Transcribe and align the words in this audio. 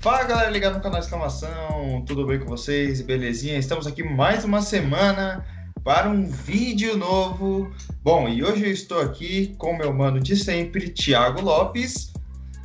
Fala 0.00 0.22
galera 0.22 0.50
ligado 0.50 0.74
no 0.74 0.80
canal 0.80 1.00
Exclamação, 1.00 2.04
tudo 2.06 2.24
bem 2.24 2.38
com 2.38 2.46
vocês? 2.46 3.00
Belezinha? 3.00 3.58
Estamos 3.58 3.84
aqui 3.84 4.04
mais 4.04 4.44
uma 4.44 4.62
semana 4.62 5.44
para 5.82 6.08
um 6.08 6.24
vídeo 6.24 6.96
novo. 6.96 7.68
Bom, 8.00 8.28
e 8.28 8.44
hoje 8.44 8.64
eu 8.64 8.70
estou 8.70 9.00
aqui 9.00 9.56
com 9.58 9.76
meu 9.76 9.92
mano 9.92 10.20
de 10.20 10.36
sempre, 10.36 10.90
Thiago 10.90 11.42
Lopes, 11.42 12.12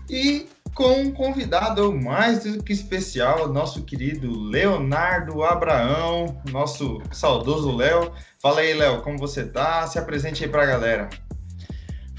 e 0.07 0.47
com 0.75 1.01
um 1.01 1.11
convidado 1.11 1.91
mais 1.91 2.43
do 2.43 2.63
que 2.63 2.71
especial, 2.71 3.51
nosso 3.51 3.83
querido 3.83 4.31
Leonardo 4.39 5.43
Abraão, 5.43 6.39
nosso 6.51 7.01
saudoso 7.11 7.75
Léo. 7.75 8.11
Fala 8.39 8.59
aí, 8.59 8.75
Léo, 8.75 9.01
como 9.01 9.17
você 9.17 9.43
tá? 9.43 9.87
Se 9.87 9.97
apresente 9.97 10.43
aí 10.43 10.49
para 10.49 10.61
a 10.61 10.67
galera. 10.67 11.09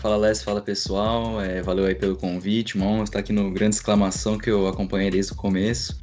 Fala 0.05 0.19
Les, 0.19 0.43
fala 0.43 0.61
pessoal, 0.61 1.41
é, 1.41 1.63
valeu 1.63 1.87
aí 1.87 1.95
pelo 1.95 2.15
convite, 2.15 2.77
uma 2.77 2.85
honra 2.85 3.05
estar 3.05 3.21
aqui 3.21 3.33
no 3.33 3.51
Grande 3.51 3.77
Exclamação 3.77 4.37
que 4.37 4.51
eu 4.51 4.69
acompanhei 4.69 5.11
desde 5.11 5.33
o 5.33 5.35
começo. 5.35 5.99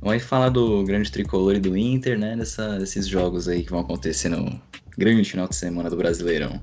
Vamos 0.00 0.14
aí 0.14 0.18
falar 0.18 0.48
do 0.48 0.82
grande 0.82 1.12
tricolor 1.12 1.54
e 1.54 1.60
do 1.60 1.76
Inter, 1.76 2.18
né, 2.18 2.34
dessa, 2.34 2.76
desses 2.76 3.06
jogos 3.06 3.46
aí 3.46 3.62
que 3.62 3.70
vão 3.70 3.78
acontecer 3.78 4.30
no 4.30 4.60
grande 4.98 5.30
final 5.30 5.46
de 5.46 5.54
semana 5.54 5.88
do 5.88 5.96
Brasileirão. 5.96 6.60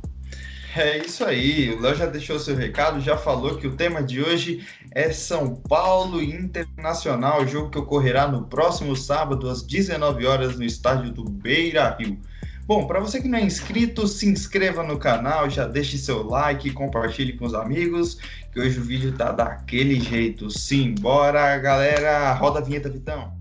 É 0.76 0.98
isso 0.98 1.24
aí, 1.24 1.70
o 1.72 1.80
Léo 1.80 1.96
já 1.96 2.06
deixou 2.06 2.38
seu 2.38 2.54
recado, 2.54 3.00
já 3.00 3.16
falou 3.16 3.56
que 3.56 3.66
o 3.66 3.78
tema 3.78 4.04
de 4.04 4.22
hoje 4.22 4.68
é 4.92 5.10
São 5.10 5.56
Paulo 5.56 6.22
Internacional, 6.22 7.48
jogo 7.48 7.70
que 7.70 7.80
ocorrerá 7.80 8.28
no 8.28 8.44
próximo 8.48 8.94
sábado 8.94 9.50
às 9.50 9.64
19 9.64 10.26
horas 10.26 10.58
no 10.58 10.66
estádio 10.66 11.14
do 11.14 11.24
Beira 11.24 11.96
Rio. 11.98 12.20
Bom, 12.66 12.88
para 12.88 13.02
você 13.02 13.22
que 13.22 13.28
não 13.28 13.38
é 13.38 13.42
inscrito, 13.42 14.08
se 14.08 14.26
inscreva 14.26 14.84
no 14.84 14.98
canal, 14.98 15.50
já 15.50 15.68
deixe 15.68 15.98
seu 15.98 16.24
like, 16.24 16.72
compartilhe 16.72 17.34
com 17.34 17.46
os 17.46 17.54
amigos, 17.54 18.18
que 18.54 18.60
hoje 18.60 18.80
o 18.80 18.84
vídeo 18.84 19.12
tá 19.12 19.34
daquele 19.34 20.00
jeito. 20.00 20.50
Sim, 20.50 20.96
bora 20.98 21.58
galera, 21.58 22.34
roda 22.34 22.60
a 22.60 22.62
vinheta, 22.62 22.90
Vitão. 22.90 23.34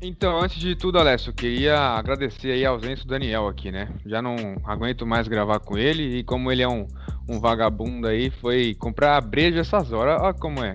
Então, 0.00 0.38
antes 0.38 0.60
de 0.60 0.76
tudo, 0.76 0.98
Alessio, 0.98 1.32
queria 1.32 1.76
agradecer 1.76 2.52
aí 2.52 2.64
a 2.64 2.68
ausência 2.68 3.04
do 3.04 3.08
Daniel 3.08 3.48
aqui, 3.48 3.72
né? 3.72 3.88
Já 4.06 4.22
não 4.22 4.36
aguento 4.62 5.04
mais 5.04 5.26
gravar 5.26 5.58
com 5.58 5.76
ele 5.76 6.18
e 6.18 6.22
como 6.22 6.52
ele 6.52 6.62
é 6.62 6.68
um, 6.68 6.86
um 7.28 7.40
vagabundo 7.40 8.06
aí, 8.06 8.30
foi 8.30 8.74
comprar 8.74 9.20
breja 9.22 9.60
essas 9.60 9.90
horas. 9.90 10.20
Olha 10.20 10.34
como 10.34 10.62
é. 10.62 10.74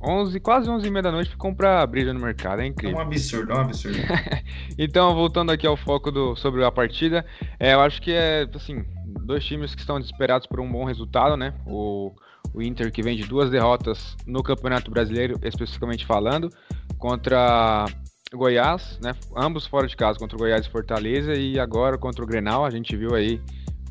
11, 0.00 0.40
quase 0.40 0.68
11 0.68 0.86
e 0.86 0.90
meia 0.90 1.04
da 1.04 1.12
noite 1.12 1.36
comprar 1.36 1.86
briga 1.86 2.12
no 2.12 2.20
mercado, 2.20 2.60
é 2.60 2.66
incrível. 2.66 2.98
É 2.98 3.02
um 3.02 3.06
absurdo, 3.06 3.52
é 3.52 3.54
um 3.54 3.60
absurdo. 3.60 3.98
então, 4.78 5.14
voltando 5.14 5.50
aqui 5.50 5.66
ao 5.66 5.76
foco 5.76 6.10
do, 6.10 6.36
sobre 6.36 6.64
a 6.64 6.70
partida, 6.70 7.24
é, 7.58 7.74
eu 7.74 7.80
acho 7.80 8.00
que 8.02 8.12
é, 8.12 8.48
assim, 8.54 8.84
dois 9.24 9.44
times 9.44 9.74
que 9.74 9.80
estão 9.80 9.98
desesperados 9.98 10.46
por 10.46 10.60
um 10.60 10.70
bom 10.70 10.84
resultado, 10.84 11.36
né? 11.36 11.54
O, 11.66 12.12
o 12.52 12.62
Inter 12.62 12.92
que 12.92 13.02
vem 13.02 13.16
de 13.16 13.24
duas 13.24 13.50
derrotas 13.50 14.16
no 14.26 14.42
Campeonato 14.42 14.90
Brasileiro, 14.90 15.38
especificamente 15.42 16.04
falando, 16.04 16.50
contra 16.98 17.86
Goiás, 18.32 18.98
né? 19.02 19.12
Ambos 19.34 19.66
fora 19.66 19.86
de 19.86 19.96
casa, 19.96 20.18
contra 20.18 20.36
o 20.36 20.38
Goiás 20.38 20.66
e 20.66 20.70
Fortaleza, 20.70 21.34
e 21.34 21.58
agora 21.58 21.96
contra 21.96 22.22
o 22.22 22.26
Grenal, 22.26 22.64
a 22.64 22.70
gente 22.70 22.96
viu 22.96 23.14
aí 23.14 23.40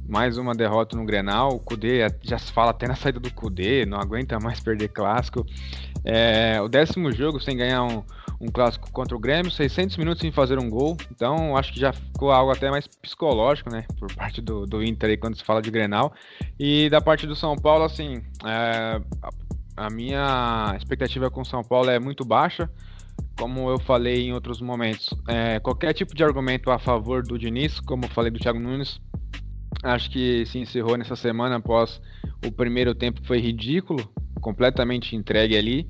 mais 0.08 0.38
uma 0.38 0.53
derrota 0.53 0.95
no 0.95 1.06
Grenal. 1.06 1.50
O 1.50 1.59
Cudê 1.59 2.08
já 2.22 2.38
se 2.38 2.52
fala 2.52 2.72
até 2.72 2.88
na 2.88 2.95
saída 2.95 3.20
do 3.20 3.34
Cudê, 3.34 3.86
não 3.86 4.00
aguenta 4.00 4.39
mais 4.39 4.59
perder 4.59 4.89
clássico. 4.89 5.45
É, 6.03 6.61
o 6.61 6.67
décimo 6.67 7.11
jogo 7.11 7.39
sem 7.39 7.58
ganhar 7.58 7.84
um, 7.84 8.03
um, 8.39 8.48
clássico 8.48 8.92
contra 8.92 9.15
o 9.15 9.20
Grêmio, 9.20 9.49
600 9.49 9.98
minutos 9.98 10.21
sem 10.21 10.32
fazer 10.32 10.60
um 10.60 10.70
gol. 10.70 10.95
Então 11.11 11.58
acho 11.58 11.73
que 11.73 11.80
já 11.80 11.92
ficou 11.92 12.32
algo 12.32 12.52
até 12.52 12.70
mais 12.70 12.88
psicológico, 12.88 13.71
né? 13.71 13.86
Por 13.99 14.14
parte 14.14 14.42
do, 14.42 14.65
do 14.65 14.83
Inter 14.83 15.10
aí 15.10 15.17
quando 15.17 15.36
se 15.36 15.44
fala 15.44 15.61
de 15.61 15.71
Grenal. 15.71 16.14
E 16.60 16.89
da 16.89 17.02
parte 17.02 17.26
do 17.26 17.36
São 17.36 17.55
Paulo, 17.55 17.83
assim, 17.83 18.21
é, 18.45 19.02
a, 19.21 19.86
a 19.86 19.89
minha 19.89 20.76
expectativa 20.77 21.30
com 21.32 21.42
o 21.42 21.45
São 21.45 21.64
Paulo 21.64 21.89
é 21.89 21.99
muito 21.99 22.23
baixa 22.23 22.70
como 23.38 23.70
eu 23.70 23.77
falei 23.80 24.27
em 24.27 24.33
outros 24.33 24.61
momentos, 24.61 25.14
é, 25.27 25.60
qualquer 25.60 25.94
tipo 25.94 26.15
de 26.15 26.23
argumento 26.23 26.71
a 26.71 26.80
favor 26.80 27.21
do 27.21 27.38
Diniz, 27.38 27.80
como 27.82 28.05
eu 28.05 28.10
falei 28.10 28.32
do 28.32 28.39
Thiago 28.39 28.60
Nunes, 28.60 29.02
acho 29.83 30.09
que 30.09 30.45
se 30.45 30.59
encerrou 30.59 30.97
nessa 30.97 31.15
semana 31.15 31.58
após 31.58 32.02
o 32.45 32.52
primeiro 32.52 32.93
tempo 32.93 33.21
que 33.21 33.27
foi 33.27 33.39
ridículo, 33.39 34.08
completamente 34.41 35.15
entregue 35.15 35.58
ali. 35.58 35.87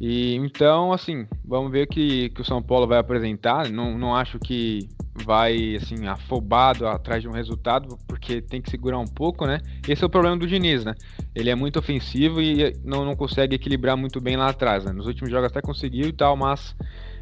E 0.00 0.34
então, 0.34 0.92
assim, 0.92 1.26
vamos 1.44 1.70
ver 1.70 1.84
o 1.84 1.86
que, 1.86 2.30
que 2.30 2.40
o 2.40 2.44
São 2.44 2.60
Paulo 2.62 2.86
vai 2.86 2.98
apresentar. 2.98 3.68
Não, 3.68 3.96
não 3.96 4.16
acho 4.16 4.38
que 4.38 4.88
vai 5.14 5.76
assim 5.76 6.06
afobado 6.06 6.86
atrás 6.86 7.22
de 7.22 7.28
um 7.28 7.32
resultado, 7.32 7.96
porque 8.08 8.40
tem 8.40 8.60
que 8.60 8.70
segurar 8.70 8.98
um 8.98 9.06
pouco, 9.06 9.46
né? 9.46 9.60
Esse 9.86 10.02
é 10.02 10.06
o 10.06 10.10
problema 10.10 10.36
do 10.36 10.46
Diniz, 10.46 10.84
né? 10.84 10.94
Ele 11.34 11.50
é 11.50 11.54
muito 11.54 11.78
ofensivo 11.78 12.40
e 12.40 12.74
não, 12.84 13.04
não 13.04 13.14
consegue 13.14 13.54
equilibrar 13.54 13.96
muito 13.96 14.20
bem 14.20 14.36
lá 14.36 14.48
atrás, 14.48 14.84
né? 14.84 14.92
Nos 14.92 15.06
últimos 15.06 15.30
jogos 15.30 15.48
até 15.48 15.60
conseguiu 15.60 16.08
e 16.08 16.12
tal, 16.12 16.36
mas 16.36 16.74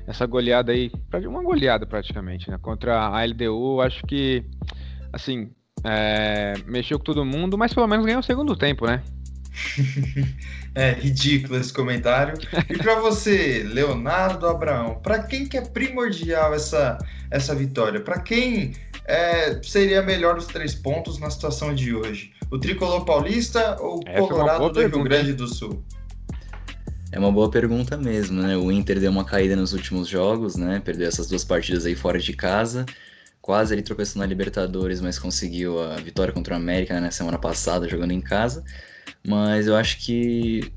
essa 0.06 0.24
goleada 0.24 0.72
aí, 0.72 0.90
uma 1.26 1.42
goleada 1.42 1.84
praticamente, 1.84 2.48
né? 2.50 2.58
Contra 2.62 3.08
a 3.08 3.24
LDU, 3.24 3.80
acho 3.80 4.02
que 4.06 4.44
assim, 5.12 5.50
é, 5.84 6.54
mexeu 6.66 6.98
com 6.98 7.04
todo 7.04 7.24
mundo, 7.24 7.56
mas 7.56 7.72
pelo 7.72 7.86
menos 7.86 8.04
ganhou 8.04 8.20
o 8.20 8.24
segundo 8.24 8.56
tempo, 8.56 8.86
né? 8.86 9.02
é 10.74 10.92
ridículo 10.92 11.58
esse 11.58 11.72
comentário. 11.72 12.34
E 12.68 12.76
para 12.76 13.00
você, 13.00 13.64
Leonardo 13.64 14.46
Abraão, 14.46 15.00
para 15.02 15.22
quem 15.22 15.46
que 15.46 15.56
é 15.56 15.62
primordial 15.62 16.54
essa, 16.54 16.98
essa 17.30 17.54
vitória? 17.54 18.00
Para 18.00 18.20
quem 18.20 18.72
é, 19.04 19.60
seria 19.62 20.02
melhor 20.02 20.36
os 20.36 20.46
três 20.46 20.74
pontos 20.74 21.18
na 21.18 21.30
situação 21.30 21.74
de 21.74 21.94
hoje? 21.94 22.32
O 22.50 22.58
tricolor 22.58 23.04
paulista 23.04 23.76
ou 23.80 24.00
o 24.00 24.28
Colorado 24.28 24.68
do 24.68 24.74
pergunta. 24.74 24.96
Rio 24.96 25.04
Grande 25.04 25.32
do 25.32 25.46
Sul? 25.46 25.84
É 27.12 27.18
uma 27.18 27.32
boa 27.32 27.50
pergunta 27.50 27.96
mesmo, 27.96 28.40
né? 28.40 28.56
O 28.56 28.70
Inter 28.70 29.00
deu 29.00 29.10
uma 29.10 29.24
caída 29.24 29.56
nos 29.56 29.72
últimos 29.72 30.06
jogos, 30.06 30.54
né? 30.54 30.80
Perdeu 30.84 31.08
essas 31.08 31.26
duas 31.26 31.44
partidas 31.44 31.84
aí 31.84 31.96
fora 31.96 32.20
de 32.20 32.32
casa 32.32 32.86
quase 33.40 33.74
ele 33.74 33.82
tropeçou 33.82 34.20
na 34.20 34.26
Libertadores, 34.26 35.00
mas 35.00 35.18
conseguiu 35.18 35.82
a 35.82 35.96
vitória 35.96 36.32
contra 36.32 36.54
o 36.54 36.56
América 36.56 36.94
né, 36.94 37.00
na 37.00 37.10
semana 37.10 37.38
passada, 37.38 37.88
jogando 37.88 38.12
em 38.12 38.20
casa. 38.20 38.64
Mas 39.26 39.66
eu 39.66 39.76
acho 39.76 39.98
que 39.98 40.72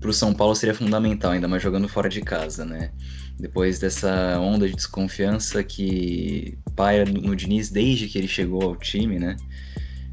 para 0.00 0.10
o 0.10 0.12
São 0.12 0.32
Paulo 0.32 0.54
seria 0.54 0.74
fundamental, 0.74 1.32
ainda 1.32 1.46
mais 1.46 1.62
jogando 1.62 1.86
fora 1.86 2.08
de 2.08 2.22
casa, 2.22 2.64
né? 2.64 2.90
Depois 3.38 3.78
dessa 3.78 4.38
onda 4.40 4.66
de 4.66 4.74
desconfiança 4.74 5.62
que 5.62 6.58
paira 6.74 7.04
no 7.04 7.36
Diniz 7.36 7.70
desde 7.70 8.06
que 8.06 8.18
ele 8.18 8.28
chegou 8.28 8.62
ao 8.62 8.76
time, 8.76 9.18
né? 9.18 9.36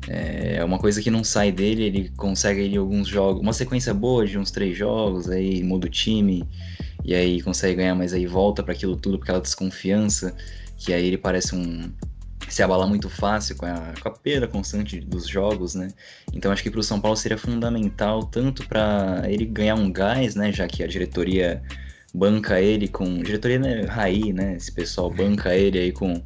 É 0.08 0.64
uma 0.64 0.78
coisa 0.78 1.02
que 1.02 1.12
não 1.12 1.24
sai 1.24 1.52
dele, 1.52 1.84
ele 1.84 2.09
consegue 2.16 2.64
ali 2.64 2.78
alguns 2.78 3.08
jogos, 3.08 3.41
uma 3.41 3.52
sequência 3.53 3.94
boa 3.94 4.25
de 4.25 4.38
uns 4.38 4.52
três 4.52 4.78
jogos, 4.78 5.29
aí 5.29 5.62
muda 5.64 5.88
o 5.88 5.90
time, 5.90 6.47
e 7.03 7.14
aí 7.14 7.41
consegue 7.41 7.75
ganhar, 7.75 7.96
mas 7.96 8.14
aí 8.14 8.25
volta 8.25 8.64
para 8.64 8.74
aquilo 8.74 8.96
tudo, 8.96 9.18
para 9.18 9.25
aquela 9.25 9.41
desconfiança 9.41 10.35
que 10.78 10.94
aí 10.94 11.06
ele 11.06 11.18
parece 11.18 11.56
um 11.56 11.92
se 12.48 12.64
abala 12.64 12.88
muito 12.88 13.10
fácil 13.10 13.56
com 13.56 13.66
a, 13.66 13.94
com 14.02 14.08
a 14.08 14.12
perda 14.12 14.48
constante 14.48 15.00
dos 15.00 15.28
jogos, 15.28 15.76
né? 15.76 15.90
Então 16.34 16.52
acho 16.52 16.64
que 16.64 16.72
para 16.72 16.80
o 16.80 16.84
São 16.84 17.00
Paulo 17.02 17.18
seria 17.18 17.38
fundamental 17.38 18.24
tanto 18.24 18.66
para 18.68 19.24
ele 19.28 19.46
ganhar 19.46 19.76
um 19.76 19.92
gás, 19.92 20.36
né? 20.36 20.52
Já 20.52 20.68
que 20.68 20.84
a 20.84 20.88
diretoria 20.88 21.62
banca 22.14 22.62
ele 22.62 22.88
com 22.88 23.22
diretoria 23.22 23.60
né, 23.60 23.82
Raí, 23.82 24.32
né? 24.32 24.56
Esse 24.56 24.72
pessoal 24.72 25.10
banca 25.10 25.56
ele 25.56 25.78
aí 25.80 25.92
com 25.92 26.22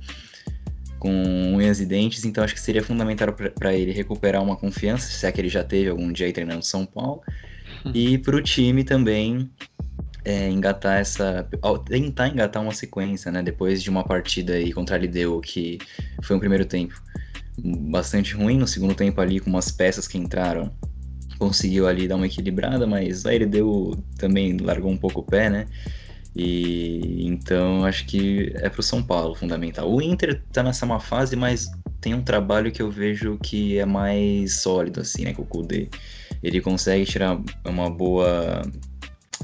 com 1.00 1.56
unhas 1.56 1.80
e 1.80 1.86
dentes, 1.88 2.26
então 2.26 2.44
acho 2.44 2.54
que 2.54 2.62
seria 2.62 2.84
fundamental 2.84 3.34
para 3.34 3.74
ele 3.74 3.92
recuperar 3.92 4.44
uma 4.44 4.56
confiança, 4.56 5.09
se 5.09 5.26
é 5.26 5.32
que 5.32 5.42
ele 5.42 5.50
já 5.50 5.64
teve 5.64 5.90
algum 5.90 6.12
dia 6.12 6.28
aí 6.28 6.32
treinando 6.32 6.64
São 6.64 6.86
Paulo, 6.86 7.24
e 7.92 8.20
para 8.20 8.36
o 8.36 8.42
time 8.42 8.84
também 8.84 9.50
é, 10.23 10.50
engatar 10.50 11.00
essa. 11.00 11.47
tentar 11.85 12.28
engatar 12.28 12.62
uma 12.62 12.73
sequência, 12.73 13.32
né? 13.32 13.41
Depois 13.41 13.82
de 13.82 13.90
uma 13.90 14.03
partida 14.03 14.53
aí 14.53 14.72
contra 14.72 14.96
a 14.96 15.00
Lideu, 15.00 15.40
que 15.41 15.79
foi 16.22 16.35
um 16.35 16.40
primeiro 16.40 16.66
tempo 16.66 17.02
bastante 17.58 18.34
ruim, 18.35 18.58
no 18.58 18.68
segundo 18.68 18.96
tempo 18.96 19.20
ali, 19.22 19.40
com 19.40 19.50
umas 19.50 19.72
peças 19.72 20.08
que 20.08 20.18
entraram, 20.18 20.72
conseguiu 21.38 21.88
ali 21.88 22.08
dar 22.08 22.16
uma 22.16 22.26
equilibrada, 22.26 22.88
mas 22.88 23.26
a 23.26 23.32
Lideu 23.32 23.97
também 24.18 24.58
largou 24.58 24.91
um 24.91 24.97
pouco 24.97 25.22
o 25.22 25.23
pé, 25.23 25.50
né? 25.50 25.66
E 26.35 27.28
então 27.28 27.84
acho 27.84 28.06
que 28.06 28.53
é 28.56 28.70
pro 28.70 28.82
São 28.82 29.03
Paulo 29.03 29.35
fundamental. 29.35 29.91
O 29.91 30.02
Inter 30.02 30.41
tá 30.52 30.64
nessa 30.64 30.85
má 30.85 31.00
fase, 31.00 31.35
mas 31.35 31.70
tem 32.00 32.14
um 32.14 32.22
trabalho 32.22 32.72
que 32.72 32.82
eu 32.82 32.90
vejo 32.90 33.38
que 33.38 33.78
é 33.78 33.85
mais 33.85 34.62
sólido, 34.62 35.02
assim, 35.02 35.23
né? 35.23 35.34
Com 35.34 35.41
o 35.41 35.46
Kudê. 35.46 35.90
Ele 36.41 36.62
consegue 36.62 37.06
tirar 37.06 37.40
uma 37.66 37.90
boa 37.90 38.62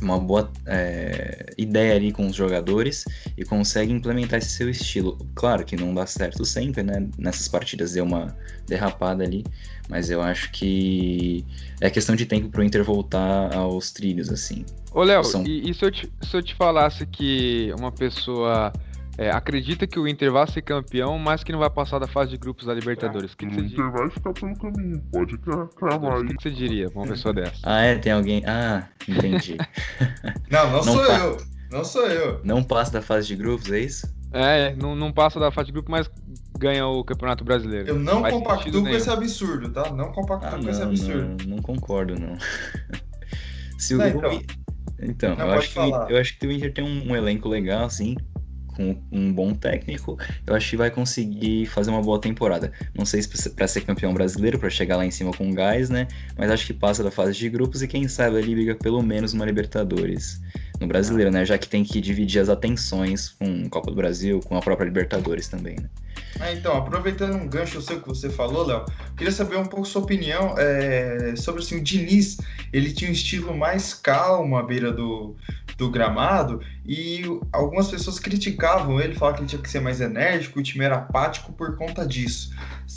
uma 0.01 0.19
boa 0.19 0.51
é, 0.65 1.53
ideia 1.57 1.95
ali 1.95 2.11
com 2.11 2.27
os 2.27 2.35
jogadores 2.35 3.05
e 3.38 3.44
consegue 3.44 3.91
implementar 3.91 4.39
esse 4.39 4.49
seu 4.49 4.69
estilo. 4.69 5.17
Claro 5.35 5.65
que 5.65 5.75
não 5.75 5.94
dá 5.94 6.05
certo 6.05 6.45
sempre, 6.45 6.83
né? 6.83 7.07
Nessas 7.17 7.47
partidas 7.47 7.94
deu 7.94 8.03
uma 8.03 8.35
derrapada 8.67 9.23
ali, 9.23 9.45
mas 9.89 10.09
eu 10.09 10.21
acho 10.21 10.51
que 10.51 11.45
é 11.79 11.89
questão 11.89 12.15
de 12.15 12.25
tempo 12.25 12.49
pro 12.49 12.63
Inter 12.63 12.83
voltar 12.83 13.55
aos 13.55 13.91
trilhos, 13.91 14.29
assim. 14.29 14.65
Ô, 14.91 15.03
Léo, 15.03 15.23
São... 15.23 15.45
e, 15.45 15.69
e 15.69 15.73
se, 15.73 15.85
eu 15.85 15.91
te, 15.91 16.11
se 16.21 16.35
eu 16.35 16.41
te 16.41 16.55
falasse 16.55 17.05
que 17.05 17.71
uma 17.77 17.91
pessoa 17.91 18.73
é, 19.17 19.31
acredita 19.31 19.87
que 19.87 19.99
o 19.99 20.07
Inter 20.07 20.31
vai 20.31 20.45
ser 20.47 20.61
campeão, 20.61 21.17
mas 21.17 21.43
que 21.43 21.51
não 21.51 21.59
vai 21.59 21.69
passar 21.69 21.97
da 21.97 22.07
fase 22.07 22.31
de 22.31 22.37
grupos 22.37 22.67
da 22.67 22.73
Libertadores. 22.73 23.33
O 23.33 23.37
que, 23.37 23.47
que 23.47 23.55
o 23.55 23.65
Inter 23.65 23.91
vai 23.91 24.09
ficar 24.11 24.31
pelo 24.33 24.55
caminho, 24.55 25.01
pode 25.11 25.37
cravar 25.39 26.17
aí. 26.17 26.23
O 26.23 26.27
que, 26.27 26.35
que 26.35 26.43
você 26.43 26.51
diria 26.51 26.89
pra 26.89 27.01
uma 27.01 27.07
pessoa 27.07 27.33
dessa? 27.33 27.57
Ah, 27.63 27.81
é? 27.81 27.95
Tem 27.95 28.11
alguém. 28.11 28.43
Ah, 28.45 28.87
entendi. 29.07 29.57
não, 30.51 30.65
não, 30.65 30.71
não 30.71 30.83
sou 30.83 31.05
eu. 31.05 31.37
Não 31.71 31.83
sou 31.83 32.07
eu. 32.07 32.41
Não 32.43 32.63
passa 32.63 32.93
da 32.93 33.01
fase 33.01 33.27
de 33.27 33.35
grupos, 33.35 33.71
é 33.71 33.79
isso? 33.79 34.15
É, 34.31 34.75
não, 34.75 34.95
não 34.95 35.11
passa 35.11 35.39
da 35.39 35.51
fase 35.51 35.67
de 35.67 35.73
grupo, 35.73 35.89
mas 35.89 36.09
ganha 36.59 36.85
o 36.85 37.03
Campeonato 37.03 37.43
Brasileiro. 37.43 37.89
Eu 37.89 37.99
não 37.99 38.21
compacto 38.21 38.71
com 38.71 38.89
esse 38.89 39.09
absurdo, 39.09 39.69
tá? 39.69 39.91
Não 39.91 40.11
compacto 40.11 40.45
ah, 40.45 40.51
com 40.51 40.57
não, 40.57 40.69
esse 40.69 40.81
absurdo. 40.81 41.43
Não, 41.43 41.55
não 41.55 41.63
concordo, 41.63 42.15
não. 42.19 42.37
Se 43.79 43.95
o, 43.95 44.01
então, 44.01 44.41
então 44.99 45.35
eu, 45.37 45.51
acho 45.51 45.71
que, 45.71 45.79
eu 46.13 46.17
acho 46.17 46.39
que 46.39 46.47
o 46.47 46.51
Inter 46.51 46.73
tem 46.73 46.83
um, 46.83 47.11
um 47.11 47.15
elenco 47.15 47.47
legal, 47.47 47.85
assim, 47.85 48.15
com 48.77 48.95
um 49.12 49.33
bom 49.33 49.56
técnico, 49.56 50.18
eu 50.45 50.53
acho 50.53 50.69
que 50.69 50.77
vai 50.77 50.91
conseguir 50.91 51.65
fazer 51.65 51.89
uma 51.89 52.01
boa 52.01 52.21
temporada. 52.21 52.71
Não 52.95 53.06
sei 53.06 53.24
se 53.24 53.50
para 53.50 53.68
ser 53.68 53.81
campeão 53.81 54.13
brasileiro, 54.13 54.59
para 54.59 54.69
chegar 54.69 54.97
lá 54.97 55.06
em 55.06 55.09
cima 55.09 55.31
com 55.31 55.51
gás, 55.51 55.89
né? 55.89 56.07
Mas 56.38 56.51
acho 56.51 56.68
que 56.68 56.74
passa 56.74 57.03
da 57.03 57.09
fase 57.09 57.33
de 57.33 57.50
grupos 57.50 57.81
e 57.81 57.88
quem 57.88 58.07
sabe 58.07 58.38
ali 58.38 58.53
briga 58.53 58.75
pelo 58.75 59.01
menos 59.01 59.33
uma 59.33 59.45
Libertadores 59.45 60.39
no 60.79 60.85
brasileiro, 60.85 61.31
né? 61.31 61.44
Já 61.44 61.57
que 61.57 61.68
tem 61.68 61.83
que 61.83 62.00
dividir 62.00 62.39
as 62.39 62.50
atenções 62.50 63.29
com 63.29 63.68
Copa 63.68 63.89
do 63.89 63.95
Brasil, 63.95 64.39
com 64.41 64.56
a 64.56 64.62
própria 64.62 64.85
Libertadores 64.85 65.47
também, 65.47 65.75
né? 65.75 65.89
É, 66.39 66.53
então, 66.53 66.77
aproveitando 66.77 67.35
um 67.35 67.47
gancho 67.47 67.81
seu 67.81 68.00
que 68.00 68.07
você 68.07 68.29
falou, 68.29 68.65
Léo, 68.65 68.85
queria 69.15 69.31
saber 69.31 69.57
um 69.57 69.65
pouco 69.65 69.88
sua 69.88 70.03
opinião 70.03 70.53
é, 70.57 71.35
sobre 71.35 71.63
assim, 71.63 71.77
o 71.77 71.83
Diniz. 71.83 72.38
Ele 72.71 72.91
tinha 72.91 73.09
um 73.09 73.13
estilo 73.13 73.57
mais 73.57 73.94
calmo 73.94 74.56
à 74.56 74.62
beira 74.62 74.91
do, 74.91 75.35
do 75.77 75.91
gramado 75.91 76.59
e 76.85 77.21
algumas 77.51 77.88
pessoas 77.88 78.19
criticavam 78.19 79.00
ele, 79.00 79.13
falavam 79.13 79.38
que 79.38 79.41
ele 79.44 79.50
tinha 79.50 79.62
que 79.62 79.69
ser 79.69 79.79
mais 79.79 80.01
enérgico, 80.01 80.59
o 80.59 80.63
time 80.63 80.83
era 80.83 80.95
apático 80.95 81.53
por 81.53 81.77
conta 81.77 82.06
disso. 82.06 82.51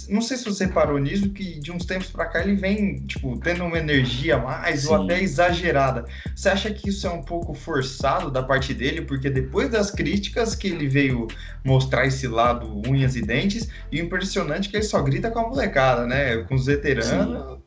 Não 0.08 0.22
sei 0.22 0.38
se 0.38 0.46
você 0.46 0.66
parou 0.66 0.98
nisso, 0.98 1.30
que 1.30 1.60
de 1.60 1.70
uns 1.70 1.84
tempos 1.84 2.08
para 2.08 2.24
cá 2.26 2.40
ele 2.40 2.56
vem, 2.56 3.00
tipo, 3.06 3.38
tendo 3.38 3.64
uma 3.64 3.78
energia 3.78 4.38
mais 4.38 4.82
Sim. 4.82 4.88
ou 4.88 5.02
até 5.02 5.20
exagerada. 5.20 6.06
Você 6.34 6.48
acha 6.48 6.70
que 6.72 6.88
isso 6.88 7.06
é 7.06 7.10
um 7.10 7.22
pouco 7.22 7.52
forçado 7.52 8.30
da 8.30 8.42
parte 8.42 8.72
dele? 8.72 9.02
Porque 9.02 9.28
depois 9.28 9.68
das 9.68 9.90
críticas 9.90 10.54
que 10.54 10.68
ele 10.68 10.88
veio 10.88 11.28
mostrar 11.64 12.06
esse 12.06 12.26
lado 12.26 12.80
unhas 12.88 13.14
e 13.14 13.20
dentes, 13.20 13.68
e 13.92 14.00
o 14.00 14.04
impressionante 14.04 14.68
é 14.68 14.70
que 14.70 14.76
ele 14.78 14.84
só 14.84 15.02
grita 15.02 15.30
com 15.30 15.40
a 15.40 15.48
molecada, 15.48 16.06
né? 16.06 16.38
Com 16.44 16.54
os 16.54 16.66
veteranos. 16.66 17.54
Sim. 17.54 17.60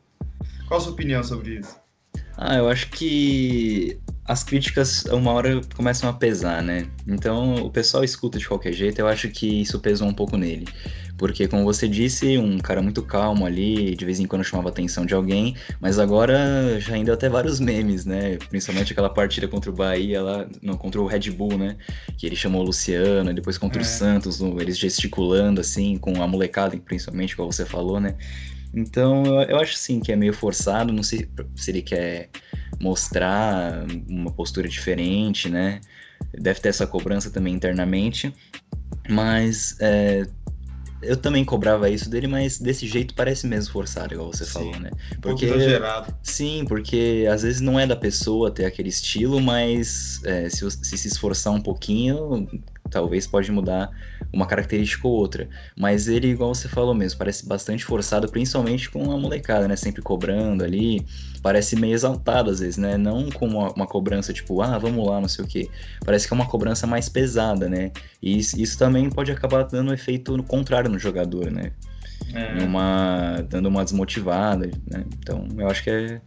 Qual 0.66 0.80
a 0.80 0.82
sua 0.82 0.92
opinião 0.92 1.22
sobre 1.22 1.58
isso? 1.58 1.83
Ah, 2.36 2.56
eu 2.56 2.68
acho 2.68 2.90
que 2.90 3.98
as 4.26 4.42
críticas 4.42 5.04
uma 5.04 5.32
hora 5.32 5.60
começam 5.76 6.08
a 6.08 6.12
pesar, 6.12 6.62
né? 6.62 6.88
Então 7.06 7.54
o 7.56 7.70
pessoal 7.70 8.02
escuta 8.02 8.38
de 8.38 8.48
qualquer 8.48 8.72
jeito, 8.72 8.98
eu 8.98 9.06
acho 9.06 9.28
que 9.28 9.62
isso 9.62 9.78
pesou 9.80 10.08
um 10.08 10.14
pouco 10.14 10.36
nele. 10.36 10.66
Porque, 11.16 11.46
como 11.46 11.62
você 11.64 11.86
disse, 11.86 12.36
um 12.38 12.58
cara 12.58 12.82
muito 12.82 13.00
calmo 13.02 13.46
ali, 13.46 13.94
de 13.94 14.04
vez 14.04 14.18
em 14.18 14.26
quando 14.26 14.42
chamava 14.42 14.68
a 14.68 14.72
atenção 14.72 15.06
de 15.06 15.14
alguém, 15.14 15.54
mas 15.80 15.98
agora 15.98 16.80
já 16.80 16.94
ainda 16.94 17.12
até 17.14 17.28
vários 17.28 17.60
memes, 17.60 18.04
né? 18.04 18.36
Principalmente 18.48 18.92
aquela 18.92 19.08
partida 19.08 19.46
contra 19.46 19.70
o 19.70 19.74
Bahia 19.74 20.20
lá, 20.20 20.46
não, 20.60 20.74
contra 20.74 21.00
o 21.00 21.06
Red 21.06 21.30
Bull, 21.30 21.56
né? 21.56 21.76
Que 22.18 22.26
ele 22.26 22.34
chamou 22.34 22.62
o 22.62 22.64
Luciano, 22.64 23.30
e 23.30 23.34
depois 23.34 23.56
contra 23.56 23.80
é. 23.80 23.82
o 23.82 23.84
Santos, 23.84 24.40
eles 24.40 24.76
gesticulando 24.76 25.60
assim, 25.60 25.96
com 25.98 26.20
a 26.20 26.26
molecada, 26.26 26.76
principalmente, 26.76 27.36
como 27.36 27.52
você 27.52 27.64
falou, 27.64 28.00
né? 28.00 28.16
Então, 28.74 29.24
eu, 29.24 29.42
eu 29.42 29.56
acho 29.58 29.76
sim 29.76 30.00
que 30.00 30.12
é 30.12 30.16
meio 30.16 30.32
forçado, 30.32 30.92
não 30.92 31.02
sei 31.02 31.28
se 31.54 31.70
ele 31.70 31.82
quer 31.82 32.30
mostrar 32.80 33.84
uma 34.08 34.30
postura 34.30 34.68
diferente, 34.68 35.48
né? 35.48 35.80
Deve 36.32 36.60
ter 36.60 36.70
essa 36.70 36.86
cobrança 36.86 37.30
também 37.30 37.54
internamente, 37.54 38.34
mas 39.08 39.76
é, 39.80 40.26
eu 41.04 41.16
também 41.16 41.44
cobrava 41.44 41.88
isso 41.88 42.08
dele, 42.08 42.26
mas 42.26 42.58
desse 42.58 42.86
jeito 42.86 43.14
parece 43.14 43.46
mesmo 43.46 43.72
forçado, 43.72 44.14
igual 44.14 44.32
você 44.32 44.44
sim, 44.44 44.52
falou, 44.52 44.80
né? 44.80 44.90
Porque, 45.20 45.46
um 45.46 45.54
exagerado. 45.54 46.14
Sim, 46.22 46.64
porque 46.66 47.26
às 47.30 47.42
vezes 47.42 47.60
não 47.60 47.78
é 47.78 47.86
da 47.86 47.96
pessoa 47.96 48.50
ter 48.50 48.64
aquele 48.64 48.88
estilo, 48.88 49.40
mas 49.40 50.20
é, 50.24 50.48
se, 50.48 50.68
se 50.70 50.98
se 50.98 51.08
esforçar 51.08 51.52
um 51.52 51.60
pouquinho, 51.60 52.48
talvez 52.94 53.26
pode 53.26 53.50
mudar 53.50 53.90
uma 54.32 54.46
característica 54.46 55.06
ou 55.06 55.14
outra. 55.14 55.48
Mas 55.76 56.08
ele, 56.08 56.28
igual 56.28 56.54
você 56.54 56.68
falou 56.68 56.94
mesmo, 56.94 57.18
parece 57.18 57.46
bastante 57.46 57.84
forçado, 57.84 58.28
principalmente 58.28 58.88
com 58.88 59.10
a 59.10 59.18
molecada, 59.18 59.66
né? 59.66 59.74
Sempre 59.74 60.00
cobrando 60.00 60.62
ali. 60.64 61.04
Parece 61.42 61.76
meio 61.76 61.92
exaltado 61.92 62.50
às 62.50 62.60
vezes, 62.60 62.78
né? 62.78 62.96
Não 62.96 63.30
com 63.30 63.46
uma, 63.46 63.72
uma 63.72 63.86
cobrança 63.86 64.32
tipo, 64.32 64.62
ah, 64.62 64.78
vamos 64.78 65.06
lá, 65.06 65.20
não 65.20 65.28
sei 65.28 65.44
o 65.44 65.48
quê. 65.48 65.68
Parece 66.04 66.26
que 66.26 66.32
é 66.32 66.36
uma 66.36 66.46
cobrança 66.46 66.86
mais 66.86 67.08
pesada, 67.08 67.68
né? 67.68 67.90
E 68.22 68.38
isso, 68.38 68.60
isso 68.60 68.78
também 68.78 69.10
pode 69.10 69.32
acabar 69.32 69.64
dando 69.64 69.90
um 69.90 69.94
efeito 69.94 70.40
contrário 70.44 70.88
no 70.88 70.98
jogador, 70.98 71.50
né? 71.50 71.72
É. 72.32 72.62
Uma, 72.64 73.44
dando 73.48 73.68
uma 73.68 73.84
desmotivada, 73.84 74.70
né? 74.90 75.04
Então, 75.18 75.48
eu 75.58 75.68
acho 75.68 75.82
que 75.82 75.90
é 75.90 76.20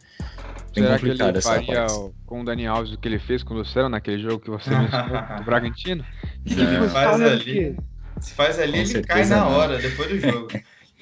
bem 0.82 0.98
Será 0.98 1.00
que 1.00 1.24
ele 1.24 1.42
faria 1.42 1.88
com 2.26 2.42
o 2.42 2.46
Dani 2.46 2.68
Alves 2.68 2.94
o 2.94 2.98
que 2.98 3.08
ele 3.08 3.20
fez 3.20 3.44
com 3.44 3.54
o 3.54 3.58
Luciano 3.58 3.90
naquele 3.90 4.22
jogo 4.22 4.40
que 4.40 4.50
você 4.50 4.70
mencionou, 4.70 5.22
do 5.38 5.44
Bragantino? 5.44 6.06
É. 6.46 6.90
Faz 6.90 7.22
ali, 7.22 7.78
se 8.20 8.34
faz 8.34 8.60
ali, 8.60 8.84
Com 8.84 8.90
ele 8.98 9.04
cai 9.04 9.26
na 9.26 9.38
não. 9.38 9.52
hora, 9.52 9.78
depois 9.78 10.10
do 10.10 10.20
jogo. 10.20 10.48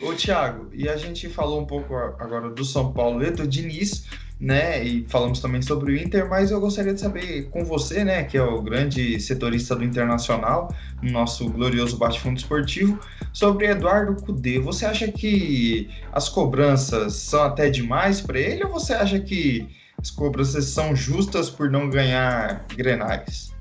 Ô, 0.02 0.14
Thiago, 0.14 0.70
e 0.74 0.90
a 0.90 0.98
gente 0.98 1.30
falou 1.30 1.62
um 1.62 1.66
pouco 1.66 1.96
agora 1.96 2.50
do 2.50 2.66
São 2.66 2.92
Paulo 2.92 3.24
e 3.24 3.32
do 3.32 3.48
Diniz, 3.48 4.06
né? 4.40 4.84
E 4.84 5.06
falamos 5.08 5.40
também 5.40 5.62
sobre 5.62 5.94
o 5.94 5.98
Inter, 5.98 6.30
mas 6.30 6.52
eu 6.52 6.60
gostaria 6.60 6.94
de 6.94 7.00
saber 7.00 7.50
com 7.50 7.64
você, 7.64 8.04
né, 8.04 8.24
que 8.24 8.38
é 8.38 8.44
o 8.44 8.62
grande 8.62 9.20
setorista 9.20 9.76
do 9.76 9.84
Internacional, 9.84 10.74
no 11.02 11.12
nosso 11.12 11.50
glorioso 11.50 11.98
bate-fundo 11.98 12.38
esportivo, 12.38 13.00
sobre 13.32 13.68
Eduardo 13.68 14.22
Cudê. 14.22 14.60
Você 14.60 14.86
acha 14.86 15.12
que 15.12 15.90
as 16.12 16.28
cobranças 16.28 17.14
são 17.14 17.44
até 17.44 17.70
demais 17.70 18.22
para 18.22 18.40
ele 18.40 18.64
ou 18.64 18.72
você 18.72 18.94
acha 18.94 19.20
que 19.20 19.68
as 19.98 20.12
cobranças 20.12 20.66
são 20.66 20.96
justas 20.96 21.50
por 21.50 21.70
não 21.70 21.90
ganhar 21.90 22.66
grenais? 22.76 23.55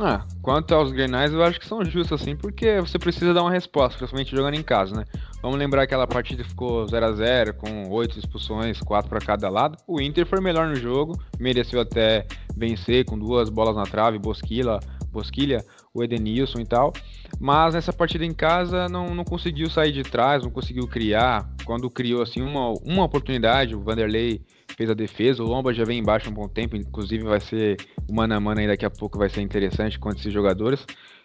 Ah, 0.00 0.24
quanto 0.40 0.74
aos 0.74 0.90
Grenais, 0.90 1.32
eu 1.32 1.42
acho 1.42 1.60
que 1.60 1.66
são 1.66 1.84
justos, 1.84 2.20
assim, 2.20 2.34
porque 2.34 2.80
você 2.80 2.98
precisa 2.98 3.34
dar 3.34 3.42
uma 3.42 3.50
resposta, 3.50 3.98
principalmente 3.98 4.34
jogando 4.34 4.54
em 4.54 4.62
casa, 4.62 4.96
né? 4.96 5.04
Vamos 5.42 5.58
lembrar 5.58 5.86
que 5.86 5.94
aquela 5.94 6.06
partida 6.06 6.42
ficou 6.44 6.86
0 6.88 7.06
a 7.06 7.12
0 7.12 7.54
com 7.54 7.88
oito 7.90 8.18
expulsões, 8.18 8.80
quatro 8.80 9.10
para 9.10 9.20
cada 9.20 9.48
lado. 9.48 9.76
O 9.86 10.00
Inter 10.00 10.24
foi 10.26 10.40
melhor 10.40 10.66
no 10.66 10.76
jogo, 10.76 11.20
mereceu 11.38 11.80
até 11.80 12.26
vencer 12.56 13.04
com 13.04 13.18
duas 13.18 13.48
bolas 13.50 13.76
na 13.76 13.82
trave, 13.82 14.18
Bosquilha, 14.18 14.78
Bosquilha 15.10 15.64
o 15.94 16.02
Edenilson 16.02 16.60
e 16.60 16.64
tal. 16.64 16.92
Mas 17.38 17.74
nessa 17.74 17.92
partida 17.92 18.24
em 18.24 18.32
casa 18.32 18.88
não, 18.88 19.14
não 19.14 19.24
conseguiu 19.24 19.68
sair 19.68 19.92
de 19.92 20.02
trás, 20.02 20.42
não 20.42 20.50
conseguiu 20.50 20.86
criar. 20.86 21.48
Quando 21.64 21.90
criou 21.90 22.22
assim 22.22 22.40
uma, 22.40 22.72
uma 22.82 23.04
oportunidade, 23.04 23.74
o 23.74 23.82
Vanderlei 23.82 24.40
fez 24.76 24.90
a 24.90 24.94
defesa, 24.94 25.42
o 25.42 25.46
Lomba 25.46 25.72
já 25.72 25.84
vem 25.84 25.98
embaixo 25.98 26.30
um 26.30 26.34
bom 26.34 26.48
tempo, 26.48 26.76
inclusive 26.76 27.24
vai 27.24 27.40
ser 27.40 27.76
o 28.08 28.14
mano 28.14 28.34
a 28.34 28.40
mano 28.40 28.60
aí 28.60 28.66
daqui 28.66 28.84
a 28.84 28.90
pouco 28.90 29.18
vai 29.18 29.28
ser 29.28 29.40
interessante 29.40 29.98
com 29.98 30.10
esses 30.10 30.32
jogadores. 30.32 30.84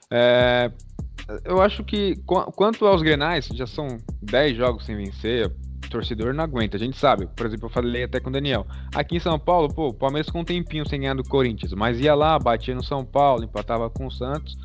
É, 0.10 0.72
eu 1.44 1.62
acho 1.62 1.84
que 1.84 2.16
quanto 2.26 2.86
aos 2.86 3.02
Grenais, 3.02 3.48
já 3.54 3.68
são 3.68 3.98
10 4.22 4.58
jogos 4.58 4.86
sem 4.86 4.96
vencer, 4.96 5.52
torcedor 5.90 6.34
não 6.34 6.44
aguenta, 6.44 6.78
a 6.78 6.80
gente 6.80 6.98
sabe. 6.98 7.28
Por 7.36 7.46
exemplo, 7.46 7.66
eu 7.66 7.70
falei 7.70 8.04
até 8.04 8.20
com 8.20 8.30
o 8.30 8.34
Daniel. 8.34 8.66
Aqui 8.94 9.18
em 9.18 9.20
São 9.20 9.40
Paulo, 9.40 9.74
pô, 9.74 9.90
o 9.90 9.94
Palmeiras 9.94 10.30
com 10.30 10.42
um 10.42 10.46
tempinho 10.46 10.88
sem 10.88 11.00
ganhar 11.00 11.16
do 11.16 11.24
Corinthians, 11.24 11.74
mas 11.74 12.00
ia 12.00 12.16
lá, 12.16 12.38
batia 12.38 12.76
no 12.76 12.84
São 12.84 13.04
Paulo, 13.06 13.44
empatava 13.44 13.90
com 13.90 14.08
o 14.08 14.12
Santos, 14.12 14.58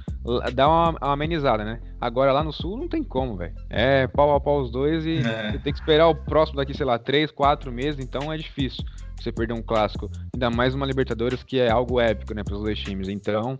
dá 0.55 0.69
uma, 0.69 0.91
uma 0.91 1.13
amenizada, 1.13 1.65
né? 1.65 1.81
Agora 2.01 2.33
lá 2.33 2.43
no 2.45 2.53
Sul 2.53 2.77
não 2.77 2.89
tem 2.89 3.03
como, 3.03 3.37
velho. 3.37 3.55
É 3.69 4.07
pau 4.07 4.35
a 4.35 4.41
pau 4.41 4.61
os 4.61 4.71
dois 4.71 5.05
e 5.05 5.19
é. 5.19 5.59
tem 5.59 5.73
que 5.73 5.79
esperar 5.79 6.09
o 6.09 6.15
próximo 6.15 6.57
daqui, 6.57 6.75
sei 6.75 6.87
lá, 6.87 6.99
3, 6.99 7.31
4 7.31 7.73
meses, 7.73 8.05
então 8.05 8.33
é 8.33 8.37
difícil 8.37 8.85
você 9.23 9.33
perder 9.33 9.55
um 9.55 9.63
clássico. 9.63 10.11
Ainda 10.35 10.51
mais 10.51 10.75
uma 10.75 10.87
Libertadores 10.87 11.43
que 11.43 11.59
é 11.59 11.71
algo 11.71 12.01
épico, 12.01 12.35
né, 12.35 12.43
para 12.43 12.55
os 12.55 12.63
dois 12.63 12.79
times. 12.79 13.09
Então, 13.09 13.59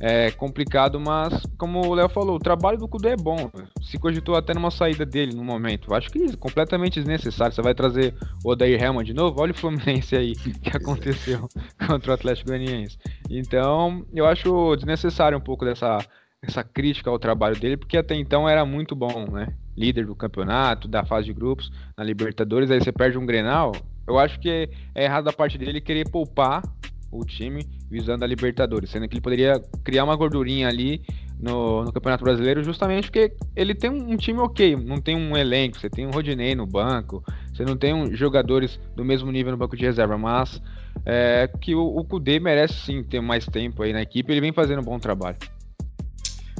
é 0.00 0.30
complicado, 0.30 0.98
mas 0.98 1.44
como 1.58 1.86
o 1.86 1.94
Léo 1.94 2.08
falou, 2.08 2.36
o 2.36 2.38
trabalho 2.38 2.78
do 2.78 2.88
Kudê 2.88 3.10
é 3.10 3.16
bom. 3.16 3.50
Se 3.82 3.98
cogitou 3.98 4.34
até 4.34 4.54
numa 4.54 4.70
saída 4.70 5.04
dele 5.04 5.34
no 5.34 5.44
momento. 5.44 5.92
Acho 5.92 6.10
que 6.10 6.36
completamente 6.38 6.94
desnecessário. 6.94 7.54
Você 7.54 7.60
vai 7.60 7.74
trazer 7.74 8.14
o 8.42 8.50
Odair 8.50 8.82
Helman 8.82 9.04
de 9.04 9.12
novo? 9.12 9.40
Olha 9.40 9.52
o 9.52 9.54
Fluminense 9.54 10.16
aí 10.16 10.34
que 10.62 10.74
aconteceu 10.74 11.46
contra 11.86 12.12
o 12.12 12.14
Atlético 12.14 12.48
Goianiense. 12.48 12.96
Então, 13.28 14.04
eu 14.14 14.24
acho 14.26 14.74
desnecessário 14.76 15.36
um 15.36 15.42
pouco 15.42 15.64
dessa 15.66 15.98
essa 16.42 16.64
crítica 16.64 17.10
ao 17.10 17.18
trabalho 17.18 17.58
dele, 17.58 17.76
porque 17.76 17.98
até 17.98 18.14
então 18.14 18.48
era 18.48 18.64
muito 18.64 18.96
bom, 18.96 19.30
né? 19.30 19.48
Líder 19.76 20.06
do 20.06 20.14
campeonato, 20.14 20.88
da 20.88 21.04
fase 21.04 21.26
de 21.26 21.34
grupos, 21.34 21.70
na 21.96 22.02
Libertadores, 22.02 22.70
aí 22.70 22.80
você 22.80 22.90
perde 22.90 23.18
um 23.18 23.26
Grenal. 23.26 23.72
Eu 24.06 24.18
acho 24.18 24.38
que 24.40 24.68
é 24.94 25.04
errado 25.04 25.24
da 25.24 25.32
parte 25.32 25.56
dele 25.56 25.80
querer 25.80 26.08
poupar 26.08 26.62
o 27.10 27.24
time 27.24 27.66
visando 27.90 28.24
a 28.24 28.26
Libertadores, 28.26 28.90
sendo 28.90 29.08
que 29.08 29.14
ele 29.14 29.20
poderia 29.20 29.60
criar 29.82 30.04
uma 30.04 30.14
gordurinha 30.14 30.68
ali 30.68 31.02
no, 31.40 31.84
no 31.84 31.92
Campeonato 31.92 32.22
Brasileiro 32.22 32.62
justamente 32.62 33.10
porque 33.10 33.32
ele 33.56 33.74
tem 33.74 33.90
um, 33.90 34.16
time 34.16 34.38
ok, 34.38 34.76
não 34.76 35.00
tem 35.00 35.16
um 35.16 35.36
elenco, 35.36 35.78
você 35.78 35.90
tem 35.90 36.06
um 36.06 36.10
Rodinei 36.10 36.54
no 36.54 36.66
banco, 36.66 37.24
você 37.52 37.64
não 37.64 37.76
tem 37.76 37.92
um, 37.92 38.14
jogadores 38.14 38.78
do 38.94 39.04
mesmo 39.04 39.30
nível 39.32 39.52
no 39.52 39.58
banco 39.58 39.76
de 39.76 39.84
reserva, 39.84 40.16
mas 40.16 40.62
é, 41.04 41.50
que 41.60 41.74
o, 41.74 41.84
o 41.84 42.04
Kudê 42.04 42.38
merece 42.38 42.74
sim 42.74 43.02
ter 43.02 43.20
mais 43.20 43.44
tempo 43.46 43.82
aí 43.82 43.92
na 43.92 44.02
equipe, 44.02 44.30
ele 44.32 44.40
vem 44.40 44.52
fazendo 44.52 44.80
um 44.80 44.84
bom 44.84 44.98
trabalho. 44.98 45.38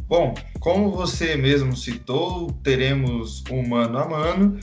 Bom, 0.08 0.34
como 0.58 0.90
você 0.90 1.36
mesmo 1.36 1.76
citou, 1.76 2.50
teremos 2.64 3.44
um 3.48 3.68
mano 3.68 3.96
a 3.96 4.08
mano 4.08 4.58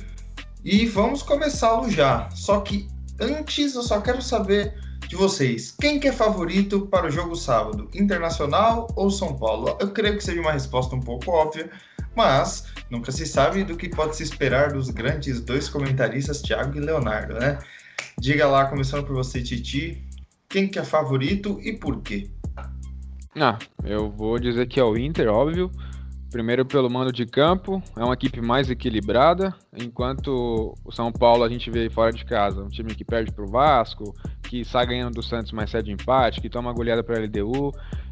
e 0.67 0.85
vamos 0.85 1.23
começá-lo 1.23 1.89
já. 1.89 2.29
Só 2.31 2.59
que 2.59 2.89
antes 3.21 3.73
eu 3.73 3.81
só 3.81 4.01
quero 4.01 4.21
saber 4.21 4.77
de 5.07 5.15
vocês, 5.15 5.73
quem 5.79 5.97
que 5.97 6.09
é 6.09 6.11
favorito 6.11 6.87
para 6.87 7.07
o 7.07 7.09
jogo 7.09 7.37
sábado? 7.37 7.89
Internacional 7.95 8.85
ou 8.93 9.09
São 9.09 9.37
Paulo? 9.37 9.77
Eu 9.79 9.91
creio 9.91 10.17
que 10.17 10.23
seja 10.25 10.41
uma 10.41 10.51
resposta 10.51 10.93
um 10.93 10.99
pouco 10.99 11.31
óbvia, 11.31 11.71
mas 12.13 12.65
nunca 12.89 13.13
se 13.13 13.25
sabe 13.25 13.63
do 13.63 13.77
que 13.77 13.87
pode 13.87 14.17
se 14.17 14.23
esperar 14.23 14.73
dos 14.73 14.89
grandes 14.89 15.39
dois 15.39 15.69
comentaristas, 15.69 16.41
Thiago 16.41 16.77
e 16.77 16.81
Leonardo, 16.81 17.35
né? 17.35 17.59
Diga 18.19 18.45
lá, 18.45 18.65
começando 18.65 19.05
por 19.05 19.15
você, 19.15 19.41
Titi, 19.41 20.05
quem 20.49 20.67
que 20.67 20.77
é 20.77 20.83
favorito 20.83 21.61
e 21.63 21.71
por 21.77 22.01
quê? 22.01 22.29
Ah, 23.39 23.57
eu 23.85 24.11
vou 24.11 24.37
dizer 24.37 24.67
que 24.67 24.81
é 24.81 24.83
o 24.83 24.97
Inter, 24.97 25.29
óbvio. 25.29 25.71
Primeiro 26.31 26.65
pelo 26.65 26.89
mando 26.89 27.11
de 27.11 27.25
campo, 27.25 27.81
é 27.95 28.03
uma 28.03 28.13
equipe 28.13 28.41
mais 28.41 28.69
equilibrada, 28.69 29.55
enquanto 29.75 30.75
o 30.83 30.91
São 30.91 31.11
Paulo 31.11 31.43
a 31.43 31.49
gente 31.49 31.71
vê 31.71 31.89
fora 31.89 32.11
de 32.11 32.25
casa, 32.25 32.61
um 32.61 32.67
time 32.67 32.93
que 32.93 33.05
perde 33.05 33.31
para 33.31 33.45
o 33.45 33.47
Vasco, 33.47 34.13
que 34.43 34.65
sai 34.65 34.85
ganhando 34.85 35.15
do 35.15 35.23
Santos, 35.23 35.53
mas 35.53 35.69
cede 35.69 35.91
empate, 35.91 36.41
que 36.41 36.49
toma 36.49 36.73
goleada 36.73 37.01
para 37.01 37.17
a 37.17 37.21
LDU, 37.21 37.71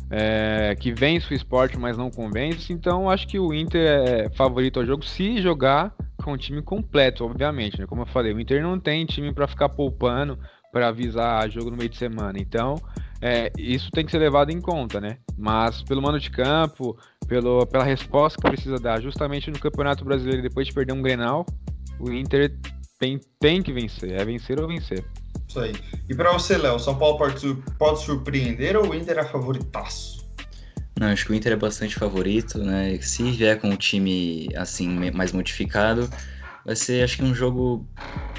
é, 0.10 0.76
que 0.80 0.94
vence 0.94 1.34
o 1.34 1.36
esporte, 1.36 1.78
mas 1.78 1.98
não 1.98 2.10
convence. 2.10 2.72
Então 2.72 3.10
acho 3.10 3.28
que 3.28 3.38
o 3.38 3.54
Inter 3.54 3.82
é 3.86 4.30
favorito 4.30 4.80
ao 4.80 4.86
jogo 4.86 5.04
se 5.04 5.42
jogar 5.42 5.94
com 6.24 6.32
o 6.32 6.38
time 6.38 6.62
completo, 6.62 7.26
obviamente. 7.26 7.80
Né? 7.80 7.86
Como 7.86 8.04
eu 8.04 8.06
falei, 8.08 8.34
o 8.34 8.40
Inter 8.40 8.62
não 8.64 8.80
tem 8.80 9.06
time 9.06 9.34
para 9.34 9.48
ficar 9.48 9.70
poupando 9.70 10.40
para 10.76 10.90
avisar 10.90 11.50
jogo 11.50 11.72
no 11.72 11.78
meio 11.78 11.90
de 11.90 11.96
semana. 11.96 12.38
Então 12.38 12.76
é, 13.22 13.50
isso 13.58 13.90
tem 13.92 14.06
que 14.06 14.12
ser 14.12 14.18
levado 14.18 14.52
em 14.52 14.60
conta, 14.60 15.00
né? 15.00 15.20
Mas 15.38 15.82
pelo 15.82 16.02
mano 16.02 16.20
de 16.20 16.30
campo, 16.30 16.98
pelo, 17.30 17.66
pela 17.66 17.86
resposta 17.86 18.38
que 18.42 18.46
precisa 18.46 18.76
dar, 18.78 19.02
justamente 19.02 19.50
no 19.50 19.58
Campeonato 19.58 20.04
Brasileiro, 20.04 20.42
depois 20.42 20.68
de 20.68 20.74
perder 20.74 20.92
um 20.92 21.02
Grenal, 21.02 21.46
o 21.98 22.12
Inter 22.12 22.54
tem, 23.00 23.22
tem 23.40 23.64
que 23.64 23.72
vencer, 23.72 24.20
é 24.20 24.26
vencer 24.26 24.60
ou 24.60 24.68
vencer. 24.68 25.06
Isso 25.48 25.62
aí. 25.62 25.74
E 26.10 26.14
para 26.14 26.34
você, 26.34 26.58
Léo, 26.58 26.78
São 26.78 26.98
Paulo 26.98 27.20
pode, 27.20 27.56
pode 27.80 28.02
surpreender 28.02 28.76
ou 28.76 28.90
o 28.90 28.94
Inter 28.94 29.20
é 29.20 29.24
favoritaço? 29.24 30.30
Não, 31.00 31.08
acho 31.08 31.26
que 31.26 31.32
o 31.32 31.36
Inter 31.36 31.54
é 31.54 31.58
bastante 31.58 31.96
favorito, 31.96 32.58
né? 32.58 33.00
Se 33.02 33.24
vier 33.32 33.62
com 33.62 33.70
o 33.70 33.78
time 33.78 34.50
assim 34.58 34.90
mais 35.12 35.32
modificado, 35.32 36.10
vai 36.66 36.76
ser 36.76 37.04
acho 37.04 37.18
que 37.18 37.24
um 37.24 37.36
jogo 37.36 37.88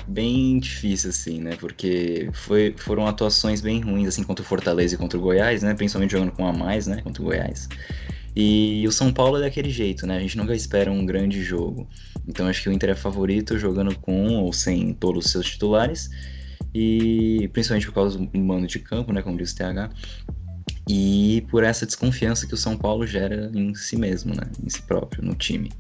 bem 0.09 0.59
difícil 0.59 1.11
assim, 1.11 1.41
né? 1.41 1.57
Porque 1.57 2.29
foi, 2.33 2.75
foram 2.77 3.07
atuações 3.07 3.61
bem 3.61 3.81
ruins 3.81 4.09
assim 4.09 4.25
contra 4.25 4.43
o 4.45 4.47
Fortaleza 4.47 4.95
e 4.95 4.99
contra 4.99 5.19
o 5.19 5.23
Goiás, 5.23 5.63
né? 5.63 5.75
Principalmente 5.75 6.11
jogando 6.11 6.33
com 6.33 6.47
a 6.47 6.53
mais, 6.53 6.89
né? 6.89 7.01
Contra 7.03 7.23
o 7.23 7.27
Goiás. 7.27 7.69
E 8.35 8.85
o 8.87 8.93
São 8.93 9.13
Paulo 9.13 9.39
é 9.39 9.41
daquele 9.41 9.71
jeito, 9.71 10.07
né? 10.07 10.17
A 10.17 10.21
gente 10.21 10.37
nunca 10.37 10.55
espera 10.55 10.91
um 10.91 11.07
grande 11.07 11.43
jogo. 11.43 11.89
Então 12.29 12.49
acho 12.49 12.63
que 12.63 12.69
o 12.69 12.73
Inter 12.73 12.91
é 12.91 12.95
favorito 12.95 13.57
jogando 13.59 13.97
com 13.99 14.37
ou 14.39 14.53
sem 14.53 14.93
todos 14.93 15.27
os 15.27 15.33
seus 15.33 15.47
titulares. 15.47 16.11
E 16.75 17.49
principalmente 17.53 17.87
por 17.87 17.95
causa 17.95 18.19
do 18.19 18.39
mando 18.39 18.67
de 18.67 18.81
campo, 18.81 19.13
né? 19.13 19.23
Como 19.23 19.39
diz 19.39 19.53
o 19.53 19.57
TH. 19.57 19.91
E 20.89 21.45
por 21.49 21.65
essa 21.65 21.87
desconfiança 21.87 22.47
que 22.47 22.55
o 22.55 22.57
São 22.57 22.77
Paulo 22.77 23.07
gera 23.07 23.51
em 23.55 23.75
si 23.75 23.97
mesmo, 23.97 24.35
né? 24.35 24.51
Em 24.63 24.69
si 24.69 24.83
próprio, 24.83 25.25
no 25.25 25.35
time. 25.35 25.71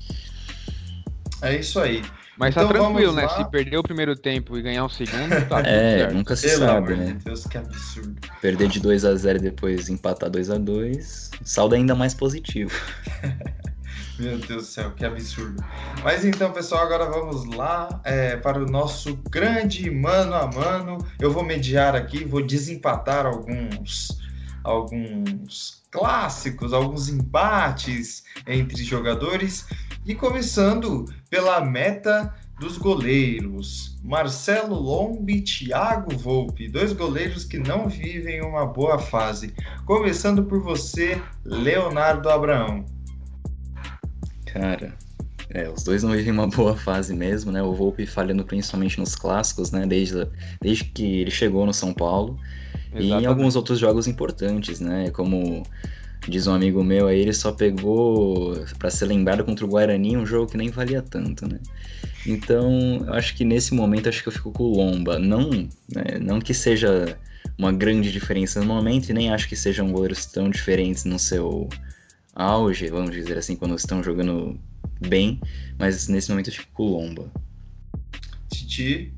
É 1.42 1.58
isso 1.58 1.78
aí. 1.78 2.02
Mas 2.38 2.54
tá 2.54 2.62
então, 2.62 2.72
tá 2.72 2.78
tranquilo, 2.80 3.12
né? 3.12 3.28
Se 3.28 3.50
perder 3.50 3.78
o 3.78 3.82
primeiro 3.82 4.14
tempo 4.14 4.58
e 4.58 4.62
ganhar 4.62 4.84
o 4.84 4.88
segundo, 4.88 5.48
tá 5.48 5.60
É, 5.64 5.98
certo. 5.98 6.14
nunca 6.14 6.36
se 6.36 6.48
Pelo 6.48 6.58
sabe, 6.58 6.96
né? 6.96 7.18
Deus, 7.24 7.46
que 7.46 7.58
absurdo. 7.58 8.14
Perder 8.40 8.68
de 8.68 8.80
2 8.80 9.04
a 9.04 9.14
0 9.14 9.38
e 9.38 9.42
depois 9.42 9.88
empatar 9.88 10.28
2 10.30 10.50
a 10.50 10.58
2 10.58 11.30
saldo 11.42 11.74
ainda 11.74 11.94
mais 11.94 12.14
positivo. 12.14 12.72
Meu 14.18 14.38
Deus 14.38 14.48
do 14.48 14.62
céu, 14.62 14.92
que 14.92 15.04
absurdo. 15.04 15.62
Mas 16.02 16.24
então, 16.24 16.50
pessoal, 16.50 16.82
agora 16.82 17.04
vamos 17.04 17.44
lá 17.54 18.00
é, 18.02 18.36
para 18.36 18.58
o 18.62 18.66
nosso 18.66 19.14
grande 19.30 19.90
mano 19.90 20.34
a 20.34 20.46
mano. 20.46 20.98
Eu 21.18 21.30
vou 21.30 21.44
mediar 21.44 21.94
aqui, 21.94 22.24
vou 22.24 22.42
desempatar 22.42 23.26
alguns, 23.26 24.08
alguns 24.64 25.82
clássicos, 25.90 26.72
alguns 26.72 27.10
embates 27.10 28.24
entre 28.46 28.82
jogadores. 28.84 29.66
E 30.06 30.14
começando 30.14 31.04
pela 31.28 31.60
meta 31.64 32.32
dos 32.60 32.78
goleiros, 32.78 33.98
Marcelo 34.04 34.76
Lombi 34.76 35.38
e 35.38 35.42
Thiago 35.42 36.16
Volpe, 36.16 36.68
dois 36.68 36.92
goleiros 36.92 37.44
que 37.44 37.58
não 37.58 37.88
vivem 37.88 38.40
uma 38.40 38.64
boa 38.64 39.00
fase. 39.00 39.52
Começando 39.84 40.44
por 40.44 40.62
você, 40.62 41.20
Leonardo 41.44 42.30
Abraão. 42.30 42.84
Cara, 44.46 44.96
é, 45.50 45.68
os 45.68 45.82
dois 45.82 46.04
não 46.04 46.12
vivem 46.12 46.32
uma 46.32 46.46
boa 46.46 46.76
fase 46.76 47.12
mesmo, 47.12 47.50
né? 47.50 47.60
O 47.60 47.74
Volpe 47.74 48.06
falhando 48.06 48.44
principalmente 48.44 49.00
nos 49.00 49.16
clássicos, 49.16 49.72
né? 49.72 49.88
Desde, 49.88 50.28
desde 50.62 50.84
que 50.84 51.22
ele 51.22 51.32
chegou 51.32 51.66
no 51.66 51.74
São 51.74 51.92
Paulo. 51.92 52.38
Exatamente. 52.94 53.06
E 53.08 53.24
em 53.24 53.26
alguns 53.26 53.56
outros 53.56 53.80
jogos 53.80 54.06
importantes, 54.06 54.78
né? 54.78 55.10
Como 55.10 55.64
Diz 56.28 56.46
um 56.46 56.54
amigo 56.54 56.82
meu 56.82 57.06
aí, 57.06 57.20
ele 57.20 57.32
só 57.32 57.52
pegou 57.52 58.56
para 58.78 58.90
ser 58.90 59.06
lembrado 59.06 59.44
contra 59.44 59.64
o 59.64 59.68
Guarani 59.68 60.16
um 60.16 60.26
jogo 60.26 60.50
que 60.50 60.56
nem 60.56 60.70
valia 60.70 61.00
tanto, 61.00 61.46
né? 61.48 61.60
Então, 62.26 63.04
eu 63.06 63.14
acho 63.14 63.36
que 63.36 63.44
nesse 63.44 63.72
momento 63.72 64.08
acho 64.08 64.22
que 64.22 64.28
eu 64.28 64.32
fico 64.32 64.50
com 64.50 64.64
o 64.64 64.76
Lomba. 64.76 65.18
Não, 65.18 65.50
né, 65.50 66.18
não 66.20 66.40
que 66.40 66.52
seja 66.52 67.16
uma 67.56 67.72
grande 67.72 68.10
diferença 68.10 68.60
no 68.60 68.66
momento, 68.66 69.08
e 69.08 69.12
nem 69.12 69.32
acho 69.32 69.48
que 69.48 69.54
sejam 69.54 69.92
goleiros 69.92 70.26
tão 70.26 70.50
diferentes 70.50 71.04
no 71.04 71.18
seu 71.18 71.68
auge, 72.34 72.88
vamos 72.88 73.12
dizer 73.12 73.38
assim, 73.38 73.56
quando 73.56 73.74
estão 73.76 74.02
jogando 74.02 74.58
bem, 75.08 75.40
mas 75.78 76.08
nesse 76.08 76.30
momento 76.30 76.50
eu 76.50 76.54
fico 76.54 76.72
com 76.72 76.82
o 76.82 77.00
Lomba. 77.00 77.30
Titi, 78.50 79.14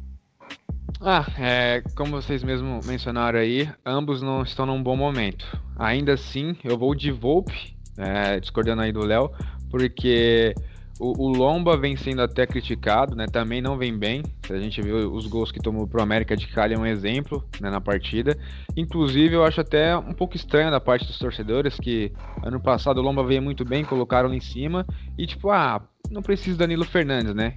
ah, 1.01 1.25
é, 1.39 1.83
como 1.95 2.11
vocês 2.11 2.43
mesmo 2.43 2.81
mencionaram 2.85 3.39
aí, 3.39 3.71
ambos 3.87 4.21
não 4.21 4.43
estão 4.43 4.67
num 4.67 4.83
bom 4.83 4.97
momento. 4.97 5.47
Ainda 5.79 6.15
assim, 6.15 6.57
eu 6.65 6.77
vou 6.77 6.95
de 6.95 7.13
Volpe, 7.13 7.77
é, 7.97 8.41
discordando 8.41 8.83
aí 8.83 8.91
do 8.91 9.05
Léo, 9.05 9.31
porque 9.71 10.55
o, 10.99 11.27
o, 11.27 11.29
Lomba 11.29 11.77
vem 11.77 11.97
sendo 11.97 12.21
até 12.23 12.45
criticado, 12.47 13.15
né? 13.15 13.27
Também 13.27 13.63
não 13.63 13.79
vem 13.79 13.97
bem. 13.97 14.23
A 14.51 14.59
gente 14.59 14.83
viu 14.83 15.13
os 15.13 15.27
gols 15.27 15.53
que 15.53 15.61
tomou 15.61 15.87
pro 15.87 16.03
América 16.03 16.37
de 16.37 16.49
Cali 16.49 16.75
é 16.75 16.79
um 16.79 16.87
exemplo 16.87 17.45
né, 17.61 17.71
na 17.71 17.81
partida. 17.81 18.37
Inclusive, 18.77 19.35
eu 19.35 19.45
acho 19.45 19.61
até 19.61 19.97
um 19.97 20.13
pouco 20.13 20.35
estranho 20.35 20.71
da 20.71 20.81
parte 20.81 21.07
dos 21.07 21.19
torcedores 21.19 21.77
que 21.77 22.13
ano 22.43 22.61
passado 22.61 22.99
o 22.99 23.03
Lomba 23.03 23.23
veio 23.23 23.41
muito 23.41 23.65
bem, 23.65 23.85
colocaram 23.85 24.35
em 24.35 24.41
cima 24.41 24.85
e 25.17 25.27
tipo, 25.27 25.51
ah, 25.51 25.81
não 26.11 26.23
precisa 26.23 26.59
Danilo 26.59 26.85
Fernandes, 26.85 27.35
né? 27.35 27.55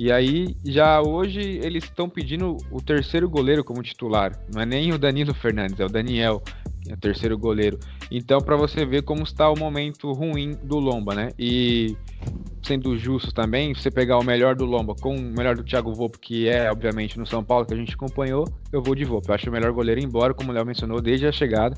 E 0.00 0.12
aí, 0.12 0.54
já 0.64 1.02
hoje, 1.02 1.40
eles 1.60 1.82
estão 1.82 2.08
pedindo 2.08 2.56
o 2.70 2.80
terceiro 2.80 3.28
goleiro 3.28 3.64
como 3.64 3.82
titular. 3.82 4.30
Não 4.54 4.62
é 4.62 4.64
nem 4.64 4.92
o 4.92 4.98
Danilo 4.98 5.34
Fernandes, 5.34 5.80
é 5.80 5.84
o 5.84 5.88
Daniel, 5.88 6.40
que 6.80 6.92
é 6.92 6.94
o 6.94 6.96
terceiro 6.96 7.36
goleiro. 7.36 7.80
Então, 8.08 8.38
para 8.40 8.54
você 8.54 8.86
ver 8.86 9.02
como 9.02 9.24
está 9.24 9.50
o 9.50 9.58
momento 9.58 10.12
ruim 10.12 10.52
do 10.62 10.78
Lomba, 10.78 11.16
né? 11.16 11.30
E 11.36 11.96
sendo 12.62 12.96
justo 12.96 13.34
também, 13.34 13.74
você 13.74 13.90
pegar 13.90 14.18
o 14.18 14.24
melhor 14.24 14.54
do 14.54 14.64
Lomba 14.64 14.94
com 14.94 15.16
o 15.16 15.20
melhor 15.20 15.56
do 15.56 15.64
Thiago 15.64 15.92
Volpe, 15.92 16.20
que 16.20 16.48
é, 16.48 16.70
obviamente, 16.70 17.18
no 17.18 17.26
São 17.26 17.42
Paulo, 17.42 17.66
que 17.66 17.74
a 17.74 17.76
gente 17.76 17.94
acompanhou, 17.94 18.44
eu 18.72 18.80
vou 18.80 18.94
de 18.94 19.04
Volpe. 19.04 19.30
Eu 19.30 19.34
acho 19.34 19.50
o 19.50 19.52
melhor 19.52 19.72
goleiro 19.72 20.00
embora, 20.00 20.32
como 20.32 20.52
o 20.52 20.54
Léo 20.54 20.64
mencionou, 20.64 21.00
desde 21.00 21.26
a 21.26 21.32
chegada 21.32 21.76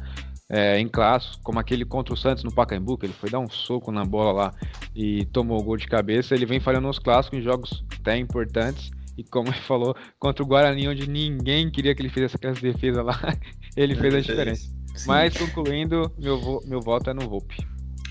é, 0.51 0.81
em 0.81 0.89
clássicos, 0.89 1.39
como 1.45 1.61
aquele 1.61 1.85
contra 1.85 2.13
o 2.13 2.17
Santos 2.17 2.43
no 2.43 2.53
Pacaembu, 2.53 2.99
que 2.99 3.07
ele 3.07 3.13
foi 3.13 3.31
dar 3.31 3.39
um 3.39 3.49
soco 3.49 3.93
na 3.93 4.05
bola 4.05 4.33
lá 4.33 4.55
e 4.95 5.25
tomou 5.27 5.61
o 5.61 5.63
gol 5.63 5.77
de 5.77 5.87
cabeça. 5.87 6.35
Ele 6.35 6.45
vem 6.45 6.59
falhando 6.59 6.89
nos 6.89 6.99
clássicos, 6.99 7.39
em 7.39 7.43
jogos 7.43 7.85
até 8.01 8.19
importantes. 8.19 8.91
E 9.17 9.23
como 9.23 9.49
ele 9.49 9.61
falou, 9.61 9.95
contra 10.19 10.43
o 10.43 10.47
Guarani, 10.47 10.89
onde 10.89 11.09
ninguém 11.09 11.71
queria 11.71 11.95
que 11.95 12.03
ele 12.03 12.09
fizesse 12.09 12.37
aquelas 12.37 12.61
defesas 12.61 13.05
lá, 13.05 13.19
ele 13.77 13.95
fez 13.95 14.15
a 14.15 14.21
diferença. 14.21 14.69
Sim. 14.95 15.07
Mas 15.07 15.37
concluindo, 15.37 16.11
meu, 16.19 16.61
meu 16.67 16.81
voto 16.81 17.11
é 17.11 17.15
no 17.15 17.29
Volpe. 17.29 17.57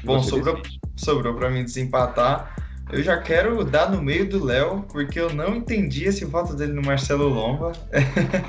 Bom, 0.03 0.23
sobrou, 0.23 0.61
sobrou 0.95 1.33
para 1.33 1.49
mim 1.49 1.63
desempatar. 1.63 2.55
Eu 2.91 3.03
já 3.03 3.17
quero 3.17 3.63
dar 3.63 3.91
no 3.91 4.01
meio 4.01 4.27
do 4.27 4.43
Léo, 4.43 4.83
porque 4.91 5.19
eu 5.19 5.31
não 5.31 5.55
entendi 5.55 6.05
esse 6.05 6.25
voto 6.25 6.55
dele 6.55 6.73
no 6.73 6.81
Marcelo 6.81 7.29
Lomba. 7.29 7.71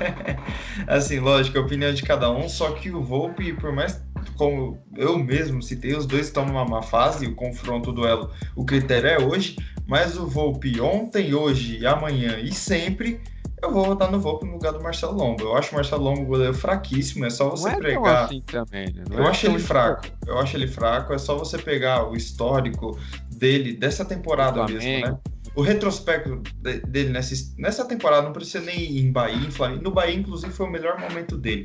assim, 0.87 1.19
lógico, 1.19 1.59
a 1.59 1.61
opinião 1.61 1.93
de 1.93 2.01
cada 2.01 2.31
um, 2.31 2.49
só 2.49 2.71
que 2.71 2.89
o 2.89 3.03
Volpe, 3.03 3.53
por 3.53 3.71
mais 3.71 4.01
como 4.35 4.79
eu 4.95 5.17
mesmo 5.19 5.61
citei, 5.61 5.95
os 5.95 6.07
dois 6.07 6.25
estão 6.25 6.45
numa 6.45 6.65
má 6.65 6.81
fase, 6.81 7.27
o 7.27 7.35
confronto, 7.35 7.91
o 7.91 7.93
duelo, 7.93 8.31
o 8.55 8.65
critério 8.65 9.09
é 9.09 9.19
hoje, 9.19 9.57
mas 9.87 10.17
o 10.17 10.25
Volpe 10.25 10.81
ontem, 10.81 11.35
hoje, 11.35 11.85
amanhã 11.85 12.39
e 12.39 12.51
sempre, 12.51 13.21
eu 13.61 13.71
vou 13.71 13.85
votar 13.85 14.09
no 14.09 14.19
Volpe 14.19 14.47
no 14.47 14.53
lugar 14.53 14.73
do 14.73 14.81
Marcelo 14.81 15.13
Lomba. 15.13 15.43
Eu 15.43 15.55
acho 15.55 15.71
o 15.71 15.75
Marcelo 15.75 16.03
Lomba 16.03 16.21
um 16.21 16.25
goleiro 16.25 16.53
fraquíssimo, 16.55 17.25
é 17.25 17.29
só 17.29 17.49
você 17.49 17.69
é 17.69 17.77
pegar. 17.77 18.25
Assim 18.25 18.41
também, 18.41 18.91
né? 18.91 19.03
eu 19.11 19.23
é 19.23 19.27
acho 19.27 19.45
ele 19.45 19.59
fraco. 19.59 20.07
Eu 20.25 20.39
acho 20.39 20.57
ele 20.57 20.67
fraco, 20.67 21.13
é 21.13 21.17
só 21.19 21.37
você 21.37 21.59
pegar 21.59 22.09
o 22.09 22.15
histórico 22.15 22.97
dele, 23.41 23.73
dessa 23.73 24.05
temporada 24.05 24.63
mesmo, 24.67 25.07
né? 25.07 25.17
o 25.55 25.61
retrospecto 25.63 26.43
dele 26.87 27.09
nessa, 27.09 27.33
nessa 27.57 27.83
temporada 27.83 28.21
não 28.21 28.31
precisa 28.31 28.63
nem 28.63 28.79
ir 28.79 29.03
em 29.03 29.11
Bahia, 29.11 29.35
em 29.47 29.49
Flamengo. 29.49 29.83
No 29.83 29.91
Bahia, 29.91 30.15
inclusive, 30.15 30.53
foi 30.53 30.67
o 30.67 30.71
melhor 30.71 30.99
momento 30.99 31.35
dele. 31.35 31.63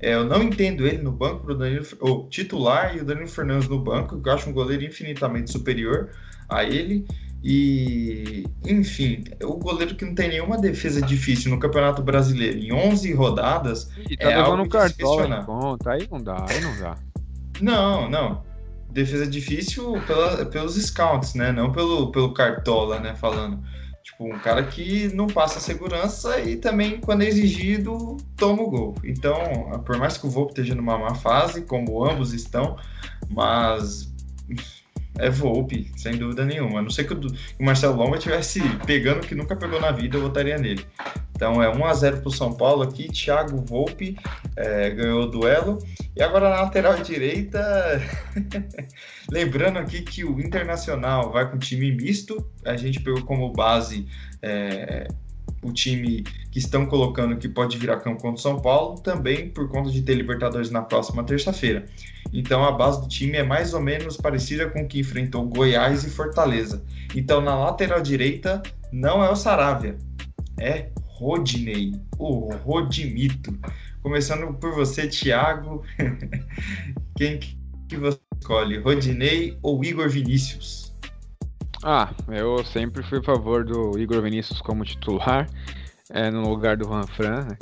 É, 0.00 0.14
eu 0.14 0.24
não 0.24 0.42
entendo 0.42 0.86
ele 0.86 1.02
no 1.02 1.12
banco 1.12 1.44
pro 1.44 1.54
Danilo, 1.54 1.84
o 2.00 2.26
titular 2.28 2.96
e 2.96 3.00
o 3.00 3.04
Danilo 3.04 3.28
Fernandes 3.28 3.68
no 3.68 3.78
banco, 3.78 4.20
que 4.20 4.28
eu 4.28 4.32
acho 4.32 4.48
um 4.48 4.52
goleiro 4.54 4.84
infinitamente 4.84 5.52
superior 5.52 6.08
a 6.48 6.64
ele. 6.64 7.06
E, 7.44 8.44
enfim, 8.64 9.22
o 9.44 9.54
goleiro 9.54 9.94
que 9.94 10.04
não 10.04 10.14
tem 10.14 10.30
nenhuma 10.30 10.58
defesa 10.58 11.00
difícil 11.00 11.50
no 11.50 11.60
Campeonato 11.60 12.02
Brasileiro 12.02 12.58
em 12.58 12.72
11 12.72 13.12
rodadas. 13.12 13.90
E 14.10 14.16
tá 14.16 14.32
é 14.32 14.36
levando 14.38 14.62
um 14.62 14.68
cartola 14.68 15.44
conta, 15.44 15.92
aí 15.92 16.08
não 16.10 16.18
dá, 16.18 16.46
aí 16.48 16.60
não 16.60 16.76
dá. 16.80 16.96
Não, 17.60 18.10
não. 18.10 18.47
Defesa 18.90 19.26
difícil 19.26 20.00
pela, 20.06 20.44
pelos 20.46 20.74
scouts, 20.74 21.34
né? 21.34 21.52
Não 21.52 21.72
pelo, 21.72 22.10
pelo 22.10 22.32
cartola, 22.32 22.98
né? 22.98 23.14
Falando. 23.14 23.62
Tipo, 24.02 24.24
um 24.24 24.38
cara 24.38 24.62
que 24.62 25.14
não 25.14 25.26
passa 25.26 25.60
segurança 25.60 26.40
e 26.40 26.56
também, 26.56 26.98
quando 26.98 27.22
é 27.22 27.26
exigido, 27.26 28.16
toma 28.36 28.62
o 28.62 28.70
gol. 28.70 28.94
Então, 29.04 29.36
por 29.84 29.98
mais 29.98 30.16
que 30.16 30.26
o 30.26 30.30
Volpe 30.30 30.52
esteja 30.52 30.74
numa 30.74 30.96
má 30.96 31.14
fase, 31.14 31.62
como 31.62 32.04
ambos 32.04 32.32
estão, 32.32 32.78
mas 33.28 34.10
é 35.18 35.28
Volpe, 35.28 35.90
sem 35.96 36.16
dúvida 36.16 36.44
nenhuma. 36.44 36.78
A 36.78 36.82
não 36.82 36.90
ser 36.90 37.04
que 37.04 37.14
o, 37.14 37.20
o 37.58 37.64
Marcelo 37.64 37.96
Lomba 37.96 38.16
estivesse 38.16 38.60
pegando 38.86 39.18
o 39.18 39.26
que 39.26 39.34
nunca 39.34 39.56
pegou 39.56 39.80
na 39.80 39.90
vida, 39.90 40.16
eu 40.16 40.22
votaria 40.22 40.56
nele. 40.56 40.84
Então 41.34 41.62
é 41.62 41.68
1 41.68 41.84
a 41.84 41.94
0 41.94 42.16
para 42.18 42.28
o 42.28 42.32
São 42.32 42.52
Paulo 42.52 42.82
aqui. 42.82 43.08
Thiago 43.08 43.64
Volpe 43.64 44.16
é, 44.56 44.90
ganhou 44.90 45.22
o 45.22 45.26
duelo. 45.26 45.78
E 46.16 46.22
agora 46.22 46.50
na 46.50 46.62
lateral 46.62 46.96
direita, 46.96 47.60
lembrando 49.30 49.78
aqui 49.78 50.02
que 50.02 50.24
o 50.24 50.40
Internacional 50.40 51.30
vai 51.30 51.48
com 51.48 51.58
time 51.58 51.92
misto. 51.92 52.44
A 52.64 52.76
gente 52.76 53.00
pegou 53.00 53.22
como 53.22 53.52
base 53.52 54.06
é, 54.42 55.06
o 55.62 55.72
time 55.72 56.22
que 56.50 56.58
estão 56.58 56.86
colocando 56.86 57.36
que 57.36 57.48
pode 57.48 57.76
virar 57.78 58.00
campo 58.00 58.22
contra 58.22 58.38
o 58.38 58.42
São 58.42 58.60
Paulo, 58.60 59.00
também 59.00 59.50
por 59.50 59.68
conta 59.68 59.90
de 59.90 60.02
ter 60.02 60.14
Libertadores 60.14 60.70
na 60.70 60.82
próxima 60.82 61.24
terça-feira. 61.24 61.86
Então 62.32 62.64
a 62.64 62.72
base 62.72 63.00
do 63.00 63.08
time 63.08 63.36
é 63.36 63.42
mais 63.42 63.74
ou 63.74 63.80
menos 63.80 64.16
parecida 64.16 64.68
com 64.68 64.82
o 64.82 64.88
que 64.88 65.00
enfrentou 65.00 65.46
Goiás 65.46 66.04
e 66.04 66.10
Fortaleza. 66.10 66.84
Então 67.14 67.40
na 67.40 67.54
lateral 67.54 68.00
direita 68.00 68.62
não 68.92 69.22
é 69.22 69.30
o 69.30 69.36
Saravia, 69.36 69.96
é 70.58 70.88
Rodinei, 71.18 71.92
o 72.18 72.52
Rodimito. 72.54 73.58
Começando 74.02 74.54
por 74.54 74.72
você, 74.72 75.08
Thiago. 75.08 75.82
Quem 77.16 77.40
que 77.88 77.96
você 77.96 78.18
escolhe, 78.40 78.78
Rodinei 78.78 79.58
ou 79.62 79.82
Igor 79.84 80.08
Vinícius? 80.08 80.87
Ah, 81.82 82.10
eu 82.28 82.64
sempre 82.64 83.02
fui 83.04 83.18
a 83.18 83.22
favor 83.22 83.64
do 83.64 83.98
Igor 83.98 84.20
Vinícius 84.20 84.60
como 84.60 84.84
titular, 84.84 85.48
é, 86.10 86.30
no 86.30 86.48
lugar 86.48 86.76
do 86.76 86.84
Juan 86.84 87.06
Fran. 87.06 87.44
Né? 87.44 87.58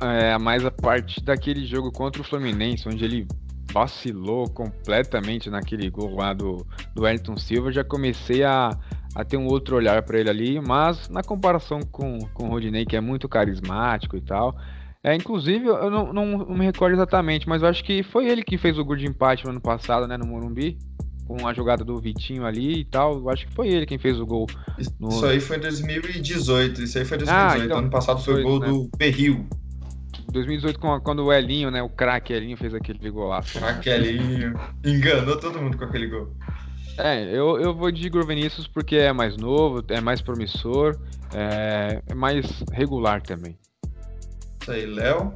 É, 0.00 0.38
mais 0.38 0.64
a 0.64 0.70
parte 0.70 1.22
daquele 1.22 1.66
jogo 1.66 1.92
contra 1.92 2.22
o 2.22 2.24
Fluminense, 2.24 2.88
onde 2.88 3.04
ele 3.04 3.26
vacilou 3.72 4.48
completamente 4.48 5.48
naquele 5.48 5.88
gol 5.90 6.16
lá 6.16 6.32
do, 6.32 6.66
do 6.94 7.06
Elton 7.06 7.36
Silva, 7.36 7.70
já 7.70 7.84
comecei 7.84 8.42
a, 8.42 8.70
a 9.14 9.24
ter 9.24 9.36
um 9.36 9.46
outro 9.46 9.76
olhar 9.76 10.02
para 10.02 10.18
ele 10.18 10.30
ali, 10.30 10.60
mas 10.60 11.08
na 11.08 11.22
comparação 11.22 11.80
com, 11.80 12.18
com 12.34 12.46
o 12.46 12.48
Rodinei, 12.48 12.84
que 12.84 12.96
é 12.96 13.00
muito 13.00 13.28
carismático 13.28 14.16
e 14.16 14.20
tal, 14.20 14.56
é, 15.02 15.14
inclusive, 15.14 15.66
eu 15.66 15.90
não, 15.90 16.12
não, 16.12 16.26
não, 16.26 16.54
me 16.54 16.64
recordo 16.64 16.94
exatamente, 16.94 17.48
mas 17.48 17.62
eu 17.62 17.68
acho 17.68 17.82
que 17.82 18.02
foi 18.02 18.28
ele 18.28 18.42
que 18.42 18.58
fez 18.58 18.78
o 18.78 18.84
gol 18.84 18.96
de 18.96 19.06
empate 19.06 19.44
no 19.44 19.50
ano 19.50 19.60
passado, 19.60 20.06
né, 20.06 20.16
no 20.16 20.26
Morumbi, 20.26 20.76
com 21.30 21.46
a 21.46 21.54
jogada 21.54 21.84
do 21.84 21.96
Vitinho 22.00 22.44
ali 22.44 22.80
e 22.80 22.84
tal, 22.84 23.18
eu 23.18 23.30
acho 23.30 23.46
que 23.46 23.52
foi 23.52 23.68
ele 23.68 23.86
quem 23.86 23.98
fez 23.98 24.18
o 24.18 24.26
gol. 24.26 24.48
No... 24.98 25.10
Isso 25.10 25.24
aí 25.24 25.38
foi 25.38 25.58
2018, 25.58 26.82
isso 26.82 26.98
aí 26.98 27.04
foi 27.04 27.18
2018, 27.18 27.62
ah, 27.62 27.64
então, 27.64 27.78
ano 27.78 27.90
passado 27.90 28.20
foi 28.20 28.40
o 28.40 28.42
gol 28.42 28.58
né? 28.58 28.66
do 28.66 28.90
Berril. 28.96 29.46
2018, 30.32 30.80
quando 31.02 31.24
o 31.24 31.32
Elinho, 31.32 31.70
né? 31.70 31.82
O 31.82 31.88
craque 31.88 32.32
Elinho 32.32 32.56
fez 32.56 32.74
aquele 32.74 33.10
golaço. 33.10 33.58
Craque 33.58 33.88
Elinho. 33.88 34.58
Enganou 34.84 35.36
todo 35.36 35.60
mundo 35.60 35.78
com 35.78 35.84
aquele 35.84 36.08
gol. 36.08 36.34
É, 36.98 37.22
eu, 37.24 37.60
eu 37.60 37.74
vou 37.74 37.92
de 37.92 38.06
Igor 38.06 38.26
Vinícius 38.26 38.66
porque 38.66 38.96
é 38.96 39.12
mais 39.12 39.36
novo, 39.36 39.84
é 39.88 40.00
mais 40.00 40.20
promissor, 40.20 40.98
é, 41.32 42.02
é 42.06 42.14
mais 42.14 42.46
regular 42.72 43.22
também. 43.22 43.56
Isso 44.60 44.72
aí, 44.72 44.84
Léo? 44.84 45.32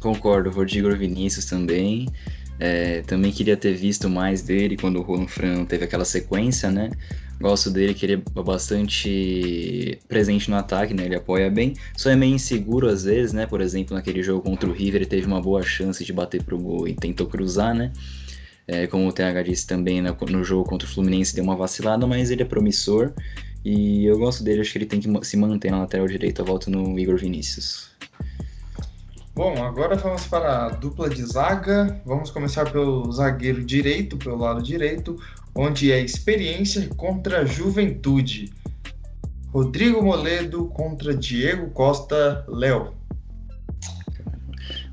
Concordo, 0.00 0.50
vou 0.50 0.64
de 0.64 0.78
Igor 0.78 0.96
Vinícius 0.96 1.44
também. 1.44 2.06
É, 2.58 3.02
também 3.02 3.30
queria 3.30 3.56
ter 3.56 3.74
visto 3.74 4.08
mais 4.08 4.42
dele 4.42 4.76
quando 4.76 4.98
o 4.98 5.02
Roland 5.02 5.28
Fran 5.28 5.64
teve 5.64 5.84
aquela 5.84 6.04
sequência, 6.04 6.70
né? 6.70 6.90
Gosto 7.40 7.70
dele, 7.70 7.94
que 7.94 8.04
ele 8.04 8.14
é 8.14 8.42
bastante 8.42 9.96
presente 10.08 10.50
no 10.50 10.56
ataque, 10.56 10.92
né? 10.92 11.04
Ele 11.04 11.14
apoia 11.14 11.48
bem. 11.48 11.74
Só 11.96 12.10
é 12.10 12.16
meio 12.16 12.34
inseguro 12.34 12.88
às 12.88 13.04
vezes, 13.04 13.32
né? 13.32 13.46
Por 13.46 13.60
exemplo, 13.60 13.94
naquele 13.94 14.22
jogo 14.24 14.42
contra 14.42 14.68
o 14.68 14.72
River, 14.72 15.02
ele 15.02 15.06
teve 15.06 15.26
uma 15.26 15.40
boa 15.40 15.62
chance 15.62 16.04
de 16.04 16.12
bater 16.12 16.42
pro 16.42 16.58
gol 16.58 16.88
e 16.88 16.94
tentou 16.94 17.28
cruzar, 17.28 17.74
né? 17.74 17.92
É, 18.66 18.86
como 18.88 19.08
o 19.08 19.12
TH 19.12 19.42
disse 19.42 19.66
também 19.66 20.02
no, 20.02 20.16
no 20.28 20.44
jogo 20.44 20.68
contra 20.68 20.86
o 20.86 20.90
Fluminense, 20.90 21.34
deu 21.34 21.44
uma 21.44 21.56
vacilada, 21.56 22.06
mas 22.06 22.30
ele 22.30 22.42
é 22.42 22.44
promissor. 22.44 23.12
E 23.64 24.04
eu 24.04 24.18
gosto 24.18 24.42
dele, 24.42 24.60
acho 24.60 24.72
que 24.72 24.78
ele 24.78 24.86
tem 24.86 25.00
que 25.00 25.08
se 25.24 25.36
manter 25.36 25.70
na 25.70 25.78
lateral 25.78 26.06
direita. 26.08 26.42
Eu 26.42 26.46
volto 26.46 26.70
no 26.70 26.98
Igor 26.98 27.16
Vinícius. 27.16 27.90
Bom, 29.38 29.64
agora 29.64 29.94
vamos 29.94 30.26
para 30.26 30.66
a 30.66 30.68
dupla 30.68 31.08
de 31.08 31.24
zaga. 31.24 32.02
Vamos 32.04 32.28
começar 32.28 32.72
pelo 32.72 33.08
zagueiro 33.12 33.64
direito, 33.64 34.16
pelo 34.16 34.36
lado 34.36 34.60
direito, 34.60 35.16
onde 35.54 35.92
é 35.92 36.00
experiência 36.00 36.88
contra 36.96 37.46
juventude. 37.46 38.52
Rodrigo 39.52 40.02
Moledo 40.02 40.64
contra 40.70 41.14
Diego 41.14 41.70
Costa 41.70 42.44
Léo. 42.48 42.97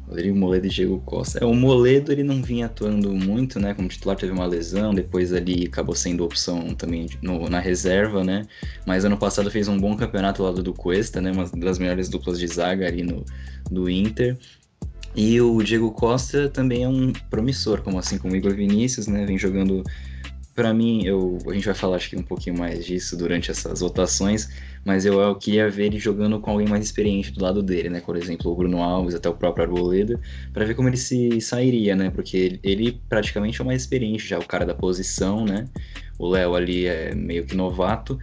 Rodrigo 0.08 0.38
Moledo 0.38 0.68
e 0.68 0.70
Diego 0.70 1.00
Costa. 1.06 1.39
É, 1.39 1.46
o 1.46 1.54
Moledo 1.54 2.12
ele 2.12 2.24
não 2.24 2.41
vinha 2.41 2.68
atuando 2.68 3.12
muito, 3.12 3.60
né? 3.60 3.74
Como 3.74 3.88
titular 3.88 4.15
teve 4.15 4.32
uma 4.32 4.46
lesão, 4.46 4.94
depois 4.94 5.34
ali 5.34 5.65
acabou 5.65 5.96
sendo 5.96 6.24
opção 6.24 6.76
também 6.76 7.08
no, 7.22 7.50
na 7.50 7.60
reserva, 7.60 8.24
né? 8.24 8.46
Mas 8.86 9.04
ano 9.04 9.18
passado 9.18 9.50
fez 9.50 9.68
um 9.68 9.78
bom 9.78 9.96
campeonato 9.96 10.44
ao 10.44 10.50
lado 10.50 10.62
do 10.62 10.74
Cuesta, 10.74 11.20
né? 11.20 11.32
Uma 11.32 11.50
das 11.58 11.80
melhores 11.80 12.08
duplas 12.08 12.39
de 12.39 12.48
zaga 12.48 12.88
ali 12.88 13.04
no 13.04 13.26
do 13.70 13.89
Inter. 13.89 14.38
E 15.15 15.39
o 15.39 15.63
Diego 15.63 15.91
Costa 15.91 16.50
também 16.50 16.84
é 16.84 16.88
um 16.88 17.13
promissor, 17.30 17.82
como 17.82 17.98
assim 17.98 18.18
como 18.18 18.34
o 18.34 18.36
Igor 18.36 18.54
Vinícius, 18.54 19.08
né? 19.08 19.26
Vem 19.26 19.38
jogando 19.38 19.82
para 20.56 20.74
mim, 20.74 21.04
eu, 21.04 21.38
a 21.50 21.54
gente 21.54 21.65
vai 21.65 21.76
falar 21.76 21.98
acho 21.98 22.10
que 22.10 22.15
um 22.15 22.24
pouquinho 22.24 22.58
mais 22.58 22.86
disso 22.86 23.18
durante 23.18 23.52
essas 23.52 23.82
votações, 23.82 24.50
mas 24.86 25.06
eu, 25.06 25.20
eu, 25.20 25.36
queria 25.36 25.70
ver 25.70 25.88
ele 25.88 26.00
jogando 26.00 26.39
com 26.39 26.50
alguém 26.50 26.65
mais 26.65 26.86
experiente 26.86 27.30
do 27.30 27.44
lado 27.44 27.62
dele, 27.62 27.89
né? 27.89 28.00
Por 28.00 28.15
exemplo, 28.15 28.50
o 28.50 28.56
Bruno 28.56 28.82
Alves, 28.82 29.13
até 29.13 29.28
o 29.28 29.34
próprio 29.34 29.65
Arboleda, 29.65 30.18
para 30.54 30.63
ver 30.63 30.74
como 30.74 30.88
ele 30.88 30.96
se 30.96 31.41
sairia, 31.41 31.94
né? 31.94 32.10
Porque 32.10 32.38
ele, 32.38 32.60
ele, 32.63 33.02
praticamente 33.10 33.60
é 33.60 33.63
o 33.63 33.68
mais 33.68 33.82
experiente 33.82 34.26
já, 34.26 34.39
o 34.39 34.48
cara 34.48 34.65
da 34.65 34.74
posição, 34.74 35.44
né? 35.44 35.65
O 36.18 36.30
Léo 36.30 36.56
ali 36.56 36.86
é 36.86 37.13
meio 37.13 37.46
que 37.46 37.56
novato. 37.56 38.18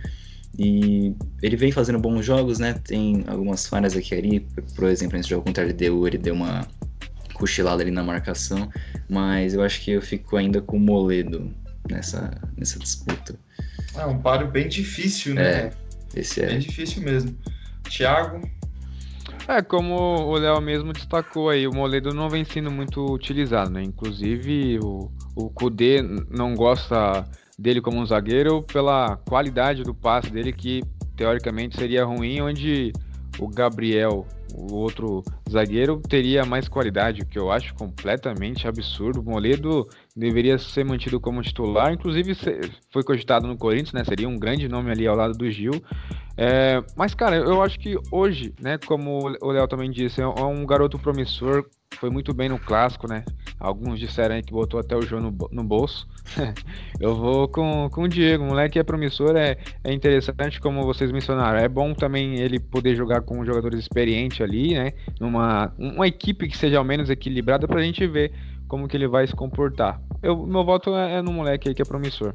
E 0.58 1.14
ele 1.42 1.56
vem 1.56 1.70
fazendo 1.70 1.98
bons 1.98 2.24
jogos, 2.24 2.58
né? 2.58 2.72
Tem 2.72 3.24
algumas 3.26 3.66
falhas 3.66 3.94
aqui 3.94 4.14
ali. 4.14 4.40
Por 4.74 4.88
exemplo, 4.88 5.18
nesse 5.18 5.28
jogo 5.28 5.44
contra 5.44 5.64
a 5.64 5.66
LDU, 5.66 6.06
ele 6.06 6.18
deu 6.18 6.34
uma 6.34 6.66
cochilada 7.34 7.82
ali 7.82 7.90
na 7.90 8.02
marcação. 8.02 8.70
Mas 9.08 9.52
eu 9.52 9.62
acho 9.62 9.82
que 9.82 9.90
eu 9.90 10.00
fico 10.00 10.36
ainda 10.36 10.62
com 10.62 10.78
o 10.78 10.80
Moledo 10.80 11.52
nessa, 11.90 12.30
nessa 12.56 12.78
disputa. 12.78 13.38
É 13.96 14.06
um 14.06 14.18
páreo 14.18 14.50
bem 14.50 14.68
difícil, 14.68 15.34
né? 15.34 15.42
É, 15.42 15.72
esse 16.14 16.42
é. 16.42 16.46
Bem 16.46 16.58
difícil 16.58 17.02
mesmo. 17.02 17.36
Thiago? 17.88 18.40
É, 19.48 19.60
como 19.60 19.94
o 19.96 20.36
Léo 20.36 20.60
mesmo 20.60 20.92
destacou 20.92 21.50
aí, 21.50 21.66
o 21.66 21.74
Moledo 21.74 22.14
não 22.14 22.28
vem 22.28 22.44
sendo 22.44 22.70
muito 22.70 23.04
utilizado, 23.12 23.70
né? 23.70 23.82
Inclusive, 23.82 24.78
o, 24.80 25.10
o 25.34 25.50
Kudê 25.50 26.00
não 26.30 26.54
gosta 26.54 27.28
dele 27.58 27.80
como 27.80 27.98
um 27.98 28.06
zagueiro 28.06 28.62
pela 28.62 29.16
qualidade 29.16 29.82
do 29.82 29.94
passe 29.94 30.30
dele, 30.30 30.52
que 30.52 30.82
teoricamente 31.16 31.76
seria 31.76 32.04
ruim, 32.04 32.40
onde 32.40 32.92
o 33.38 33.48
Gabriel, 33.48 34.26
o 34.54 34.74
outro 34.74 35.24
zagueiro, 35.50 36.00
teria 36.08 36.44
mais 36.44 36.68
qualidade, 36.68 37.22
o 37.22 37.26
que 37.26 37.38
eu 37.38 37.50
acho 37.50 37.74
completamente 37.74 38.68
absurdo. 38.68 39.20
O 39.20 39.24
Moledo 39.24 39.88
deveria 40.14 40.58
ser 40.58 40.84
mantido 40.84 41.18
como 41.18 41.42
titular, 41.42 41.92
inclusive 41.92 42.34
foi 42.90 43.02
cogitado 43.02 43.46
no 43.46 43.56
Corinthians, 43.56 43.92
né? 43.92 44.04
Seria 44.04 44.28
um 44.28 44.38
grande 44.38 44.68
nome 44.68 44.90
ali 44.90 45.06
ao 45.06 45.16
lado 45.16 45.34
do 45.34 45.50
Gil. 45.50 45.82
É, 46.36 46.82
mas, 46.96 47.14
cara, 47.14 47.36
eu 47.36 47.62
acho 47.62 47.78
que 47.78 47.98
hoje, 48.10 48.54
né, 48.60 48.78
como 48.78 49.20
o 49.40 49.50
Léo 49.50 49.68
também 49.68 49.90
disse, 49.90 50.20
é 50.20 50.26
um 50.26 50.64
garoto 50.64 50.98
promissor, 50.98 51.66
foi 51.98 52.10
muito 52.10 52.32
bem 52.32 52.48
no 52.48 52.58
clássico, 52.58 53.06
né? 53.06 53.24
Alguns 53.60 54.00
disseram 54.00 54.34
aí 54.34 54.42
que 54.42 54.52
botou 54.52 54.80
até 54.80 54.96
o 54.96 55.02
João 55.02 55.22
no, 55.22 55.48
no 55.52 55.62
bolso. 55.62 56.08
eu 56.98 57.14
vou 57.14 57.46
com, 57.48 57.88
com 57.90 58.02
o 58.04 58.08
Diego, 58.08 58.44
moleque 58.44 58.78
é 58.78 58.82
promissor, 58.82 59.36
é, 59.36 59.56
é 59.84 59.92
interessante, 59.92 60.60
como 60.60 60.84
vocês 60.84 61.12
mencionaram. 61.12 61.58
É 61.58 61.68
bom 61.68 61.94
também 61.94 62.40
ele 62.40 62.58
poder 62.58 62.96
jogar 62.96 63.20
com 63.20 63.44
jogadores 63.44 63.78
experientes 63.78 64.40
ali, 64.40 64.74
né? 64.74 64.92
Numa 65.20 65.72
uma 65.78 66.06
equipe 66.06 66.48
que 66.48 66.56
seja 66.56 66.78
ao 66.78 66.84
menos 66.84 67.10
equilibrada 67.10 67.68
pra 67.68 67.82
gente 67.82 68.06
ver 68.06 68.32
como 68.72 68.88
que 68.88 68.96
ele 68.96 69.06
vai 69.06 69.26
se 69.26 69.36
comportar. 69.36 70.00
Eu, 70.22 70.46
meu 70.46 70.64
voto 70.64 70.96
é, 70.96 71.18
é 71.18 71.22
no 71.22 71.30
moleque 71.30 71.68
aí 71.68 71.74
que 71.74 71.82
é 71.82 71.84
promissor. 71.84 72.32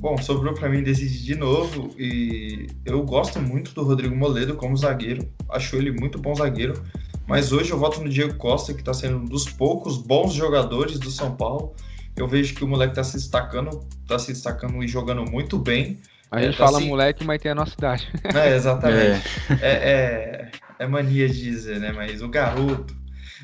Bom, 0.00 0.18
sobrou 0.18 0.54
para 0.54 0.68
mim 0.68 0.82
decidir 0.82 1.22
de 1.22 1.36
novo 1.36 1.94
e 1.96 2.66
eu 2.84 3.00
gosto 3.04 3.40
muito 3.40 3.72
do 3.72 3.84
Rodrigo 3.84 4.16
Moledo 4.16 4.56
como 4.56 4.76
zagueiro. 4.76 5.24
Acho 5.48 5.76
ele 5.76 5.92
muito 5.92 6.18
bom 6.18 6.34
zagueiro. 6.34 6.82
Mas 7.28 7.52
hoje 7.52 7.70
eu 7.70 7.78
voto 7.78 8.00
no 8.00 8.08
Diego 8.08 8.34
Costa, 8.38 8.74
que 8.74 8.80
está 8.80 8.92
sendo 8.92 9.18
um 9.18 9.24
dos 9.24 9.48
poucos 9.48 9.98
bons 9.98 10.32
jogadores 10.32 10.98
do 10.98 11.12
São 11.12 11.36
Paulo. 11.36 11.76
Eu 12.16 12.26
vejo 12.26 12.52
que 12.56 12.64
o 12.64 12.66
moleque 12.66 12.90
está 12.90 13.04
se 13.04 13.16
destacando, 13.16 13.86
está 14.02 14.18
se 14.18 14.32
destacando 14.32 14.82
e 14.82 14.88
jogando 14.88 15.24
muito 15.30 15.60
bem. 15.60 16.00
A 16.28 16.42
gente 16.42 16.54
é, 16.54 16.58
tá 16.58 16.64
fala 16.64 16.78
assim... 16.78 16.88
moleque, 16.88 17.22
mas 17.22 17.40
tem 17.40 17.52
a 17.52 17.54
nossa 17.54 17.74
idade. 17.78 18.08
É, 18.34 18.56
exatamente. 18.56 19.22
É. 19.62 19.70
É, 19.70 19.70
é, 19.70 20.50
é 20.80 20.86
mania 20.88 21.28
de 21.28 21.40
dizer, 21.40 21.78
né? 21.78 21.92
Mas 21.92 22.20
o 22.20 22.28
garoto 22.28 22.99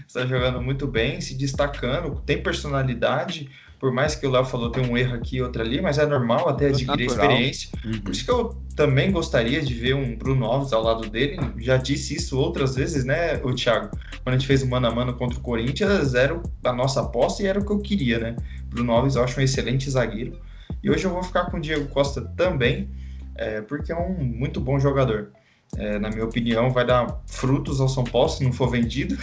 está 0.07 0.27
jogando 0.27 0.61
muito 0.61 0.87
bem, 0.87 1.21
se 1.21 1.35
destacando, 1.35 2.21
tem 2.25 2.43
personalidade 2.43 3.49
por 3.79 3.93
mais 3.93 4.15
que 4.15 4.27
o 4.27 4.31
Léo 4.31 4.45
falou 4.45 4.71
tem 4.71 4.89
um 4.89 4.97
erro 4.97 5.15
aqui 5.15 5.37
e 5.37 5.43
outro 5.43 5.63
ali, 5.63 5.81
mas 5.81 5.99
é 5.99 6.07
normal 6.07 6.49
até 6.49 6.69
adquirir 6.69 7.07
Natural. 7.07 7.31
experiência. 7.31 7.71
Uhum. 7.85 8.01
Por 8.01 8.11
isso 8.11 8.25
que 8.25 8.31
eu 8.31 8.57
também 8.75 9.11
gostaria 9.11 9.61
de 9.61 9.75
ver 9.75 9.95
um 9.95 10.17
Bruno 10.17 10.47
Alves 10.47 10.73
ao 10.73 10.83
lado 10.83 11.09
dele. 11.11 11.39
Já 11.59 11.77
disse 11.77 12.15
isso 12.17 12.39
outras 12.39 12.75
vezes, 12.75 13.05
né, 13.05 13.37
o 13.43 13.55
Thiago? 13.55 13.91
Quando 14.23 14.35
a 14.35 14.39
gente 14.39 14.47
fez 14.47 14.63
o 14.63 14.67
mano 14.67 14.87
a 14.87 14.91
mano 14.91 15.15
contra 15.15 15.39
o 15.39 15.43
Corinthians, 15.43 16.15
era 16.15 16.41
a 16.65 16.73
nossa 16.73 17.03
aposta 17.03 17.43
e 17.43 17.47
era 17.47 17.61
o 17.61 17.65
que 17.65 17.71
eu 17.71 17.79
queria, 17.79 18.19
né? 18.19 18.37
Bruno 18.65 18.93
Alves 18.93 19.17
eu 19.17 19.23
acho 19.23 19.39
um 19.39 19.43
excelente 19.43 19.91
zagueiro. 19.91 20.41
E 20.83 20.91
hoje 20.91 21.05
eu 21.05 21.11
vou 21.11 21.23
ficar 21.23 21.47
com 21.47 21.59
o 21.59 21.61
Diego 21.61 21.87
Costa 21.89 22.23
também, 22.37 22.89
é, 23.35 23.61
porque 23.61 23.93
é 23.93 23.97
um 23.97 24.15
muito 24.15 24.61
bom 24.61 24.79
jogador. 24.79 25.33
É, 25.77 25.99
na 25.99 26.09
minha 26.11 26.25
opinião, 26.25 26.71
vai 26.71 26.87
dar 26.87 27.21
frutos 27.27 27.81
ao 27.81 27.89
São 27.89 28.05
Paulo 28.05 28.29
se 28.29 28.43
não 28.45 28.53
for 28.53 28.71
vendido. 28.71 29.17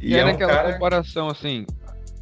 e, 0.00 0.12
e 0.12 0.14
é, 0.14 0.20
é 0.20 0.26
um 0.26 0.36
cara... 0.36 0.72
comparação 0.72 1.28
assim, 1.28 1.66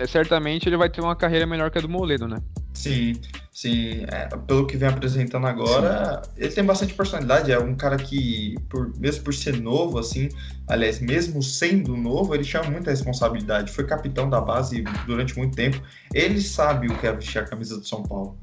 é, 0.01 0.07
certamente 0.07 0.67
ele 0.67 0.79
vai 0.79 0.89
ter 0.89 1.03
uma 1.03 1.15
carreira 1.15 1.47
melhor 1.47 1.71
que 1.71 1.77
a 1.77 1.81
do 1.83 1.89
Moledo, 1.89 2.27
né? 2.27 2.39
Sim, 2.73 3.13
sim. 3.53 4.07
É, 4.09 4.27
pelo 4.47 4.67
que 4.67 4.75
vem 4.75 4.89
apresentando 4.89 5.47
agora, 5.47 6.23
sim. 6.25 6.31
ele 6.39 6.53
tem 6.53 6.65
bastante 6.65 6.95
personalidade. 6.95 7.53
É 7.53 7.59
um 7.59 7.75
cara 7.75 7.99
que, 7.99 8.55
por, 8.71 8.99
mesmo 8.99 9.23
por 9.25 9.35
ser 9.35 9.61
novo, 9.61 9.99
assim, 9.99 10.31
aliás, 10.67 11.01
mesmo 11.01 11.43
sendo 11.43 11.95
novo, 11.99 12.35
ele 12.35 12.45
chama 12.45 12.71
muita 12.71 12.91
responsabilidade. 12.91 13.71
Foi 13.71 13.85
capitão 13.85 14.31
da 14.31 14.41
base 14.41 14.83
durante 15.05 15.37
muito 15.37 15.55
tempo. 15.55 15.83
Ele 16.15 16.41
sabe 16.41 16.87
o 16.87 16.97
que 16.97 17.07
é 17.07 17.13
vestir 17.13 17.39
a 17.39 17.45
camisa 17.45 17.77
do 17.79 17.87
São 17.87 18.03
Paulo. 18.03 18.39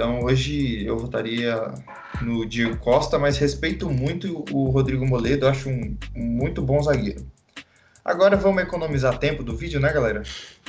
Então 0.00 0.22
hoje 0.22 0.82
eu 0.86 0.96
votaria 0.96 1.74
no 2.22 2.46
Diego 2.46 2.78
Costa, 2.78 3.18
mas 3.18 3.36
respeito 3.36 3.90
muito 3.90 4.46
o 4.50 4.70
Rodrigo 4.70 5.06
Moledo, 5.06 5.46
acho 5.46 5.68
um, 5.68 5.94
um 6.16 6.24
muito 6.24 6.62
bom 6.62 6.82
zagueiro. 6.82 7.26
Agora 8.02 8.34
vamos 8.34 8.62
economizar 8.62 9.18
tempo 9.18 9.42
do 9.42 9.54
vídeo, 9.54 9.78
né, 9.78 9.92
galera? 9.92 10.22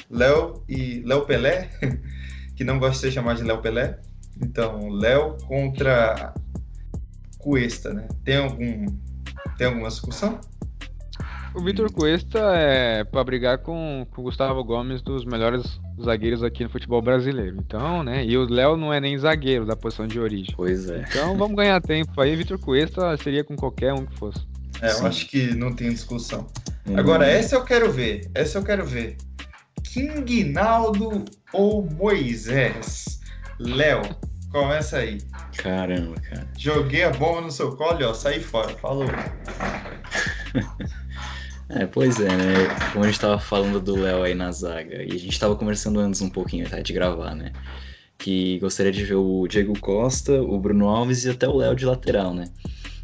Léo 0.10 0.62
e 0.68 1.02
Léo 1.06 1.26
Pelé, 1.26 1.70
que 2.58 2.66
não 2.66 2.78
gosta 2.78 2.96
de 2.96 3.00
ser 3.00 3.12
chamado 3.14 3.38
de 3.38 3.46
Léo 3.46 3.62
Pelé. 3.62 4.00
Então, 4.42 4.90
Léo 4.90 5.38
contra 5.48 6.34
Cuesta, 7.38 7.94
né? 7.94 8.10
Tem 8.26 8.36
algum 8.36 8.86
tem 9.58 9.68
alguma 9.68 9.88
discussão? 9.88 10.42
O 11.54 11.62
Vitor 11.62 11.92
Cuesta 11.92 12.40
é 12.56 13.04
para 13.04 13.24
brigar 13.26 13.58
com, 13.58 14.08
com 14.10 14.22
o 14.22 14.24
Gustavo 14.24 14.64
Gomes 14.64 15.02
dos 15.02 15.26
melhores 15.26 15.82
zagueiros 16.02 16.44
aqui 16.44 16.64
no 16.64 16.70
futebol 16.70 17.02
brasileiro. 17.02 17.58
Então, 17.60 18.04
né? 18.04 18.26
E 18.26 18.38
o 18.38 18.50
Léo 18.50 18.78
não 18.78 18.94
é 18.94 19.02
nem 19.02 19.18
zagueiro 19.18 19.66
da 19.66 19.76
posição 19.76 20.08
de 20.08 20.18
origem. 20.18 20.54
Pois 20.56 20.90
é. 20.90 21.06
Então 21.10 21.38
vamos 21.38 21.58
ganhar 21.58 21.82
tempo 21.82 22.20
aí. 22.22 22.36
Vitor 22.38 22.58
Cuesta 22.58 23.18
seria 23.18 23.44
com 23.44 23.58
qualquer 23.58 23.94
um 23.94 24.06
que 24.06 24.18
fosse. 24.18 24.40
É, 24.82 24.90
Sim. 24.90 25.02
eu 25.02 25.08
acho 25.08 25.28
que 25.28 25.54
não 25.54 25.74
tem 25.74 25.90
discussão. 25.90 26.48
Hum. 26.88 26.98
Agora, 26.98 27.28
essa 27.28 27.56
eu 27.56 27.66
quero 27.66 27.92
ver. 27.92 28.32
Essa 28.34 28.60
eu 28.60 28.64
quero 28.64 28.86
ver. 28.86 29.18
King 29.84 30.46
Naldo 30.46 31.26
ou 31.52 31.86
Moisés? 31.92 33.20
Léo, 33.60 34.04
começa 34.50 34.98
aí. 35.00 35.18
Caramba, 35.58 36.16
cara. 36.22 36.48
Joguei 36.58 37.04
a 37.04 37.10
bomba 37.10 37.42
no 37.42 37.52
seu 37.52 37.76
colo, 37.76 38.00
ó, 38.08 38.14
saí 38.14 38.42
fora. 38.42 38.70
Falou. 38.78 39.06
é, 41.76 41.86
pois 41.86 42.20
é, 42.20 42.30
né? 42.30 42.54
Como 42.92 43.04
a 43.04 43.08
gente 43.08 43.20
tava 43.20 43.40
falando 43.40 43.80
do 43.80 43.96
Léo 43.96 44.24
aí 44.24 44.34
na 44.34 44.52
zaga, 44.52 45.04
e 45.04 45.12
a 45.14 45.20
gente 45.20 45.40
tava 45.40 45.56
conversando 45.56 46.00
antes 46.00 46.22
um 46.22 46.30
pouquinho 46.30 46.70
tá, 46.70 46.80
de 46.80 46.94
gravar, 46.94 47.36
né? 47.36 47.52
Que 48.18 48.60
gostaria 48.60 48.92
de 48.92 49.04
ver 49.04 49.16
o 49.16 49.48
Diego 49.48 49.78
Costa, 49.80 50.42
o 50.42 50.60
Bruno 50.60 50.88
Alves 50.88 51.26
e 51.26 51.30
até 51.30 51.48
o 51.48 51.58
Léo 51.58 51.76
de 51.76 51.86
lateral, 51.86 52.34
né? 52.34 52.46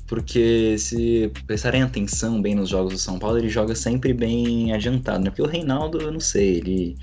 porque 0.08 0.78
se 0.78 1.30
prestarem 1.46 1.84
atenção 1.84 2.42
bem 2.42 2.56
nos 2.56 2.70
jogos 2.70 2.94
do 2.94 3.00
São 3.00 3.20
Paulo, 3.20 3.38
ele 3.38 3.50
joga 3.50 3.76
sempre 3.76 4.14
bem 4.14 4.74
adiantado, 4.74 5.24
né? 5.24 5.30
Porque 5.30 5.42
o 5.42 5.46
Reinaldo, 5.46 6.02
eu 6.02 6.12
não 6.12 6.20
sei, 6.22 6.56
ele 6.56 6.98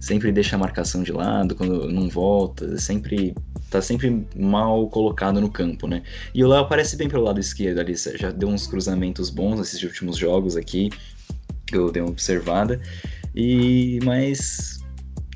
sempre 0.00 0.32
deixa 0.32 0.56
a 0.56 0.58
marcação 0.58 1.02
de 1.02 1.12
lado 1.12 1.54
quando 1.54 1.88
não 1.92 2.08
volta, 2.08 2.78
sempre 2.78 3.34
tá 3.68 3.80
sempre 3.80 4.26
mal 4.34 4.88
colocado 4.88 5.40
no 5.40 5.50
campo, 5.50 5.86
né? 5.86 6.02
E 6.34 6.42
o 6.42 6.48
Léo 6.48 6.60
aparece 6.60 6.96
bem 6.96 7.08
pelo 7.08 7.22
lado 7.22 7.38
esquerdo 7.38 7.78
ali, 7.78 7.94
já 7.94 8.30
deu 8.30 8.48
uns 8.48 8.66
cruzamentos 8.66 9.30
bons 9.30 9.58
nesses 9.58 9.82
últimos 9.82 10.16
jogos 10.16 10.56
aqui, 10.56 10.90
eu 11.70 11.92
dei 11.92 12.02
uma 12.02 12.10
observada. 12.10 12.80
E 13.34 14.00
mas 14.02 14.80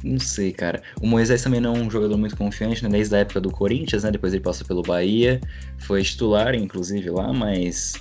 não 0.03 0.19
sei, 0.19 0.53
cara. 0.53 0.83
O 1.01 1.07
Moisés 1.07 1.43
também 1.43 1.61
não 1.61 1.75
é 1.75 1.79
um 1.79 1.91
jogador 1.91 2.19
muito 2.19 2.37
confiante, 2.37 2.83
né? 2.83 2.91
Desde 2.91 3.17
a 3.17 3.19
época 3.21 3.41
do 3.41 3.51
Corinthians, 3.51 4.05
né? 4.05 4.11
Depois 4.11 4.35
ele 4.35 4.43
passou 4.43 4.67
pelo 4.67 4.83
Bahia. 4.83 5.41
Foi 5.79 6.03
titular, 6.03 6.55
inclusive, 6.55 7.09
lá, 7.09 7.33
mas. 7.33 7.95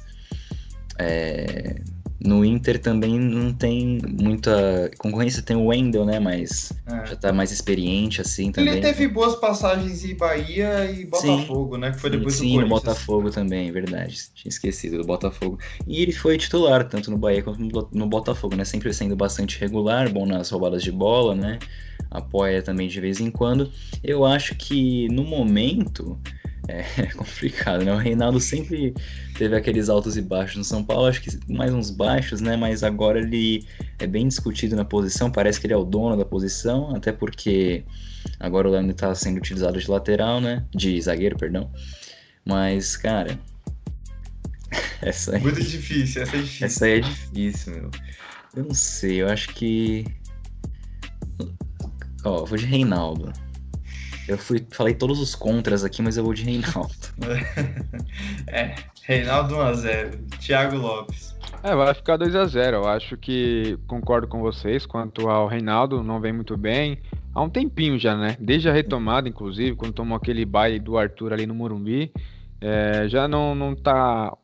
É, 0.99 1.81
no 2.23 2.45
Inter 2.45 2.79
também 2.79 3.19
não 3.19 3.53
tem 3.53 3.99
muita 4.07 4.89
concorrência, 4.97 5.41
tem 5.41 5.57
o 5.57 5.65
Wendel, 5.65 6.05
né? 6.05 6.19
Mas 6.19 6.71
é. 6.87 7.05
já 7.05 7.15
tá 7.17 7.33
mais 7.33 7.51
experiente 7.51 8.21
assim 8.21 8.51
também. 8.51 8.73
Ele 8.73 8.81
teve 8.81 9.07
boas 9.09 9.35
passagens 9.35 10.05
em 10.05 10.15
Bahia 10.15 10.89
e 10.89 11.05
Botafogo, 11.05 11.75
sim. 11.75 11.81
né? 11.81 11.91
Que 11.91 11.99
foi 11.99 12.09
depois 12.09 12.35
sim, 12.35 12.43
do 12.43 12.49
Sim, 12.49 12.59
no 12.61 12.69
Botafogo 12.69 13.29
também, 13.29 13.71
verdade. 13.71 14.17
Tinha 14.33 14.49
esquecido 14.49 14.97
do 14.97 15.03
Botafogo. 15.03 15.59
E 15.85 16.01
ele 16.01 16.13
foi 16.13 16.37
titular, 16.37 16.87
tanto 16.87 17.11
no 17.11 17.17
Bahia 17.17 17.43
quanto 17.43 17.59
no 17.91 18.07
Botafogo, 18.07 18.55
né? 18.55 18.63
Sempre 18.63 18.93
sendo 18.93 19.15
bastante 19.15 19.59
regular, 19.59 20.09
bom 20.09 20.25
nas 20.25 20.49
roubadas 20.49 20.81
de 20.81 20.91
bola, 20.91 21.35
né? 21.35 21.59
Apoia 22.09 22.61
também 22.61 22.87
de 22.87 23.01
vez 23.01 23.19
em 23.19 23.29
quando. 23.29 23.69
Eu 24.01 24.23
acho 24.25 24.55
que 24.55 25.09
no 25.09 25.23
momento 25.23 26.17
é 26.67 27.07
complicado, 27.13 27.83
né? 27.83 27.93
O 27.93 27.97
Reinaldo 27.97 28.39
sempre 28.39 28.93
teve 29.37 29.55
aqueles 29.55 29.89
altos 29.89 30.15
e 30.15 30.21
baixos 30.21 30.57
no 30.57 30.63
São 30.63 30.83
Paulo, 30.83 31.07
acho 31.07 31.21
que 31.21 31.29
mais 31.51 31.73
uns 31.73 31.89
baixos, 31.89 32.39
né? 32.39 32.55
Mas 32.55 32.83
agora 32.83 33.19
ele 33.19 33.65
é 33.99 34.07
bem 34.07 34.27
discutido 34.27 34.75
na 34.75 34.85
posição, 34.85 35.29
parece 35.29 35.59
que 35.59 35.67
ele 35.67 35.73
é 35.73 35.77
o 35.77 35.83
dono 35.83 36.15
da 36.15 36.25
posição, 36.25 36.95
até 36.95 37.11
porque 37.11 37.83
agora 38.39 38.67
o 38.67 38.71
Leandro 38.71 38.91
está 38.91 39.13
sendo 39.13 39.37
utilizado 39.37 39.77
de 39.79 39.89
lateral, 39.89 40.39
né? 40.39 40.65
De 40.73 40.99
zagueiro, 41.01 41.37
perdão. 41.37 41.69
Mas, 42.45 42.95
cara. 42.95 43.37
Essa 45.01 45.35
aí... 45.35 45.41
Muito 45.41 45.61
difícil, 45.61 46.21
essa 46.23 46.35
é 46.35 46.39
difícil. 46.39 46.65
Essa 46.65 46.85
aí 46.85 46.91
é 46.91 46.99
difícil, 47.01 47.73
meu. 47.73 47.91
Eu 48.55 48.63
não 48.63 48.73
sei, 48.73 49.21
eu 49.21 49.27
acho 49.27 49.49
que. 49.49 50.05
Ó, 52.23 52.45
vou 52.45 52.57
de 52.57 52.65
Reinaldo. 52.65 53.33
Eu 54.27 54.37
fui, 54.37 54.65
falei 54.71 54.93
todos 54.93 55.19
os 55.19 55.35
contras 55.35 55.83
aqui, 55.83 56.01
mas 56.01 56.17
eu 56.17 56.23
vou 56.23 56.33
de 56.33 56.43
Reinaldo. 56.43 56.93
é, 58.47 58.75
Reinaldo 59.03 59.55
1x0. 59.55 60.39
Thiago 60.39 60.77
Lopes. 60.77 61.35
É, 61.61 61.75
vai 61.75 61.93
ficar 61.93 62.17
2x0. 62.17 62.73
Eu 62.73 62.87
acho 62.87 63.17
que 63.17 63.77
concordo 63.87 64.27
com 64.27 64.41
vocês 64.41 64.85
quanto 64.85 65.29
ao 65.29 65.47
Reinaldo, 65.47 66.03
não 66.03 66.19
vem 66.19 66.33
muito 66.33 66.57
bem. 66.57 66.99
Há 67.33 67.41
um 67.41 67.49
tempinho 67.49 67.97
já, 67.97 68.15
né? 68.15 68.37
Desde 68.39 68.69
a 68.69 68.73
retomada, 68.73 69.27
inclusive, 69.27 69.75
quando 69.75 69.93
tomou 69.93 70.15
aquele 70.15 70.45
baile 70.45 70.79
do 70.79 70.97
Arthur 70.97 71.33
ali 71.33 71.45
no 71.45 71.55
Morumbi, 71.55 72.11
é, 72.61 73.07
já 73.07 73.27
não, 73.27 73.55
não 73.55 73.75
tá, 73.75 74.35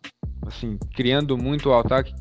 assim, 0.46 0.78
criando 0.94 1.38
muito 1.38 1.70
o 1.70 1.74
ataque 1.74 2.14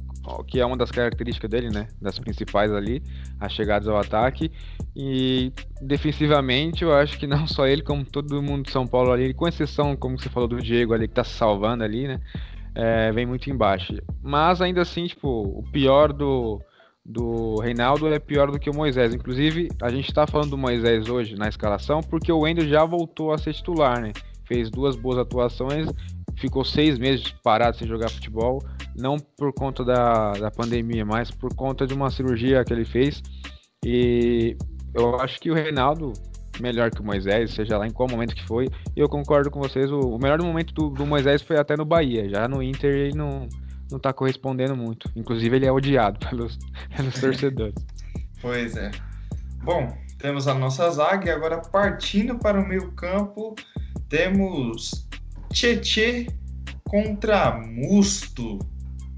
que 0.46 0.60
é 0.60 0.66
uma 0.66 0.76
das 0.76 0.90
características 0.90 1.50
dele, 1.50 1.70
né? 1.70 1.88
Das 2.00 2.18
principais 2.18 2.72
ali, 2.72 3.02
as 3.40 3.52
chegadas 3.52 3.88
ao 3.88 3.98
ataque. 3.98 4.50
E 4.94 5.52
defensivamente, 5.80 6.82
eu 6.82 6.94
acho 6.94 7.18
que 7.18 7.26
não 7.26 7.46
só 7.46 7.66
ele, 7.66 7.82
como 7.82 8.04
todo 8.04 8.42
mundo 8.42 8.64
de 8.64 8.70
São 8.70 8.86
Paulo 8.86 9.12
ali, 9.12 9.32
com 9.32 9.48
exceção, 9.48 9.96
como 9.96 10.18
você 10.18 10.28
falou 10.28 10.48
do 10.48 10.60
Diego 10.60 10.94
ali, 10.94 11.08
que 11.08 11.14
tá 11.14 11.24
se 11.24 11.34
salvando 11.34 11.84
ali, 11.84 12.06
né? 12.06 12.20
É, 12.74 13.10
vem 13.12 13.26
muito 13.26 13.50
embaixo. 13.50 13.94
Mas 14.22 14.60
ainda 14.60 14.82
assim, 14.82 15.06
tipo, 15.06 15.28
o 15.28 15.64
pior 15.72 16.12
do, 16.12 16.60
do 17.04 17.56
Reinaldo 17.60 18.06
é 18.12 18.18
pior 18.18 18.50
do 18.50 18.58
que 18.58 18.68
o 18.68 18.74
Moisés. 18.74 19.14
Inclusive, 19.14 19.68
a 19.80 19.90
gente 19.90 20.12
tá 20.12 20.26
falando 20.26 20.50
do 20.50 20.58
Moisés 20.58 21.08
hoje 21.08 21.34
na 21.34 21.48
escalação 21.48 22.00
porque 22.02 22.30
o 22.30 22.40
Wendel 22.40 22.68
já 22.68 22.84
voltou 22.84 23.32
a 23.32 23.38
ser 23.38 23.54
titular, 23.54 24.00
né? 24.00 24.12
Fez 24.44 24.70
duas 24.70 24.94
boas 24.94 25.18
atuações 25.18 25.88
ficou 26.38 26.64
seis 26.64 26.98
meses 26.98 27.34
parado 27.42 27.76
sem 27.76 27.86
jogar 27.86 28.08
futebol, 28.08 28.62
não 28.96 29.18
por 29.18 29.52
conta 29.52 29.84
da, 29.84 30.32
da 30.32 30.50
pandemia, 30.50 31.04
mas 31.04 31.30
por 31.30 31.54
conta 31.54 31.86
de 31.86 31.94
uma 31.94 32.10
cirurgia 32.10 32.64
que 32.64 32.72
ele 32.72 32.84
fez. 32.84 33.22
E 33.84 34.56
eu 34.94 35.20
acho 35.20 35.40
que 35.40 35.50
o 35.50 35.54
Reinaldo, 35.54 36.12
melhor 36.60 36.90
que 36.90 37.00
o 37.00 37.04
Moisés, 37.04 37.52
seja 37.54 37.78
lá 37.78 37.86
em 37.86 37.90
qual 37.90 38.08
momento 38.08 38.34
que 38.34 38.46
foi, 38.46 38.68
e 38.96 39.00
eu 39.00 39.08
concordo 39.08 39.50
com 39.50 39.60
vocês, 39.60 39.90
o, 39.90 40.00
o 40.00 40.18
melhor 40.18 40.40
momento 40.42 40.72
do, 40.74 40.90
do, 40.90 41.06
Moisés 41.06 41.42
foi 41.42 41.58
até 41.58 41.76
no 41.76 41.84
Bahia, 41.84 42.28
já 42.28 42.48
no 42.48 42.62
Inter 42.62 42.94
ele 42.94 43.16
não, 43.16 43.48
não 43.90 43.98
tá 43.98 44.12
correspondendo 44.12 44.76
muito. 44.76 45.10
Inclusive 45.14 45.56
ele 45.56 45.66
é 45.66 45.72
odiado 45.72 46.18
pelos, 46.28 46.58
pelos 46.96 47.14
torcedores. 47.20 47.74
Pois 48.40 48.76
é. 48.76 48.92
Bom, 49.64 49.92
temos 50.16 50.46
a 50.46 50.54
nossa 50.54 50.88
zaga 50.92 51.26
e 51.26 51.30
agora 51.32 51.58
partindo 51.58 52.38
para 52.38 52.60
o 52.60 52.64
meio 52.64 52.92
campo, 52.92 53.56
temos 54.08 55.07
Tietê 55.52 56.26
contra 56.84 57.58
Musto. 57.58 58.58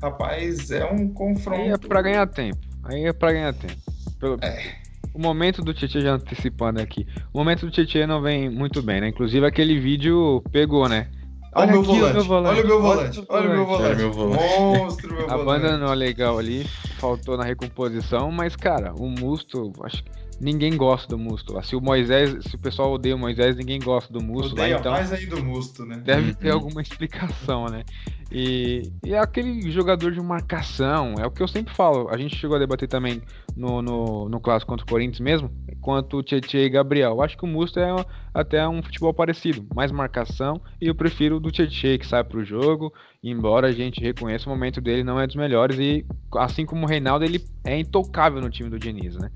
Rapaz, 0.02 0.70
é 0.70 0.84
um 0.84 1.08
confronto. 1.12 1.60
Aí 1.60 1.70
é 1.70 1.78
pra 1.78 2.02
ganhar 2.02 2.26
tempo. 2.26 2.58
Aí 2.84 3.04
é 3.04 3.12
pra 3.12 3.32
ganhar 3.32 3.52
tempo. 3.52 3.80
Pelo... 4.18 4.38
É. 4.42 4.80
O 5.12 5.20
momento 5.20 5.60
do 5.62 5.74
Tietchan 5.74 6.00
já 6.00 6.14
antecipando 6.14 6.80
aqui. 6.80 7.06
O 7.32 7.38
momento 7.38 7.66
do 7.66 7.72
Tietchan 7.72 8.06
não 8.06 8.22
vem 8.22 8.48
muito 8.48 8.80
bem, 8.82 9.00
né? 9.00 9.08
Inclusive 9.08 9.44
aquele 9.44 9.78
vídeo 9.78 10.42
pegou, 10.52 10.88
né? 10.88 11.08
Olha, 11.52 11.80
o 11.80 11.82
meu, 11.82 12.06
aqui 12.06 12.26
volante, 12.28 12.60
olha 12.60 12.62
o 12.62 12.66
meu 12.66 12.80
volante. 12.80 13.24
Olha 13.28 13.50
o 13.50 13.52
meu 13.52 13.66
volante. 13.66 13.84
Olha 13.84 13.94
o 13.94 13.98
meu 13.98 14.12
volante. 14.12 14.60
Monstro, 14.60 15.14
meu 15.14 15.24
A 15.30 15.36
volante. 15.36 15.44
banda 15.44 15.78
não 15.78 15.92
é 15.92 15.96
legal 15.96 16.38
ali, 16.38 16.64
faltou 16.98 17.36
na 17.36 17.42
recomposição, 17.42 18.30
mas 18.30 18.54
cara, 18.54 18.94
o 18.94 19.08
Musto, 19.08 19.72
acho 19.82 20.04
que 20.04 20.10
ninguém 20.40 20.76
gosta 20.76 21.08
do 21.08 21.18
Musto. 21.18 21.52
lá. 21.52 21.62
Se 21.62 21.76
o 21.76 21.80
Moisés, 21.80 22.36
se 22.48 22.56
o 22.56 22.58
pessoal 22.58 22.92
odeia 22.92 23.14
o 23.14 23.18
Moisés, 23.18 23.56
ninguém 23.56 23.78
gosta 23.78 24.12
do 24.12 24.22
Musto 24.22 24.56
lá, 24.56 24.62
Odeia 24.64 24.76
então 24.78 24.92
mais 24.92 25.12
ainda 25.12 25.36
o 25.36 25.44
Musto, 25.44 25.84
né? 25.84 25.96
deve 26.04 26.34
ter 26.34 26.48
Uhum. 26.48 26.54
alguma 26.54 26.80
explicação, 26.82 27.66
né? 27.66 27.84
E, 28.32 28.92
e 29.04 29.12
é 29.12 29.18
aquele 29.18 29.70
jogador 29.72 30.12
de 30.12 30.20
marcação, 30.20 31.14
é 31.18 31.26
o 31.26 31.30
que 31.32 31.42
eu 31.42 31.48
sempre 31.48 31.74
falo. 31.74 32.08
A 32.10 32.16
gente 32.16 32.36
chegou 32.36 32.54
a 32.56 32.60
debater 32.60 32.88
também 32.88 33.20
no, 33.56 33.82
no, 33.82 34.28
no 34.28 34.40
clássico 34.40 34.70
contra 34.70 34.84
o 34.84 34.88
Corinthians 34.88 35.18
mesmo, 35.20 35.50
quanto 35.80 36.16
o 36.18 36.22
Tietchan 36.22 36.58
e 36.58 36.68
Gabriel. 36.70 37.10
Eu 37.12 37.22
acho 37.22 37.36
que 37.36 37.44
o 37.44 37.48
Musto 37.48 37.80
é 37.80 37.88
até 38.32 38.66
um 38.68 38.82
futebol 38.82 39.12
parecido, 39.12 39.66
mais 39.74 39.90
marcação, 39.90 40.60
e 40.80 40.86
eu 40.86 40.94
prefiro 40.94 41.36
o 41.36 41.40
do 41.40 41.50
Tietchan 41.50 41.98
que 41.98 42.06
sai 42.06 42.22
pro 42.22 42.44
jogo, 42.44 42.92
embora 43.22 43.68
a 43.68 43.72
gente 43.72 44.00
reconheça 44.00 44.46
o 44.46 44.48
momento 44.50 44.80
dele 44.80 45.04
não 45.04 45.20
é 45.20 45.26
dos 45.26 45.36
melhores, 45.36 45.78
e 45.78 46.04
assim 46.36 46.64
como 46.64 46.84
o 46.84 46.88
Reinaldo, 46.88 47.24
ele 47.24 47.44
é 47.64 47.78
intocável 47.78 48.40
no 48.40 48.50
time 48.50 48.70
do 48.70 48.78
Diniz, 48.78 49.16
né? 49.16 49.30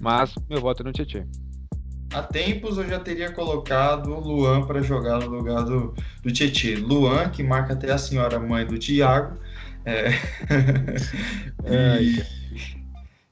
Mas 0.00 0.34
meu 0.48 0.60
voto 0.60 0.82
é 0.82 0.86
no 0.86 0.92
Tietchan. 0.92 1.26
Há 2.12 2.22
tempos 2.22 2.76
eu 2.76 2.88
já 2.88 2.98
teria 2.98 3.30
colocado 3.30 4.12
o 4.12 4.18
Luan 4.18 4.66
para 4.66 4.82
jogar 4.82 5.20
no 5.20 5.28
lugar 5.28 5.62
do, 5.62 5.94
do 6.22 6.32
Tietê. 6.32 6.74
Luan, 6.74 7.28
que 7.28 7.42
marca 7.42 7.72
até 7.74 7.92
a 7.92 7.98
senhora 7.98 8.40
mãe 8.40 8.66
do 8.66 8.76
Thiago. 8.78 9.38
É... 9.84 10.10
e 12.02 12.20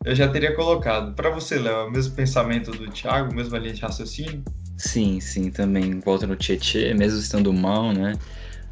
eu 0.04 0.14
já 0.14 0.28
teria 0.28 0.54
colocado. 0.54 1.12
Para 1.14 1.28
você, 1.28 1.58
Léo, 1.58 1.74
é 1.74 1.84
o 1.86 1.90
mesmo 1.90 2.14
pensamento 2.14 2.70
do 2.70 2.88
Thiago, 2.88 3.34
mesma 3.34 3.58
linha 3.58 3.74
de 3.74 3.82
raciocínio? 3.82 4.44
Sim, 4.76 5.18
sim, 5.18 5.50
também 5.50 5.98
volta 5.98 6.24
no 6.24 6.36
Tietê, 6.36 6.94
mesmo 6.94 7.18
estando 7.18 7.52
mal, 7.52 7.92
né? 7.92 8.12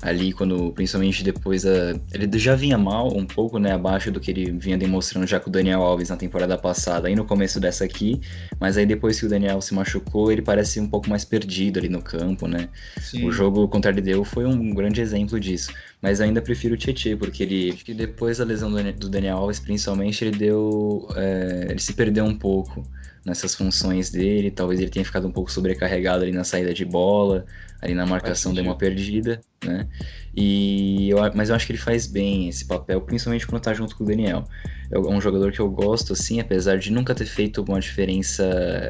Ali, 0.03 0.33
quando, 0.33 0.73
principalmente 0.73 1.25
depois, 1.25 1.65
a, 1.65 1.99
ele 2.13 2.39
já 2.39 2.55
vinha 2.55 2.77
mal, 2.77 3.17
um 3.17 3.25
pouco, 3.25 3.59
né, 3.59 3.73
abaixo 3.73 4.11
do 4.11 4.21
que 4.21 4.31
ele 4.31 4.53
vinha 4.53 4.77
demonstrando 4.77 5.27
já 5.27 5.41
com 5.41 5.49
o 5.49 5.53
Daniel 5.53 5.83
Alves 5.83 6.11
na 6.11 6.17
temporada 6.17 6.57
passada 6.59 7.09
e 7.11 7.17
no 7.17 7.25
começo 7.25 7.59
dessa 7.59 7.85
aqui, 7.85 8.21
mas 8.61 8.77
aí 8.77 8.85
depois 8.85 9.19
que 9.19 9.27
o 9.27 9.29
Daniel 9.29 9.61
se 9.61 9.75
machucou, 9.75 10.31
ele 10.31 10.43
parece 10.43 10.79
um 10.81 10.89
pouco 10.89 11.09
mais 11.09 11.25
perdido 11.25 11.79
ali 11.79 11.89
no 11.89 12.03
campo, 12.03 12.47
né? 12.47 12.69
Sim. 13.01 13.27
O 13.27 13.33
jogo 13.33 13.67
contra 13.69 13.91
a 13.91 13.95
LDU 13.95 14.25
foi 14.25 14.45
um 14.45 14.75
grande 14.75 15.01
exemplo 15.01 15.41
disso. 15.41 15.73
Mas 16.01 16.21
ainda 16.21 16.43
prefiro 16.43 16.75
o 16.75 16.77
Tietchan, 16.77 17.17
porque 17.17 17.43
ele. 17.43 17.73
Acho 17.73 17.85
que 17.85 17.95
depois 17.95 18.39
da 18.39 18.45
lesão 18.45 18.71
do 18.71 18.77
do 18.93 19.09
Daniel 19.09 19.39
Alves, 19.39 19.59
principalmente, 19.59 20.25
ele 20.25 20.37
deu. 20.37 21.09
é, 21.17 21.69
ele 21.71 21.81
se 21.81 21.95
perdeu 21.95 22.25
um 22.25 22.37
pouco 22.37 22.87
nessas 23.27 23.55
funções 23.57 24.09
dele. 24.09 24.53
Talvez 24.53 24.81
ele 24.81 24.89
tenha 24.89 25.05
ficado 25.05 25.27
um 25.27 25.33
pouco 25.33 25.51
sobrecarregado 25.51 26.23
ali 26.23 26.33
na 26.33 26.45
saída 26.45 26.73
de 26.73 26.85
bola, 26.85 27.45
ali 27.83 27.93
na 27.93 28.07
marcação 28.07 28.55
deu 28.55 28.63
uma 28.63 28.77
perdida, 28.79 29.41
né? 29.65 29.89
E 30.35 31.11
eu, 31.11 31.19
mas 31.35 31.49
eu 31.49 31.57
acho 31.57 31.67
que 31.67 31.73
ele 31.73 31.79
faz 31.79 32.07
bem 32.07 32.49
esse 32.49 32.65
papel, 32.65 33.01
principalmente 33.01 33.47
quando 33.47 33.63
tá 33.63 33.75
junto 33.75 33.97
com 33.97 34.05
o 34.05 34.07
Daniel. 34.07 34.45
É 34.89 34.99
um 34.99 35.21
jogador 35.21 35.51
que 35.51 35.59
eu 35.59 35.69
gosto, 35.69 36.13
assim, 36.13 36.39
apesar 36.39 36.79
de 36.79 36.93
nunca 36.93 37.13
ter 37.13 37.25
feito 37.25 37.61
uma 37.63 37.81
diferença 37.81 38.45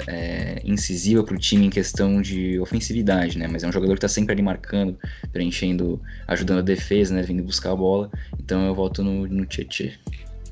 é, 0.07 0.61
incisiva 0.63 1.25
pro 1.25 1.39
time 1.39 1.67
em 1.67 1.71
questão 1.71 2.21
de 2.21 2.61
ofensividade, 2.61 3.39
né? 3.39 3.49
Mas 3.51 3.65
é 3.65 3.69
um 3.69 3.73
jogador 3.73 3.95
que 3.95 4.01
tá 4.01 4.09
sempre 4.09 4.33
ali 4.33 4.43
marcando, 4.43 4.99
preenchendo, 5.33 5.99
ajudando 6.29 6.59
a 6.59 6.63
defesa, 6.63 7.15
né? 7.15 7.23
Vindo 7.23 7.43
buscar 7.43 7.73
a 7.73 7.77
bola. 7.77 8.11
Então 8.39 8.67
eu 8.67 8.75
voto 8.75 9.03
no, 9.03 9.27
no 9.27 9.47
Tietchan. 9.47 9.93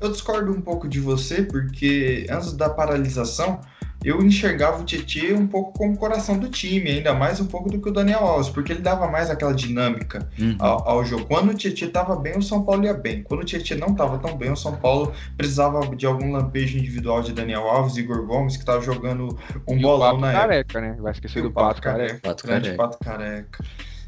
Eu 0.01 0.11
discordo 0.11 0.51
um 0.51 0.61
pouco 0.61 0.87
de 0.87 0.99
você, 0.99 1.43
porque 1.43 2.25
antes 2.29 2.53
da 2.53 2.69
paralisação, 2.69 3.61
eu 4.07 4.21
enxergava 4.21 4.81
o 4.81 4.85
Tietê 4.85 5.33
um 5.33 5.47
pouco 5.47 5.77
como 5.77 5.97
coração 5.97 6.37
do 6.37 6.47
time, 6.49 6.89
ainda 6.91 7.13
mais 7.13 7.39
um 7.39 7.45
pouco 7.45 7.69
do 7.71 7.79
que 7.79 7.89
o 7.89 7.91
Daniel 7.91 8.19
Alves, 8.19 8.49
porque 8.49 8.71
ele 8.73 8.81
dava 8.81 9.07
mais 9.07 9.29
aquela 9.29 9.53
dinâmica 9.53 10.29
Uhum. 10.39 10.55
ao, 10.59 10.87
ao 10.89 11.05
jogo. 11.05 11.25
Quando 11.25 11.49
o 11.51 11.53
Tietchan 11.53 11.87
estava 11.87 12.15
bem, 12.15 12.37
o 12.37 12.41
São 12.41 12.63
Paulo 12.63 12.83
ia 12.85 12.93
bem. 12.93 13.23
Quando 13.23 13.41
o 13.41 13.43
Tietchan 13.45 13.77
não 13.77 13.87
estava 13.89 14.17
tão 14.19 14.37
bem, 14.37 14.51
o 14.51 14.55
São 14.55 14.75
Paulo 14.75 15.11
precisava 15.37 15.79
de 15.95 16.05
algum 16.05 16.31
lampejo 16.31 16.77
individual 16.77 17.21
de 17.21 17.33
Daniel 17.33 17.63
Alves 17.63 17.97
e 17.97 18.01
Igor 18.01 18.25
Gomes, 18.25 18.55
que 18.55 18.63
estava 18.63 18.81
jogando 18.81 19.37
um 19.67 19.75
E 19.75 19.79
o 19.79 19.81
bolão 19.81 20.09
Pato 20.11 20.21
na 20.21 20.27
época. 20.31 20.41
careca, 20.47 20.81
né? 20.81 20.95
Vai 20.99 21.11
esquecer 21.11 21.39
E 21.39 21.41
do 21.41 21.47
o 21.47 21.51
Pato 21.51 21.81
careca. 21.81 22.19
Pato 22.21 22.45
grande 22.47 22.65
Careca. 22.71 22.83
Pato 22.83 22.97
Careca. 23.03 23.65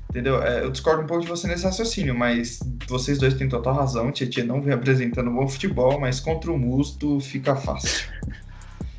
Entendeu? 0.10 0.42
É, 0.42 0.64
eu 0.64 0.72
discordo 0.72 1.04
um 1.04 1.06
pouco 1.06 1.24
de 1.24 1.30
você 1.30 1.48
nesse 1.48 1.66
raciocínio, 1.66 2.16
mas 2.16 2.60
vocês 2.88 3.18
dois 3.18 3.34
têm 3.34 3.50
total 3.50 3.74
razão. 3.74 4.08
O 4.08 4.12
Tietchan 4.12 4.46
não 4.46 4.62
vem 4.62 4.74
apresentando 4.74 5.30
bom 5.30 5.46
futebol, 5.48 6.00
mas 6.00 6.20
contra 6.22 6.52
o 6.52 6.58
Musto 6.58 7.20
fica 7.20 7.56
fácil. 7.56 8.08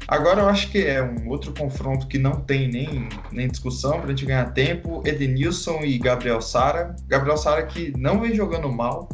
Agora 0.08 0.40
eu 0.40 0.48
acho 0.48 0.70
que 0.70 0.78
é 0.78 1.02
um 1.02 1.28
outro 1.28 1.52
confronto 1.52 2.06
que 2.06 2.16
não 2.18 2.40
tem 2.40 2.66
nem, 2.66 3.10
nem 3.30 3.46
discussão 3.46 4.00
pra 4.00 4.08
gente 4.08 4.24
ganhar 4.24 4.46
tempo. 4.54 5.02
Edenilson 5.06 5.80
e 5.84 5.98
Gabriel 5.98 6.40
Sara. 6.40 6.96
Gabriel 7.06 7.36
Sara 7.36 7.66
que 7.66 7.92
não 7.94 8.18
vem 8.18 8.34
jogando 8.34 8.72
mal, 8.72 9.10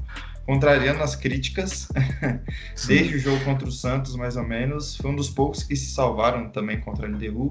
contrariando 0.47 1.03
as 1.03 1.17
críticas, 1.17 1.89
desde 2.87 3.17
o 3.17 3.19
jogo 3.19 3.45
contra 3.45 3.67
o 3.67 3.73
Santos, 3.73 4.15
mais 4.15 4.37
ou 4.37 4.45
menos. 4.45 4.97
Foi 4.97 5.11
um 5.11 5.17
dos 5.17 5.29
poucos 5.29 5.65
que 5.65 5.75
se 5.75 5.93
salvaram 5.93 6.49
também 6.51 6.81
contra 6.81 7.09
a 7.09 7.11
LDU. 7.11 7.51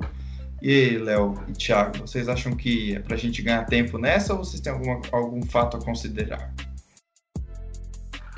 E 0.61 0.97
Léo 0.97 1.35
e 1.49 1.51
Thiago, 1.51 1.97
vocês 1.97 2.29
acham 2.29 2.55
que 2.55 2.95
é 2.95 2.99
pra 2.99 3.17
gente 3.17 3.41
ganhar 3.41 3.65
tempo 3.65 3.97
nessa 3.97 4.31
ou 4.31 4.39
vocês 4.39 4.61
têm 4.61 4.71
alguma, 4.71 5.01
algum 5.11 5.43
fato 5.43 5.75
a 5.75 5.81
considerar? 5.81 6.53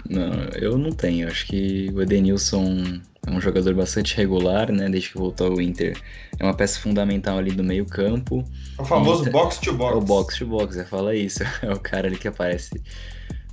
Não, 0.10 0.32
eu 0.56 0.78
não 0.78 0.92
tenho. 0.92 1.28
Acho 1.28 1.48
que 1.48 1.90
o 1.94 2.02
Edenilson 2.02 3.02
é 3.26 3.32
um 3.32 3.42
jogador 3.42 3.74
bastante 3.74 4.16
regular, 4.16 4.72
né? 4.72 4.90
Desde 4.90 5.10
que 5.10 5.18
voltou 5.18 5.48
ao 5.48 5.62
Inter. 5.62 6.00
É 6.40 6.44
uma 6.44 6.54
peça 6.54 6.80
fundamental 6.80 7.38
ali 7.38 7.52
do 7.52 7.64
meio 7.64 7.86
campo. 7.86 8.44
É 8.78 8.82
o 8.82 8.86
famoso 8.86 9.22
Eita. 9.22 9.32
box 9.32 9.58
to 9.58 9.74
box. 9.74 9.94
É 9.94 9.98
o 9.98 10.02
box 10.02 10.38
to 10.38 10.46
box, 10.46 10.78
é 10.78 10.86
fala 10.86 11.16
isso. 11.16 11.44
É 11.62 11.72
o 11.72 11.80
cara 11.80 12.08
ali 12.08 12.18
que 12.18 12.28
aparece 12.28 12.82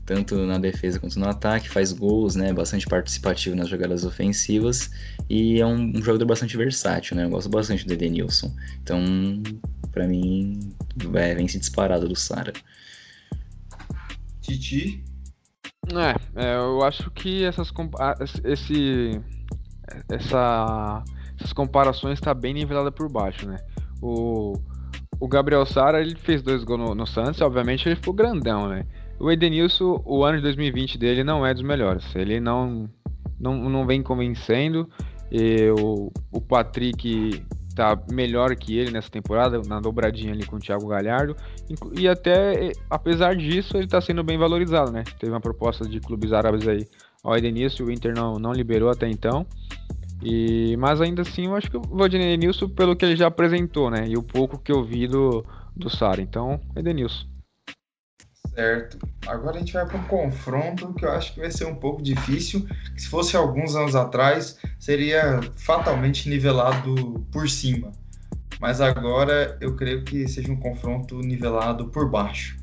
tanto 0.05 0.37
na 0.47 0.59
defesa 0.59 0.99
quanto 0.99 1.19
no 1.19 1.29
ataque, 1.29 1.69
faz 1.69 1.93
gols, 1.93 2.35
né? 2.35 2.53
Bastante 2.53 2.87
participativo 2.87 3.57
nas 3.57 3.69
jogadas 3.69 4.05
ofensivas 4.05 4.91
e 5.31 5.61
é 5.61 5.67
um, 5.67 5.93
um 5.97 6.03
jogador 6.03 6.27
bastante 6.27 6.57
versátil, 6.57 7.17
né? 7.17 7.25
Eu 7.25 7.31
gosto 7.31 7.49
bastante 7.49 7.87
do 7.87 7.93
Edenilson. 7.93 8.53
Então, 8.83 9.01
pra 9.91 10.07
mim, 10.07 10.59
é, 11.15 11.35
vem 11.35 11.49
se 11.49 11.59
disparado 11.59 12.09
do 12.09 12.17
Sara. 12.17 12.53
Titi. 14.43 15.03
É, 15.91 16.45
é, 16.45 16.57
eu 16.57 16.83
acho 16.85 17.11
que 17.11 17.45
essas, 17.45 17.73
esse, 18.45 19.21
essa, 20.09 21.03
essas 21.39 21.53
comparações 21.53 22.21
tá 22.21 22.33
bem 22.33 22.55
nivelada 22.55 22.93
por 22.93 23.11
baixo, 23.11 23.49
né? 23.49 23.59
O, 24.01 24.55
o 25.19 25.29
Gabriel 25.29 25.67
Sara, 25.67 26.01
ele 26.01 26.15
fez 26.15 26.41
dois 26.41 26.63
gols 26.65 26.81
no, 26.81 26.95
no 26.95 27.07
Santos, 27.07 27.41
obviamente 27.41 27.89
ele 27.89 27.97
ficou 27.97 28.15
grandão, 28.15 28.69
né? 28.69 28.87
O 29.19 29.31
Edenilson, 29.31 30.03
o 30.05 30.25
ano 30.25 30.39
de 30.39 30.43
2020 30.43 30.99
dele 30.99 31.23
não 31.23 31.47
é 31.47 31.55
dos 31.55 31.63
melhores. 31.63 32.05
Ele 32.17 32.41
não, 32.41 32.89
não, 33.39 33.55
não 33.71 33.87
vem 33.87 34.03
convencendo. 34.03 34.89
E 35.31 35.71
o, 35.79 36.11
o 36.33 36.41
Patrick 36.41 37.41
tá 37.75 37.99
melhor 38.11 38.55
que 38.57 38.77
ele 38.77 38.91
nessa 38.91 39.11
temporada, 39.11 39.61
na 39.67 39.81
dobradinha 39.81 40.33
ali 40.33 40.45
com 40.45 40.57
o 40.57 40.59
Thiago 40.59 40.87
Galhardo. 40.87 41.37
E 41.99 42.09
até, 42.09 42.73
apesar 42.91 43.35
disso, 43.35 43.77
ele 43.77 43.87
tá 43.87 44.01
sendo 44.01 44.23
bem 44.23 44.39
valorizado, 44.39 44.91
né? 44.93 45.05
Teve 45.19 45.33
uma 45.33 45.41
proposta 45.41 45.87
de 45.87 46.01
clubes 46.01 46.33
árabes 46.33 46.67
aí 46.69 46.87
ao 47.23 47.37
Edenilson, 47.37 47.85
o 47.85 47.91
Inter 47.91 48.15
não, 48.15 48.35
não 48.35 48.53
liberou 48.53 48.91
até 48.91 49.09
então. 49.09 49.47
E, 50.23 50.77
mas 50.77 51.01
ainda 51.01 51.23
assim, 51.23 51.47
eu 51.47 51.57
acho 51.57 51.71
que 51.71 51.79
vou 51.79 52.09
de 52.09 52.17
Edenilson 52.17 52.69
pelo 52.69 52.95
que 52.95 53.05
ele 53.05 53.17
já 53.17 53.27
apresentou, 53.27 53.91
né? 53.91 54.07
E 54.09 54.17
o 54.17 54.23
pouco 54.23 54.59
que 54.59 54.71
eu 54.71 54.85
vi 54.85 55.09
do, 55.09 55.45
do 55.75 55.91
Sara. 55.91 56.21
Então, 56.21 56.61
Edenilson. 56.77 57.32
Certo. 58.49 58.99
Agora 59.27 59.57
a 59.57 59.59
gente 59.59 59.73
vai 59.73 59.87
para 59.87 59.97
um 59.97 60.05
confronto 60.05 60.93
que 60.95 61.05
eu 61.05 61.13
acho 61.13 61.33
que 61.33 61.41
vai 61.41 61.51
ser 61.51 61.65
um 61.65 61.75
pouco 61.75 62.03
difícil. 62.03 62.67
se 62.97 63.09
fosse 63.09 63.37
alguns 63.37 63.75
anos 63.75 63.95
atrás, 63.95 64.59
seria 64.79 65.41
fatalmente 65.57 66.29
nivelado 66.29 67.27
por 67.33 67.49
cima. 67.49 67.93
Mas 68.61 68.81
agora 68.81 69.57
eu 69.61 69.75
creio 69.75 70.05
que 70.05 70.29
seja 70.29 70.53
um 70.53 70.57
confronto 70.57 71.19
nivelado 71.21 71.89
por 71.89 72.11
baixo. 72.11 72.57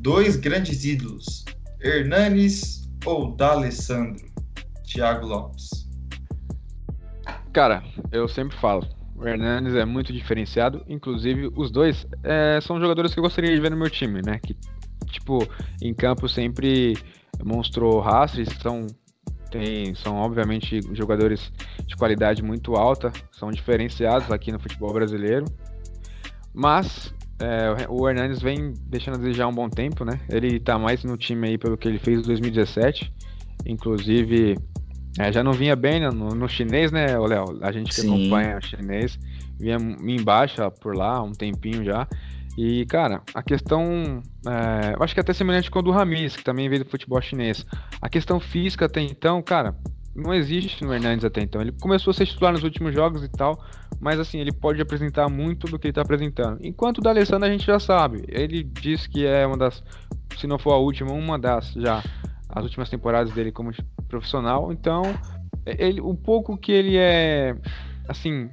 Dois 0.00 0.36
grandes 0.36 0.84
ídolos, 0.84 1.44
Hernanes 1.80 2.88
ou 3.04 3.34
D'Alessandro? 3.36 4.26
Thiago 4.84 5.26
Lopes. 5.26 5.88
Cara, 7.52 7.82
eu 8.10 8.26
sempre 8.26 8.56
falo, 8.58 8.86
o 9.14 9.26
Hernandes 9.26 9.74
é 9.74 9.84
muito 9.84 10.12
diferenciado, 10.12 10.84
inclusive 10.88 11.50
os 11.56 11.70
dois 11.70 12.06
é, 12.22 12.60
são 12.62 12.80
jogadores 12.80 13.12
que 13.12 13.18
eu 13.18 13.22
gostaria 13.22 13.54
de 13.54 13.60
ver 13.60 13.70
no 13.70 13.76
meu 13.76 13.90
time, 13.90 14.22
né? 14.22 14.38
Que, 14.38 14.56
tipo, 15.08 15.46
em 15.80 15.94
campo 15.94 16.28
sempre 16.28 16.96
mostrou 17.44 18.04
eles 18.34 18.48
são 18.60 18.86
Tem, 19.50 19.94
são 19.94 20.16
obviamente 20.16 20.80
jogadores 20.92 21.52
de 21.86 21.96
qualidade 21.96 22.42
muito 22.42 22.74
alta, 22.74 23.12
são 23.32 23.50
diferenciados 23.50 24.30
aqui 24.30 24.52
no 24.52 24.58
futebol 24.58 24.92
brasileiro. 24.92 25.46
Mas 26.52 27.14
é, 27.40 27.86
o 27.88 28.08
Hernandes 28.08 28.40
vem 28.40 28.74
deixando 28.86 29.14
a 29.14 29.18
desejar 29.18 29.46
um 29.46 29.54
bom 29.54 29.68
tempo, 29.68 30.04
né? 30.04 30.20
Ele 30.28 30.58
tá 30.58 30.78
mais 30.78 31.04
no 31.04 31.16
time 31.16 31.48
aí 31.48 31.58
pelo 31.58 31.76
que 31.76 31.88
ele 31.88 31.98
fez 31.98 32.18
em 32.18 32.22
2017. 32.22 33.12
Inclusive, 33.64 34.58
é, 35.18 35.32
já 35.32 35.42
não 35.42 35.52
vinha 35.52 35.76
bem 35.76 36.00
no, 36.00 36.30
no 36.30 36.48
chinês, 36.48 36.92
né, 36.92 37.18
Léo? 37.18 37.58
A 37.62 37.72
gente 37.72 37.88
que 37.88 38.00
Sim. 38.00 38.08
acompanha 38.08 38.58
o 38.58 38.62
chinês 38.62 39.18
vinha 39.58 39.76
em 39.76 40.22
baixa 40.22 40.70
por 40.70 40.96
lá 40.96 41.16
há 41.16 41.22
um 41.22 41.32
tempinho 41.32 41.84
já. 41.84 42.06
E, 42.60 42.84
cara, 42.86 43.22
a 43.32 43.40
questão. 43.40 44.20
É, 44.44 44.96
eu 44.96 45.02
acho 45.04 45.14
que 45.14 45.20
é 45.20 45.22
até 45.22 45.32
semelhante 45.32 45.70
com 45.70 45.78
o 45.78 45.82
do 45.82 45.92
Ramis, 45.92 46.34
que 46.34 46.42
também 46.42 46.68
veio 46.68 46.82
do 46.82 46.90
futebol 46.90 47.22
chinês. 47.22 47.64
A 48.02 48.08
questão 48.08 48.40
física 48.40 48.86
até 48.86 49.00
então, 49.00 49.40
cara, 49.40 49.76
não 50.12 50.34
existe 50.34 50.82
no 50.82 50.92
Hernandes 50.92 51.24
até 51.24 51.40
então. 51.40 51.60
Ele 51.60 51.70
começou 51.70 52.10
a 52.10 52.14
ser 52.14 52.26
titular 52.26 52.52
nos 52.52 52.64
últimos 52.64 52.92
jogos 52.92 53.22
e 53.22 53.28
tal, 53.28 53.64
mas 54.00 54.18
assim, 54.18 54.40
ele 54.40 54.50
pode 54.50 54.82
apresentar 54.82 55.28
muito 55.28 55.68
do 55.68 55.78
que 55.78 55.86
ele 55.86 55.92
tá 55.92 56.02
apresentando. 56.02 56.58
Enquanto 56.60 56.98
o 56.98 57.00
da 57.00 57.10
Alessandro 57.10 57.46
a 57.46 57.52
gente 57.52 57.64
já 57.64 57.78
sabe. 57.78 58.24
Ele 58.26 58.64
diz 58.64 59.06
que 59.06 59.24
é 59.24 59.46
uma 59.46 59.56
das, 59.56 59.80
se 60.36 60.48
não 60.48 60.58
for 60.58 60.72
a 60.72 60.78
última, 60.78 61.12
uma 61.12 61.38
das 61.38 61.74
já 61.74 62.02
as 62.48 62.64
últimas 62.64 62.90
temporadas 62.90 63.32
dele 63.32 63.52
como 63.52 63.70
profissional. 64.08 64.72
Então, 64.72 65.02
ele, 65.64 66.00
o 66.00 66.12
pouco 66.12 66.58
que 66.58 66.72
ele 66.72 66.96
é, 66.96 67.54
assim, 68.08 68.50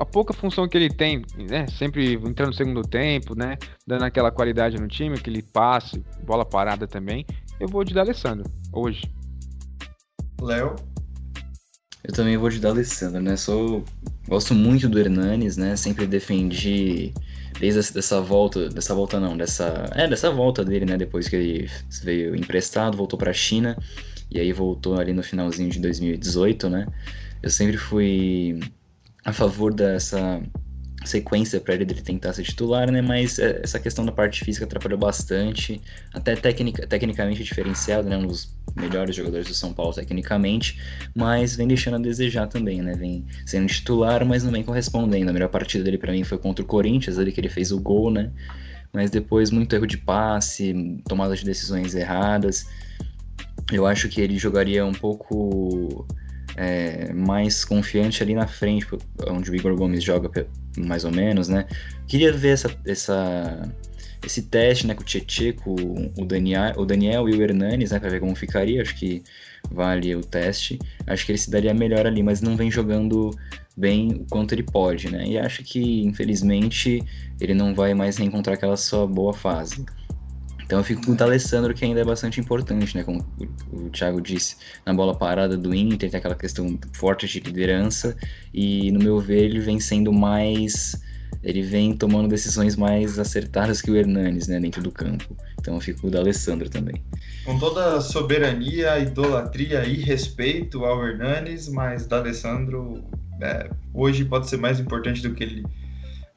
a 0.00 0.04
pouca 0.06 0.32
função 0.32 0.66
que 0.66 0.78
ele 0.78 0.88
tem, 0.88 1.22
né? 1.36 1.66
Sempre 1.78 2.14
entrando 2.14 2.48
no 2.48 2.54
segundo 2.54 2.80
tempo, 2.80 3.34
né? 3.34 3.58
Dando 3.86 4.04
aquela 4.04 4.30
qualidade 4.30 4.80
no 4.80 4.88
time, 4.88 5.14
aquele 5.14 5.42
passe, 5.42 6.02
bola 6.24 6.42
parada 6.42 6.88
também. 6.88 7.26
Eu 7.60 7.68
vou 7.68 7.84
de 7.84 7.96
Alessandro 7.98 8.50
hoje. 8.72 9.02
Léo? 10.40 10.74
Eu 12.02 12.14
também 12.14 12.34
vou 12.38 12.48
de 12.48 12.66
Alessandro, 12.66 13.20
né? 13.20 13.36
Sou 13.36 13.84
gosto 14.26 14.54
muito 14.54 14.88
do 14.88 14.98
Hernanes, 14.98 15.58
né? 15.58 15.76
Sempre 15.76 16.06
defendi 16.06 17.12
desde 17.60 17.98
essa 17.98 18.22
volta, 18.22 18.70
dessa 18.70 18.94
volta 18.94 19.20
não, 19.20 19.36
dessa 19.36 19.84
é 19.94 20.08
dessa 20.08 20.30
volta 20.30 20.64
dele, 20.64 20.86
né? 20.86 20.96
Depois 20.96 21.28
que 21.28 21.36
ele 21.36 21.70
veio 22.02 22.34
emprestado, 22.34 22.96
voltou 22.96 23.18
para 23.18 23.32
a 23.32 23.34
China 23.34 23.76
e 24.30 24.40
aí 24.40 24.50
voltou 24.50 24.98
ali 24.98 25.12
no 25.12 25.22
finalzinho 25.22 25.68
de 25.68 25.78
2018, 25.78 26.70
né? 26.70 26.86
Eu 27.42 27.50
sempre 27.50 27.76
fui 27.76 28.58
a 29.24 29.32
favor 29.32 29.72
dessa 29.72 30.42
sequência 31.04 31.60
para 31.60 31.74
ele 31.74 31.86
tentar 31.86 32.32
ser 32.32 32.42
titular, 32.42 32.90
né? 32.90 33.00
Mas 33.00 33.38
é, 33.38 33.60
essa 33.62 33.78
questão 33.78 34.04
da 34.04 34.12
parte 34.12 34.44
física 34.44 34.64
atrapalhou 34.64 34.98
bastante, 34.98 35.80
até 36.12 36.36
tecnica, 36.36 36.86
tecnicamente 36.86 37.42
diferenciado, 37.42 38.08
né? 38.08 38.16
Um 38.16 38.26
dos 38.26 38.54
melhores 38.76 39.16
jogadores 39.16 39.48
do 39.48 39.54
São 39.54 39.72
Paulo 39.72 39.92
tecnicamente, 39.94 40.80
mas 41.14 41.56
vem 41.56 41.66
deixando 41.66 41.96
a 41.96 41.98
desejar 41.98 42.46
também, 42.46 42.82
né? 42.82 42.94
Vem 42.94 43.24
sendo 43.46 43.66
titular, 43.66 44.24
mas 44.24 44.44
não 44.44 44.52
vem 44.52 44.62
correspondendo. 44.62 45.30
A 45.30 45.32
melhor 45.32 45.48
partida 45.48 45.84
dele 45.84 45.98
para 45.98 46.12
mim 46.12 46.22
foi 46.22 46.38
contra 46.38 46.62
o 46.62 46.68
Corinthians, 46.68 47.18
ali 47.18 47.32
que 47.32 47.40
ele 47.40 47.48
fez 47.48 47.72
o 47.72 47.80
gol, 47.80 48.10
né? 48.10 48.30
Mas 48.92 49.10
depois 49.10 49.50
muito 49.50 49.74
erro 49.74 49.86
de 49.86 49.96
passe, 49.96 51.00
tomada 51.08 51.34
de 51.34 51.44
decisões 51.44 51.94
erradas. 51.94 52.66
Eu 53.72 53.86
acho 53.86 54.08
que 54.08 54.20
ele 54.20 54.36
jogaria 54.36 54.84
um 54.84 54.92
pouco 54.92 56.06
é, 56.60 57.10
mais 57.14 57.64
confiante 57.64 58.22
ali 58.22 58.34
na 58.34 58.46
frente, 58.46 58.86
onde 59.26 59.50
o 59.50 59.56
Igor 59.56 59.74
Gomes 59.74 60.04
joga 60.04 60.46
mais 60.76 61.06
ou 61.06 61.10
menos, 61.10 61.48
né? 61.48 61.66
Queria 62.06 62.30
ver 62.30 62.50
essa, 62.50 62.70
essa, 62.84 63.72
esse 64.22 64.42
teste 64.42 64.86
né, 64.86 64.94
com 64.94 65.00
o 65.00 65.04
Tietchan, 65.04 65.54
com 65.54 65.74
o 66.18 66.24
Daniel, 66.26 66.74
o 66.76 66.84
Daniel 66.84 67.30
e 67.30 67.32
o 67.32 67.42
Hernanes, 67.42 67.92
né? 67.92 67.98
Pra 67.98 68.10
ver 68.10 68.20
como 68.20 68.36
ficaria, 68.36 68.82
acho 68.82 68.94
que 68.94 69.22
vale 69.70 70.14
o 70.14 70.20
teste. 70.20 70.78
Acho 71.06 71.24
que 71.24 71.32
ele 71.32 71.38
se 71.38 71.50
daria 71.50 71.72
melhor 71.72 72.06
ali, 72.06 72.22
mas 72.22 72.42
não 72.42 72.58
vem 72.58 72.70
jogando 72.70 73.30
bem 73.74 74.12
o 74.12 74.26
quanto 74.28 74.52
ele 74.52 74.62
pode, 74.62 75.10
né? 75.10 75.24
E 75.26 75.38
acho 75.38 75.64
que, 75.64 76.02
infelizmente, 76.02 77.02
ele 77.40 77.54
não 77.54 77.74
vai 77.74 77.94
mais 77.94 78.18
reencontrar 78.18 78.54
aquela 78.56 78.76
sua 78.76 79.06
boa 79.06 79.32
fase. 79.32 79.86
Então 80.70 80.78
eu 80.78 80.84
fico 80.84 81.04
com 81.04 81.10
o 81.10 81.16
D'Alessandro, 81.16 81.74
que 81.74 81.84
ainda 81.84 82.00
é 82.00 82.04
bastante 82.04 82.38
importante, 82.38 82.96
né? 82.96 83.02
Como 83.02 83.26
o 83.72 83.90
Thiago 83.90 84.20
disse, 84.20 84.54
na 84.86 84.94
bola 84.94 85.12
parada 85.18 85.56
do 85.56 85.74
Inter, 85.74 86.08
tem 86.08 86.16
aquela 86.16 86.36
questão 86.36 86.78
forte 86.92 87.26
de 87.26 87.40
liderança, 87.40 88.16
e 88.54 88.92
no 88.92 89.00
meu 89.00 89.18
ver 89.18 89.46
ele 89.46 89.58
vem 89.58 89.80
sendo 89.80 90.12
mais. 90.12 90.94
Ele 91.42 91.60
vem 91.60 91.92
tomando 91.92 92.28
decisões 92.28 92.76
mais 92.76 93.18
acertadas 93.18 93.82
que 93.82 93.90
o 93.90 93.96
Hernanes, 93.96 94.46
né, 94.46 94.60
dentro 94.60 94.80
do 94.80 94.92
campo. 94.92 95.36
Então 95.58 95.74
eu 95.74 95.80
fico 95.80 96.02
com 96.02 96.06
o 96.06 96.10
D'Alessandro 96.10 96.70
também. 96.70 97.02
Com 97.44 97.58
toda 97.58 97.96
a 97.96 98.00
soberania, 98.00 98.96
idolatria 99.00 99.84
e 99.84 99.96
respeito 99.96 100.84
ao 100.84 101.04
Hernanes, 101.04 101.68
mas 101.68 102.06
D'Alessandro 102.06 103.02
é, 103.42 103.68
hoje 103.92 104.24
pode 104.24 104.48
ser 104.48 104.58
mais 104.58 104.78
importante 104.78 105.20
do 105.20 105.34
que 105.34 105.42
ele 105.42 105.66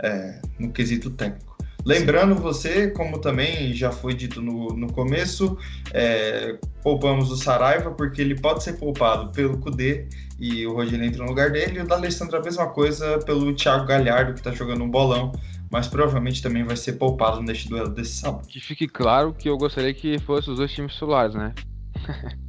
é, 0.01 0.41
no 0.57 0.71
quesito 0.71 1.11
técnico. 1.11 1.52
Lembrando 1.85 2.35
você, 2.35 2.89
como 2.91 3.19
também 3.19 3.73
já 3.73 3.91
foi 3.91 4.13
dito 4.13 4.41
no, 4.41 4.67
no 4.69 4.91
começo, 4.91 5.57
é, 5.91 6.57
poupamos 6.81 7.29
o 7.29 7.35
Saraiva 7.35 7.91
porque 7.91 8.21
ele 8.21 8.39
pode 8.39 8.63
ser 8.63 8.73
poupado 8.73 9.31
pelo 9.31 9.57
Cudê 9.57 10.07
e 10.39 10.65
o 10.65 10.73
Rogério 10.73 11.05
entra 11.05 11.23
no 11.23 11.29
lugar 11.29 11.51
dele. 11.51 11.79
E 11.79 11.81
o 11.81 11.87
da 11.87 11.95
Alessandro 11.95 12.37
a 12.37 12.41
mesma 12.41 12.67
coisa 12.67 13.19
pelo 13.19 13.53
Thiago 13.53 13.85
Galhardo, 13.85 14.33
que 14.33 14.39
está 14.39 14.51
jogando 14.51 14.83
um 14.83 14.89
bolão, 14.89 15.31
mas 15.69 15.87
provavelmente 15.87 16.41
também 16.41 16.63
vai 16.63 16.77
ser 16.77 16.93
poupado 16.93 17.41
neste 17.41 17.67
duelo 17.67 17.89
desse 17.89 18.13
sábado. 18.13 18.47
Que 18.47 18.59
fique 18.59 18.87
claro 18.87 19.33
que 19.33 19.49
eu 19.49 19.57
gostaria 19.57 19.93
que 19.93 20.19
fossem 20.19 20.53
os 20.53 20.59
dois 20.59 20.71
times 20.71 20.93
titulares, 20.93 21.35
né? 21.35 21.53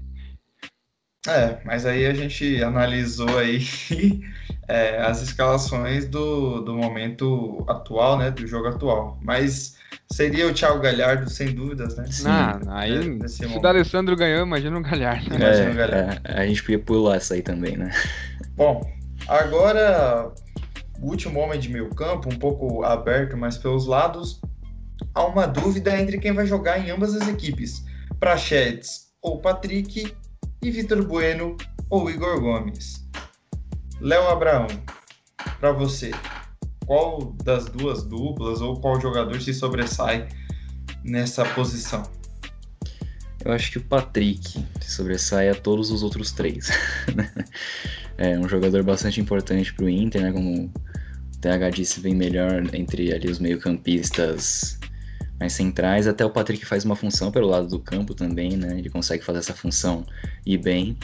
é, 1.27 1.59
mas 1.65 1.87
aí 1.87 2.07
a 2.07 2.13
gente 2.13 2.63
analisou 2.63 3.39
aí 3.39 3.67
é, 4.69 5.01
as 5.01 5.23
escalações 5.23 6.07
do, 6.07 6.61
do 6.61 6.75
momento 6.75 7.65
atual, 7.67 8.19
né? 8.19 8.31
Do 8.31 8.47
jogo 8.47 8.69
atual. 8.69 9.19
Mas 9.23 9.77
seria 10.13 10.47
o 10.47 10.53
Thiago 10.53 10.81
Galhardo, 10.81 11.31
sem 11.31 11.55
dúvidas, 11.55 11.97
né? 11.97 12.07
Sim. 12.11 12.25
Não, 12.25 12.75
aí, 12.75 13.29
se 13.29 13.47
o 13.47 13.61
D'Alessandro 13.61 14.15
ganhou, 14.17 14.47
imagina 14.47 14.79
o 14.79 14.83
Galhardo. 14.83 15.31
Né? 15.31 15.37
Imagina 15.37 15.71
o 15.71 15.75
Galhardo. 15.75 16.21
É, 16.25 16.41
a 16.43 16.47
gente 16.47 16.63
podia 16.63 16.79
pular 16.79 17.17
essa 17.17 17.35
aí 17.35 17.43
também, 17.43 17.77
né? 17.77 17.91
Bom, 18.55 18.83
agora 19.27 20.31
o 21.01 21.09
último 21.09 21.41
homem 21.41 21.59
de 21.59 21.71
meio 21.71 21.89
campo, 21.91 22.29
um 22.29 22.39
pouco 22.39 22.85
aberto, 22.85 23.37
mas 23.37 23.57
pelos 23.57 23.87
lados, 23.87 24.41
há 25.15 25.25
uma 25.25 25.47
dúvida 25.47 25.99
entre 25.99 26.19
quem 26.19 26.33
vai 26.33 26.47
jogar 26.47 26.79
em 26.79 26.91
ambas 26.91 27.15
as 27.15 27.27
equipes. 27.29 27.85
Prachetes 28.21 29.09
ou 29.23 29.41
Patrick 29.41 30.15
e 30.65 30.71
Vitor 30.71 31.05
Bueno 31.05 31.59
ou 31.91 32.11
Igor 32.11 32.41
Gomes. 32.41 33.07
Léo 34.01 34.27
Abraão, 34.29 34.67
para 35.61 35.73
você, 35.73 36.11
qual 36.87 37.35
das 37.45 37.67
duas 37.67 38.03
duplas 38.03 38.63
ou 38.63 38.81
qual 38.81 38.99
jogador 38.99 39.39
se 39.43 39.53
sobressai 39.53 40.27
nessa 41.05 41.45
posição? 41.45 42.03
Eu 43.45 43.53
acho 43.53 43.73
que 43.73 43.77
o 43.79 43.85
Patrick 43.85 44.65
se 44.81 44.91
sobressai 44.91 45.51
a 45.51 45.55
todos 45.55 45.91
os 45.91 46.03
outros 46.03 46.33
três. 46.33 46.71
é 48.17 48.39
um 48.39 48.49
jogador 48.49 48.83
bastante 48.83 49.21
importante 49.21 49.75
para 49.75 49.85
o 49.85 49.89
Inter, 49.91 50.23
né? 50.23 50.33
Como 50.33 50.65
o 50.65 50.73
TH 51.43 51.69
disse, 51.69 52.01
vem 52.01 52.15
melhor 52.15 52.75
entre 52.75 53.13
ali 53.13 53.29
os 53.31 53.39
meio-campistas 53.39 54.79
mais 55.39 55.53
centrais. 55.53 56.07
Até 56.07 56.25
o 56.25 56.31
Patrick 56.31 56.65
faz 56.65 56.85
uma 56.85 56.97
função 56.97 57.31
pelo 57.31 57.49
lado 57.49 57.69
do 57.69 57.79
campo 57.79 58.15
também, 58.15 58.57
né? 58.57 58.79
Ele 58.79 58.91
consegue 58.91 59.25
fazer 59.25 59.39
essa 59.39 59.55
função 59.55 60.05
e 60.45 60.57
bem. 60.57 60.97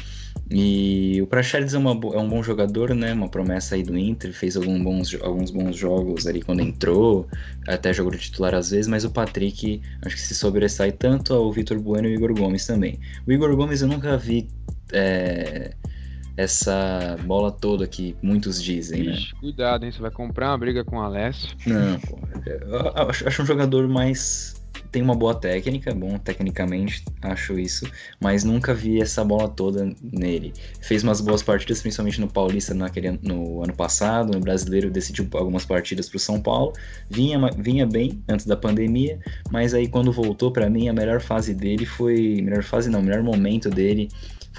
E 0.51 1.21
o 1.23 1.27
Praxedes 1.27 1.75
é, 1.75 1.79
uma, 1.79 1.93
é 1.93 2.19
um 2.19 2.29
bom 2.29 2.43
jogador, 2.43 2.95
né? 2.95 3.13
Uma 3.13 3.29
promessa 3.29 3.75
aí 3.75 3.83
do 3.83 3.97
Inter, 3.97 4.33
fez 4.33 4.57
alguns 4.57 4.83
bons, 4.83 5.19
alguns 5.23 5.51
bons 5.51 5.77
jogos 5.77 6.27
ali 6.27 6.43
quando 6.43 6.61
entrou, 6.61 7.29
até 7.69 7.93
jogou 7.93 8.13
de 8.13 8.19
titular 8.19 8.55
às 8.55 8.71
vezes, 8.71 8.89
mas 8.89 9.05
o 9.05 9.11
Patrick 9.11 9.81
acho 10.05 10.17
que 10.17 10.23
se 10.23 10.35
sobressai 10.35 10.91
tanto 10.91 11.35
ao 11.35 11.53
Vitor 11.53 11.79
Bueno 11.79 12.09
e 12.09 12.13
o 12.13 12.15
Igor 12.15 12.35
Gomes 12.35 12.67
também. 12.67 12.99
O 13.27 13.33
Igor 13.33 13.55
Gomes 13.55 13.83
eu 13.83 13.89
nunca 13.89 14.17
vi 14.17 14.49
é, 14.93 15.73
essa 16.41 17.17
bola 17.25 17.51
toda 17.51 17.87
que 17.87 18.17
muitos 18.23 18.63
dizem, 18.63 19.05
né? 19.05 19.13
Ixi, 19.13 19.35
né? 19.35 19.41
Cuidado, 19.41 19.85
hein? 19.85 19.93
Você 19.93 20.01
vai 20.01 20.11
comprar 20.11 20.51
uma 20.51 20.59
briga 20.59 20.85
com 20.85 20.97
o 20.97 21.01
Alessio. 21.01 21.57
Não, 21.67 22.01
pô. 22.01 22.19
Eu 22.47 23.09
acho, 23.09 23.29
acho 23.29 23.43
um 23.43 23.47
jogador 23.47 23.89
mais 23.89 24.61
tem 24.91 25.03
uma 25.03 25.15
boa 25.15 25.35
técnica, 25.35 25.95
bom 25.95 26.19
tecnicamente, 26.19 27.05
acho 27.23 27.59
isso, 27.59 27.91
mas 28.21 28.43
nunca 28.45 28.75
vi 28.75 29.01
essa 29.01 29.25
bola 29.25 29.49
toda 29.49 29.93
nele. 30.03 30.53
Fez 30.81 31.03
umas 31.03 31.21
boas 31.21 31.43
partidas, 31.43 31.81
principalmente 31.81 32.21
no 32.21 32.29
Paulista 32.29 32.75
naquele, 32.75 33.13
no 33.23 33.63
ano 33.63 33.73
passado, 33.73 34.33
no 34.33 34.41
Brasileiro 34.41 34.91
decidiu 34.91 35.29
algumas 35.35 35.65
partidas 35.65 36.09
para 36.09 36.17
o 36.17 36.21
São 36.21 36.41
Paulo, 36.41 36.73
vinha, 37.09 37.39
vinha 37.57 37.87
bem 37.87 38.23
antes 38.29 38.47
da 38.47 38.57
pandemia, 38.57 39.19
mas 39.51 39.75
aí 39.75 39.87
quando 39.87 40.13
voltou 40.13 40.51
para 40.51 40.69
mim 40.69 40.89
a 40.89 40.93
melhor 40.93 41.21
fase 41.21 41.55
dele 41.55 41.87
foi, 41.87 42.41
melhor 42.43 42.63
fase 42.63 42.91
não, 42.91 43.03
melhor 43.03 43.23
momento 43.23 43.71
dele 43.71 44.09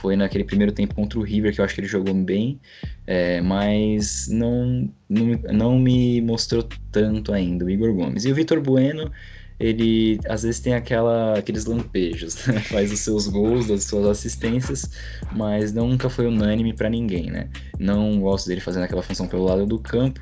foi 0.01 0.15
naquele 0.15 0.43
primeiro 0.43 0.71
tempo 0.71 0.95
contra 0.95 1.19
o 1.19 1.21
River, 1.21 1.53
que 1.53 1.61
eu 1.61 1.65
acho 1.65 1.75
que 1.75 1.81
ele 1.81 1.87
jogou 1.87 2.13
bem, 2.13 2.59
é, 3.05 3.39
mas 3.41 4.27
não, 4.27 4.89
não, 5.07 5.25
não 5.53 5.79
me 5.79 6.19
mostrou 6.21 6.67
tanto 6.91 7.31
ainda 7.31 7.65
o 7.65 7.69
Igor 7.69 7.93
Gomes. 7.93 8.25
E 8.25 8.31
o 8.31 8.35
Vitor 8.35 8.59
Bueno, 8.59 9.11
ele 9.59 10.19
às 10.27 10.41
vezes 10.41 10.59
tem 10.59 10.73
aquela, 10.73 11.37
aqueles 11.37 11.65
lampejos, 11.65 12.47
né? 12.47 12.59
faz 12.65 12.91
os 12.91 12.99
seus 12.99 13.27
gols, 13.27 13.69
as 13.69 13.83
suas 13.83 14.07
assistências, 14.07 14.89
mas 15.33 15.71
nunca 15.71 16.09
foi 16.09 16.25
unânime 16.25 16.73
para 16.73 16.89
ninguém, 16.89 17.29
né? 17.29 17.47
Não 17.79 18.19
gosto 18.19 18.47
dele 18.47 18.59
fazendo 18.59 18.83
aquela 18.83 19.03
função 19.03 19.27
pelo 19.27 19.43
lado 19.43 19.67
do 19.67 19.77
campo. 19.77 20.19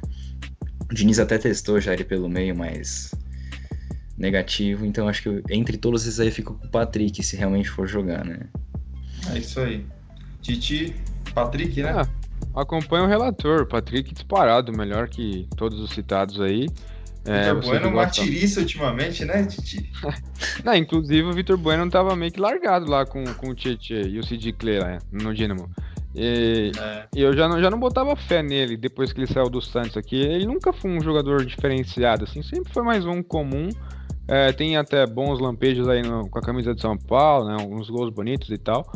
O 0.92 0.94
Diniz 0.94 1.20
até 1.20 1.38
testou 1.38 1.80
já 1.80 1.94
ele 1.94 2.04
pelo 2.04 2.28
meio, 2.28 2.56
mas 2.56 3.12
negativo, 4.18 4.86
então 4.86 5.08
acho 5.08 5.24
que 5.24 5.44
entre 5.50 5.78
todos 5.78 6.06
esses 6.06 6.20
aí 6.20 6.30
fica 6.30 6.52
com 6.52 6.66
o 6.66 6.70
Patrick, 6.70 7.24
se 7.24 7.38
realmente 7.38 7.70
for 7.70 7.88
jogar, 7.88 8.26
né? 8.26 8.42
É 9.34 9.38
isso 9.38 9.60
aí. 9.60 9.86
Titi, 10.42 10.96
Patrick, 11.34 11.82
né? 11.82 11.94
Ah, 11.96 12.62
acompanha 12.62 13.04
o 13.04 13.08
relator, 13.08 13.66
Patrick 13.66 14.14
disparado, 14.14 14.72
melhor 14.72 15.10
que 15.10 15.48
todos 15.56 15.80
os 15.80 15.92
citados 15.92 16.40
aí. 16.40 16.68
É, 17.26 17.54
Vitor 17.54 17.62
Bueno 17.62 17.92
martiriça 17.92 18.62
ultimamente, 18.62 19.26
né, 19.26 19.46
Titi? 19.46 19.92
não, 20.64 20.74
inclusive 20.74 21.28
o 21.28 21.34
Vitor 21.34 21.58
Bueno 21.58 21.90
tava 21.90 22.16
meio 22.16 22.32
que 22.32 22.40
largado 22.40 22.90
lá 22.90 23.06
com, 23.06 23.24
com 23.36 23.50
o 23.50 23.56
Tietchan 23.56 24.08
e 24.08 24.20
o 24.20 24.26
Sid 24.26 24.54
Clay 24.54 24.80
lá 24.80 24.98
no 25.12 25.34
Dynamo. 25.34 25.70
E, 26.16 26.72
é. 26.78 27.08
e, 27.16 27.22
eu 27.22 27.36
já 27.36 27.48
não, 27.48 27.62
já 27.62 27.70
não 27.70 27.80
botava 27.80 28.16
fé 28.16 28.42
nele 28.42 28.76
depois 28.76 29.14
que 29.14 29.20
ele 29.20 29.32
saiu 29.32 29.50
do 29.50 29.62
Santos 29.62 29.96
aqui. 29.96 30.16
Ele 30.16 30.46
nunca 30.46 30.74
foi 30.74 30.90
um 30.90 31.02
jogador 31.02 31.46
diferenciado, 31.46 32.24
assim, 32.24 32.42
sempre 32.42 32.74
foi 32.74 32.84
mais 32.84 33.06
um 33.06 33.22
comum. 33.22 33.70
É, 34.28 34.52
tem 34.52 34.78
até 34.78 35.06
bons 35.08 35.40
lampejos 35.40 35.88
aí 35.88 36.02
no, 36.02 36.30
com 36.30 36.40
a 36.40 36.42
camisa 36.42 36.74
de 36.74 36.82
São 36.82 36.98
Paulo, 36.98 37.48
né, 37.48 37.58
uns 37.68 37.90
gols 37.90 38.14
bonitos 38.14 38.50
e 38.50 38.58
tal. 38.58 38.90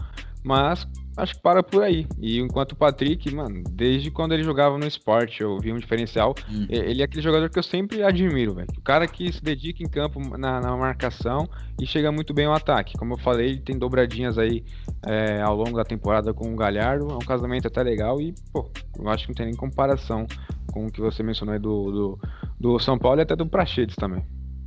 Mas 0.43 0.87
acho 1.15 1.35
que 1.35 1.41
para 1.41 1.63
por 1.63 1.83
aí. 1.83 2.07
E 2.19 2.39
enquanto 2.39 2.73
o 2.73 2.75
Patrick, 2.75 3.33
mano, 3.33 3.63
desde 3.69 4.11
quando 4.11 4.33
ele 4.33 4.43
jogava 4.43 4.77
no 4.77 4.85
esporte, 4.85 5.41
eu 5.41 5.57
vi 5.59 5.71
um 5.71 5.77
diferencial. 5.77 6.35
Hum. 6.49 6.65
Ele 6.69 7.01
é 7.01 7.05
aquele 7.05 7.21
jogador 7.21 7.49
que 7.49 7.57
eu 7.57 7.63
sempre 7.63 8.03
admiro, 8.03 8.55
velho. 8.55 8.67
O 8.77 8.81
cara 8.81 9.07
que 9.07 9.31
se 9.31 9.41
dedica 9.41 9.83
em 9.83 9.87
campo 9.87 10.19
na, 10.37 10.59
na, 10.59 10.75
marcação 10.75 11.47
e 11.79 11.85
chega 11.85 12.11
muito 12.11 12.33
bem 12.33 12.45
ao 12.45 12.53
ataque. 12.53 12.97
Como 12.97 13.13
eu 13.13 13.17
falei, 13.17 13.49
ele 13.49 13.61
tem 13.61 13.77
dobradinhas 13.77 14.37
aí 14.37 14.63
é, 15.05 15.41
ao 15.41 15.55
longo 15.55 15.77
da 15.77 15.83
temporada 15.83 16.33
com 16.33 16.51
o 16.51 16.55
Galhardo. 16.55 17.09
É 17.09 17.15
um 17.15 17.19
casamento 17.19 17.67
até 17.67 17.81
legal 17.83 18.19
e, 18.19 18.33
pô, 18.51 18.69
eu 18.99 19.07
acho 19.09 19.25
que 19.25 19.29
não 19.29 19.35
tem 19.35 19.45
nem 19.45 19.55
comparação 19.55 20.25
com 20.71 20.87
o 20.87 20.91
que 20.91 20.99
você 20.99 21.21
mencionou 21.21 21.53
aí 21.53 21.59
do, 21.59 21.91
do, 21.91 22.19
do 22.59 22.79
São 22.79 22.97
Paulo 22.97 23.19
e 23.19 23.23
até 23.23 23.35
do 23.35 23.45
Prachedes 23.45 23.95
também. 23.95 24.25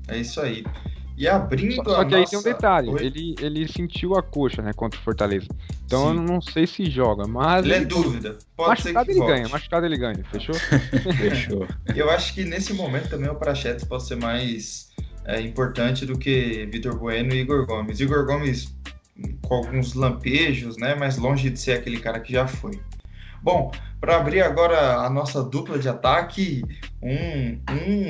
É 0.09 0.19
isso 0.19 0.41
aí. 0.41 0.65
E 1.17 1.27
abrindo 1.27 1.77
só, 1.77 1.85
só 1.85 2.05
que 2.05 2.15
aí 2.15 2.21
nossa... 2.21 2.31
tem 2.31 2.39
um 2.39 2.43
detalhe, 2.43 2.91
ele, 3.01 3.35
ele 3.41 3.67
sentiu 3.67 4.15
a 4.17 4.23
coxa, 4.23 4.61
né, 4.61 4.73
contra 4.75 5.01
o 5.01 5.03
Fortaleza. 5.03 5.47
Então 5.85 6.11
Sim. 6.11 6.17
eu 6.17 6.23
não 6.23 6.41
sei 6.43 6.67
se 6.67 6.85
joga, 6.91 7.27
mas... 7.27 7.65
Ele, 7.65 7.75
é 7.75 7.85
dúvida. 7.85 8.37
Pode 8.57 8.71
machucado 8.71 8.83
ser 8.83 9.05
que 9.05 9.11
ele 9.13 9.19
volte. 9.21 9.33
ganha, 9.35 9.49
machucado 9.49 9.87
ele 9.87 9.97
ganha, 9.97 10.25
fechou? 10.31 10.55
fechou. 11.17 11.67
Eu 11.95 12.11
acho 12.11 12.35
que 12.35 12.45
nesse 12.45 12.75
momento 12.75 13.09
também 13.09 13.31
o 13.31 13.35
Prachetes 13.35 13.85
pode 13.85 14.07
ser 14.07 14.17
mais 14.17 14.91
é, 15.25 15.41
importante 15.41 16.05
do 16.05 16.19
que 16.19 16.69
Vitor 16.71 16.99
Bueno 16.99 17.33
e 17.33 17.41
Igor 17.41 17.67
Gomes. 17.67 17.99
Igor 17.99 18.27
Gomes 18.27 18.77
com 19.43 19.55
alguns 19.55 19.95
lampejos, 19.95 20.77
né, 20.77 20.95
mas 20.95 21.17
longe 21.17 21.49
de 21.49 21.59
ser 21.59 21.73
aquele 21.73 21.99
cara 21.99 22.21
que 22.21 22.33
já 22.33 22.47
foi. 22.47 22.79
Bom, 23.43 23.71
para 24.01 24.17
abrir 24.17 24.43
agora 24.43 24.97
a 24.97 25.11
nossa 25.11 25.43
dupla 25.43 25.79
de 25.79 25.89
ataque, 25.89 26.63
um, 27.03 27.61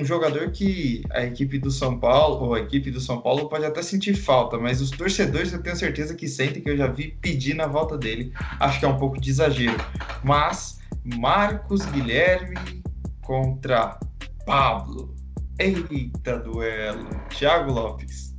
um 0.01 0.05
jogador 0.05 0.51
que 0.51 1.03
a 1.11 1.25
equipe 1.25 1.59
do 1.59 1.71
São 1.71 1.99
Paulo, 1.99 2.47
ou 2.47 2.55
a 2.55 2.61
equipe 2.61 2.91
do 2.91 3.01
São 3.01 3.21
Paulo 3.21 3.49
pode 3.49 3.65
até 3.65 3.83
sentir 3.83 4.15
falta, 4.15 4.59
mas 4.59 4.81
os 4.81 4.91
torcedores 4.91 5.53
eu 5.53 5.63
tenho 5.63 5.77
certeza 5.77 6.15
que 6.15 6.27
sentem 6.27 6.63
que 6.63 6.71
eu 6.71 6.77
já 6.77 6.87
vi 6.87 7.17
pedir 7.21 7.55
na 7.55 7.67
volta 7.67 7.97
dele. 7.97 8.33
Acho 8.59 8.81
que 8.81 8.85
é 8.85 8.89
um 8.89 8.99
pouco 8.99 9.21
de 9.21 9.31
exagero. 9.31 9.77
Mas 10.25 10.79
Marcos 11.05 11.85
Guilherme 11.87 12.83
contra 13.23 13.99
Pablo. 14.45 15.15
Eita 15.59 16.39
duelo. 16.39 17.09
Thiago 17.31 17.73
Lopes. 17.73 18.37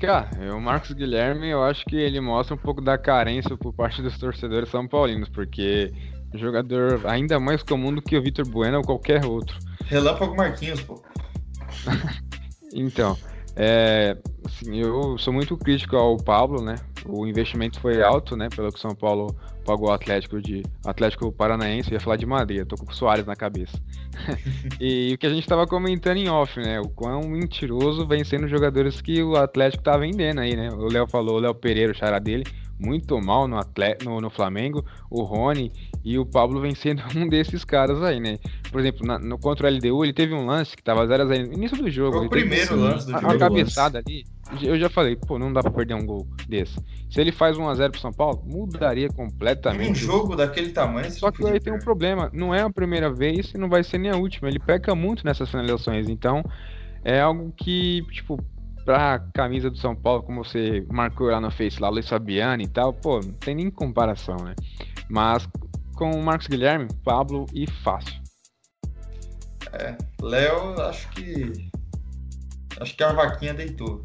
Cara, 0.00 0.54
o 0.54 0.60
Marcos 0.60 0.92
Guilherme, 0.92 1.48
eu 1.48 1.62
acho 1.62 1.84
que 1.86 1.96
ele 1.96 2.20
mostra 2.20 2.54
um 2.54 2.58
pouco 2.58 2.80
da 2.80 2.98
carência 2.98 3.56
por 3.56 3.72
parte 3.72 4.02
dos 4.02 4.18
torcedores 4.18 4.68
são 4.68 4.86
paulinos, 4.86 5.28
porque 5.28 5.92
Jogador 6.34 7.00
ainda 7.06 7.38
mais 7.38 7.62
comum 7.62 7.94
do 7.94 8.02
que 8.02 8.16
o 8.16 8.22
Vitor 8.22 8.48
Bueno 8.48 8.78
ou 8.78 8.84
qualquer 8.84 9.24
outro. 9.24 9.56
Relâmpago 9.86 10.36
Marquinhos, 10.36 10.80
pô. 10.80 11.02
então, 12.74 13.16
é, 13.56 14.16
assim, 14.44 14.76
eu 14.80 15.16
sou 15.18 15.32
muito 15.32 15.56
crítico 15.56 15.96
ao 15.96 16.16
Pablo, 16.16 16.62
né? 16.62 16.74
O 17.06 17.26
investimento 17.26 17.78
foi 17.78 18.02
alto, 18.02 18.36
né? 18.36 18.48
Pelo 18.54 18.72
que 18.72 18.80
São 18.80 18.94
Paulo 18.94 19.34
pagou 19.64 19.88
o 19.88 19.92
Atlético 19.92 20.40
de 20.40 20.62
Atlético 20.84 21.30
Paranaense, 21.32 21.90
eu 21.90 21.94
ia 21.94 22.00
falar 22.00 22.16
de 22.16 22.26
Madeira, 22.26 22.66
tô 22.66 22.76
com 22.76 22.90
o 22.90 22.94
Soares 22.94 23.26
na 23.26 23.36
cabeça. 23.36 23.80
e 24.80 25.14
o 25.14 25.18
que 25.18 25.26
a 25.26 25.30
gente 25.30 25.42
estava 25.42 25.66
comentando 25.66 26.16
em 26.16 26.28
off, 26.28 26.58
né? 26.60 26.80
O 26.80 26.88
quão 26.88 27.22
mentiroso 27.22 28.06
vem 28.06 28.24
sendo 28.24 28.44
os 28.44 28.50
jogadores 28.50 29.00
que 29.00 29.22
o 29.22 29.36
Atlético 29.36 29.84
tá 29.84 29.96
vendendo 29.96 30.40
aí, 30.40 30.56
né? 30.56 30.70
O 30.70 30.90
Léo 30.92 31.06
falou, 31.06 31.36
o 31.36 31.40
Léo 31.40 31.54
Pereira, 31.54 31.92
o 31.92 31.96
chará 31.96 32.18
dele, 32.18 32.44
muito 32.78 33.20
mal 33.20 33.46
no, 33.46 33.56
atleta, 33.56 34.04
no, 34.04 34.20
no, 34.20 34.30
Flamengo, 34.30 34.84
o 35.10 35.22
Rony 35.22 35.72
e 36.04 36.18
o 36.18 36.26
Pablo 36.26 36.60
vem 36.60 36.74
sendo 36.74 37.02
um 37.16 37.28
desses 37.28 37.64
caras 37.64 38.02
aí, 38.02 38.20
né? 38.20 38.38
Por 38.70 38.80
exemplo, 38.80 39.06
na, 39.06 39.18
no, 39.18 39.38
contra 39.38 39.68
o 39.68 39.70
LDU, 39.70 40.04
ele 40.04 40.12
teve 40.12 40.34
um 40.34 40.46
lance 40.46 40.76
que 40.76 40.82
tava 40.82 41.06
0 41.06 41.22
a 41.22 41.26
0 41.26 41.46
no 41.48 41.52
início 41.54 41.76
do 41.76 41.90
jogo. 41.90 42.18
Foi 42.18 42.26
o 42.26 42.30
primeiro 42.30 42.76
lance 42.76 43.06
do 43.06 43.16
a, 43.16 43.20
jogo. 43.20 43.32
A 43.34 43.38
cabeçada 43.38 43.98
ali, 43.98 44.24
eu 44.62 44.78
já 44.78 44.88
falei, 44.88 45.16
pô, 45.16 45.38
não 45.38 45.52
dá 45.52 45.62
pra 45.62 45.70
perder 45.70 45.94
um 45.94 46.04
gol 46.04 46.26
desse. 46.48 46.78
Se 47.10 47.20
ele 47.20 47.32
faz 47.32 47.56
1 47.56 47.68
a 47.68 47.74
0 47.74 47.92
pro 47.92 48.00
São 48.00 48.12
Paulo, 48.12 48.42
mudaria 48.44 49.08
completamente. 49.08 49.90
Um 49.90 49.94
jogo 49.94 50.36
daquele 50.36 50.70
tamanho. 50.70 51.10
Só 51.10 51.30
que 51.30 51.46
aí 51.46 51.60
tem 51.60 51.72
um 51.72 51.78
problema, 51.78 52.30
não 52.32 52.54
é 52.54 52.62
a 52.62 52.70
primeira 52.70 53.12
vez 53.12 53.52
e 53.54 53.58
não 53.58 53.68
vai 53.68 53.82
ser 53.84 53.98
nem 53.98 54.10
a 54.10 54.16
última. 54.16 54.48
Ele 54.48 54.58
peca 54.58 54.94
muito 54.94 55.24
nessas 55.24 55.50
finalizações, 55.50 56.08
então 56.08 56.42
é 57.04 57.20
algo 57.20 57.52
que, 57.56 58.02
tipo, 58.10 58.38
pra 58.84 59.18
camisa 59.32 59.70
do 59.70 59.78
São 59.78 59.96
Paulo, 59.96 60.22
como 60.22 60.44
você 60.44 60.84
marcou 60.90 61.28
lá 61.28 61.40
no 61.40 61.50
Face, 61.50 61.80
lá, 61.80 61.88
Luiz 61.88 62.08
Fabiani 62.08 62.64
e 62.64 62.68
tal, 62.68 62.92
pô, 62.92 63.20
não 63.20 63.32
tem 63.32 63.54
nem 63.54 63.70
comparação, 63.70 64.36
né? 64.36 64.54
Mas 65.08 65.48
com 65.94 66.10
o 66.10 66.22
Marcos 66.22 66.46
Guilherme, 66.46 66.88
Pablo 67.04 67.46
e 67.52 67.66
fácil. 67.82 68.14
É, 69.72 69.96
Léo, 70.20 70.80
acho 70.82 71.08
que. 71.10 71.70
Acho 72.80 72.96
que 72.96 73.02
a 73.02 73.12
vaquinha 73.12 73.54
deitou. 73.54 74.04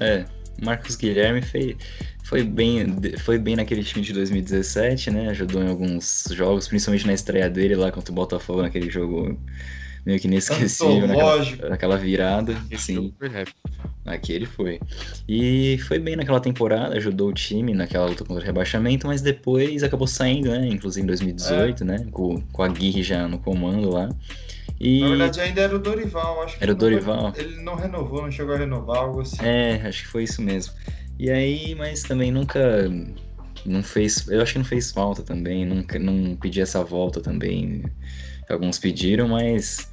É, 0.00 0.24
Marcos 0.62 0.96
Guilherme 0.96 1.42
foi, 1.42 1.76
foi, 2.24 2.42
bem, 2.42 2.86
foi 3.18 3.38
bem 3.38 3.56
naquele 3.56 3.84
time 3.84 4.04
de 4.04 4.12
2017, 4.12 5.10
né? 5.10 5.28
Ajudou 5.30 5.62
em 5.62 5.68
alguns 5.68 6.28
jogos, 6.32 6.68
principalmente 6.68 7.06
na 7.06 7.14
estreia 7.14 7.48
dele 7.48 7.76
lá 7.76 7.90
contra 7.90 8.12
o 8.12 8.14
Botafogo, 8.14 8.62
naquele 8.62 8.90
jogo 8.90 9.38
meio 10.08 10.18
que 10.18 10.26
inesquecível 10.26 11.06
naquela, 11.06 11.68
naquela 11.68 11.96
virada. 11.98 12.56
Sim. 12.78 13.12
Aqui 14.06 14.32
ele 14.32 14.46
foi. 14.46 14.80
E 15.28 15.76
foi 15.86 15.98
bem 15.98 16.16
naquela 16.16 16.40
temporada, 16.40 16.96
ajudou 16.96 17.28
o 17.28 17.32
time 17.34 17.74
naquela 17.74 18.06
luta 18.06 18.24
contra 18.24 18.42
o 18.42 18.46
rebaixamento, 18.46 19.06
mas 19.06 19.20
depois 19.20 19.82
acabou 19.82 20.06
saindo, 20.06 20.50
né? 20.50 20.66
Inclusive 20.66 21.04
em 21.04 21.06
2018, 21.06 21.82
é. 21.82 21.86
né? 21.86 22.06
Com, 22.10 22.40
com 22.40 22.62
a 22.62 22.68
Guirre 22.68 23.02
já 23.02 23.28
no 23.28 23.38
comando 23.38 23.90
lá. 23.90 24.08
E... 24.80 25.02
Na 25.02 25.08
verdade, 25.10 25.40
ainda 25.42 25.60
era 25.60 25.76
o 25.76 25.78
Dorival, 25.78 26.42
acho 26.42 26.56
que. 26.56 26.64
Era 26.64 26.72
o 26.72 26.74
Dorival. 26.74 27.34
Foi, 27.34 27.44
ele 27.44 27.62
não 27.62 27.74
renovou, 27.74 28.22
não 28.22 28.30
chegou 28.30 28.54
a 28.54 28.58
renovar, 28.58 28.96
algo 28.96 29.20
assim. 29.20 29.44
É, 29.44 29.82
acho 29.84 30.04
que 30.04 30.08
foi 30.08 30.22
isso 30.22 30.40
mesmo. 30.40 30.72
E 31.18 31.30
aí, 31.30 31.74
mas 31.74 32.02
também 32.02 32.32
nunca. 32.32 32.90
Não 33.66 33.82
fez. 33.82 34.26
Eu 34.26 34.40
acho 34.40 34.54
que 34.54 34.58
não 34.58 34.64
fez 34.64 34.90
falta 34.90 35.22
também. 35.22 35.66
Nunca, 35.66 35.98
não 35.98 36.34
pedi 36.34 36.62
essa 36.62 36.82
volta 36.82 37.20
também. 37.20 37.82
Alguns 38.48 38.78
pediram, 38.78 39.28
mas 39.28 39.86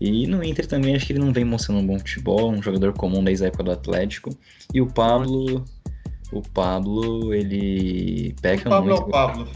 e 0.00 0.26
no 0.26 0.42
Inter 0.44 0.66
também 0.66 0.94
acho 0.94 1.06
que 1.06 1.12
ele 1.12 1.20
não 1.20 1.32
vem 1.32 1.44
mostrando 1.44 1.80
um 1.80 1.86
bom 1.86 1.98
futebol, 1.98 2.52
um 2.52 2.62
jogador 2.62 2.92
comum 2.92 3.22
desde 3.22 3.44
a 3.44 3.48
época 3.48 3.64
do 3.64 3.72
Atlético. 3.72 4.30
E 4.72 4.80
o 4.80 4.86
Pablo, 4.86 5.64
o 6.32 6.42
Pablo, 6.42 7.34
ele 7.34 8.34
peca 8.40 8.68
o 8.68 8.70
Pablo 8.70 8.90
muito. 8.90 9.02
É 9.02 9.04
o 9.04 9.10
Pablo. 9.10 9.48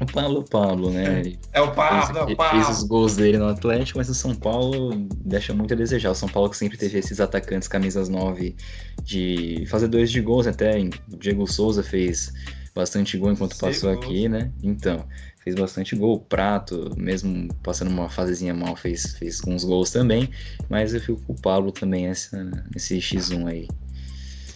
O 0.00 0.06
Pablo, 0.06 0.40
o 0.40 0.44
Pablo, 0.44 0.90
né? 0.90 1.20
Ele 1.20 1.38
é 1.52 1.60
o 1.60 1.70
Pablo, 1.72 2.06
fez, 2.06 2.16
é 2.16 2.32
o 2.32 2.36
Pablo. 2.36 2.64
fez 2.64 2.78
os 2.78 2.82
gols 2.82 3.14
dele 3.14 3.38
no 3.38 3.46
Atlético, 3.46 3.98
mas 3.98 4.08
o 4.08 4.14
São 4.14 4.34
Paulo 4.34 4.90
deixa 5.20 5.54
muito 5.54 5.72
a 5.72 5.76
desejar. 5.76 6.10
O 6.10 6.14
São 6.16 6.28
Paulo 6.28 6.50
que 6.50 6.56
sempre 6.56 6.76
teve 6.76 6.98
esses 6.98 7.20
atacantes 7.20 7.68
camisas 7.68 8.08
9 8.08 8.56
de 9.04 9.64
fazer 9.68 9.86
dois 9.86 10.10
de 10.10 10.20
gols, 10.20 10.48
até 10.48 10.76
o 10.80 11.16
Diego 11.16 11.46
Souza 11.46 11.84
fez 11.84 12.32
bastante 12.74 13.16
gol 13.16 13.30
enquanto 13.30 13.56
passou 13.56 13.92
gols. 13.92 14.04
aqui, 14.04 14.28
né? 14.28 14.50
Então, 14.64 15.06
fez 15.44 15.54
bastante 15.54 15.94
gol. 15.94 16.14
O 16.14 16.20
Prato, 16.20 16.90
mesmo 16.96 17.52
passando 17.62 17.90
uma 17.90 18.08
fasezinha 18.08 18.54
mal, 18.54 18.74
fez, 18.74 19.14
fez 19.18 19.40
uns 19.46 19.62
gols 19.62 19.90
também. 19.90 20.30
Mas 20.70 20.94
eu 20.94 21.00
fico 21.00 21.20
com 21.26 21.34
o 21.34 21.40
Pablo 21.40 21.70
também 21.70 22.06
essa, 22.06 22.42
nesse 22.72 22.96
X1 22.96 23.46
aí. 23.46 23.68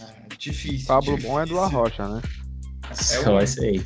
Ah, 0.01 0.13
difícil. 0.37 0.87
Pablo 0.87 1.11
difícil. 1.15 1.29
bom 1.29 1.39
é 1.39 1.45
do 1.45 1.59
Arrocha, 1.59 2.07
né? 2.07 2.21
É 2.89 2.95
Só 2.95 3.39
esse 3.39 3.63
aí. 3.63 3.83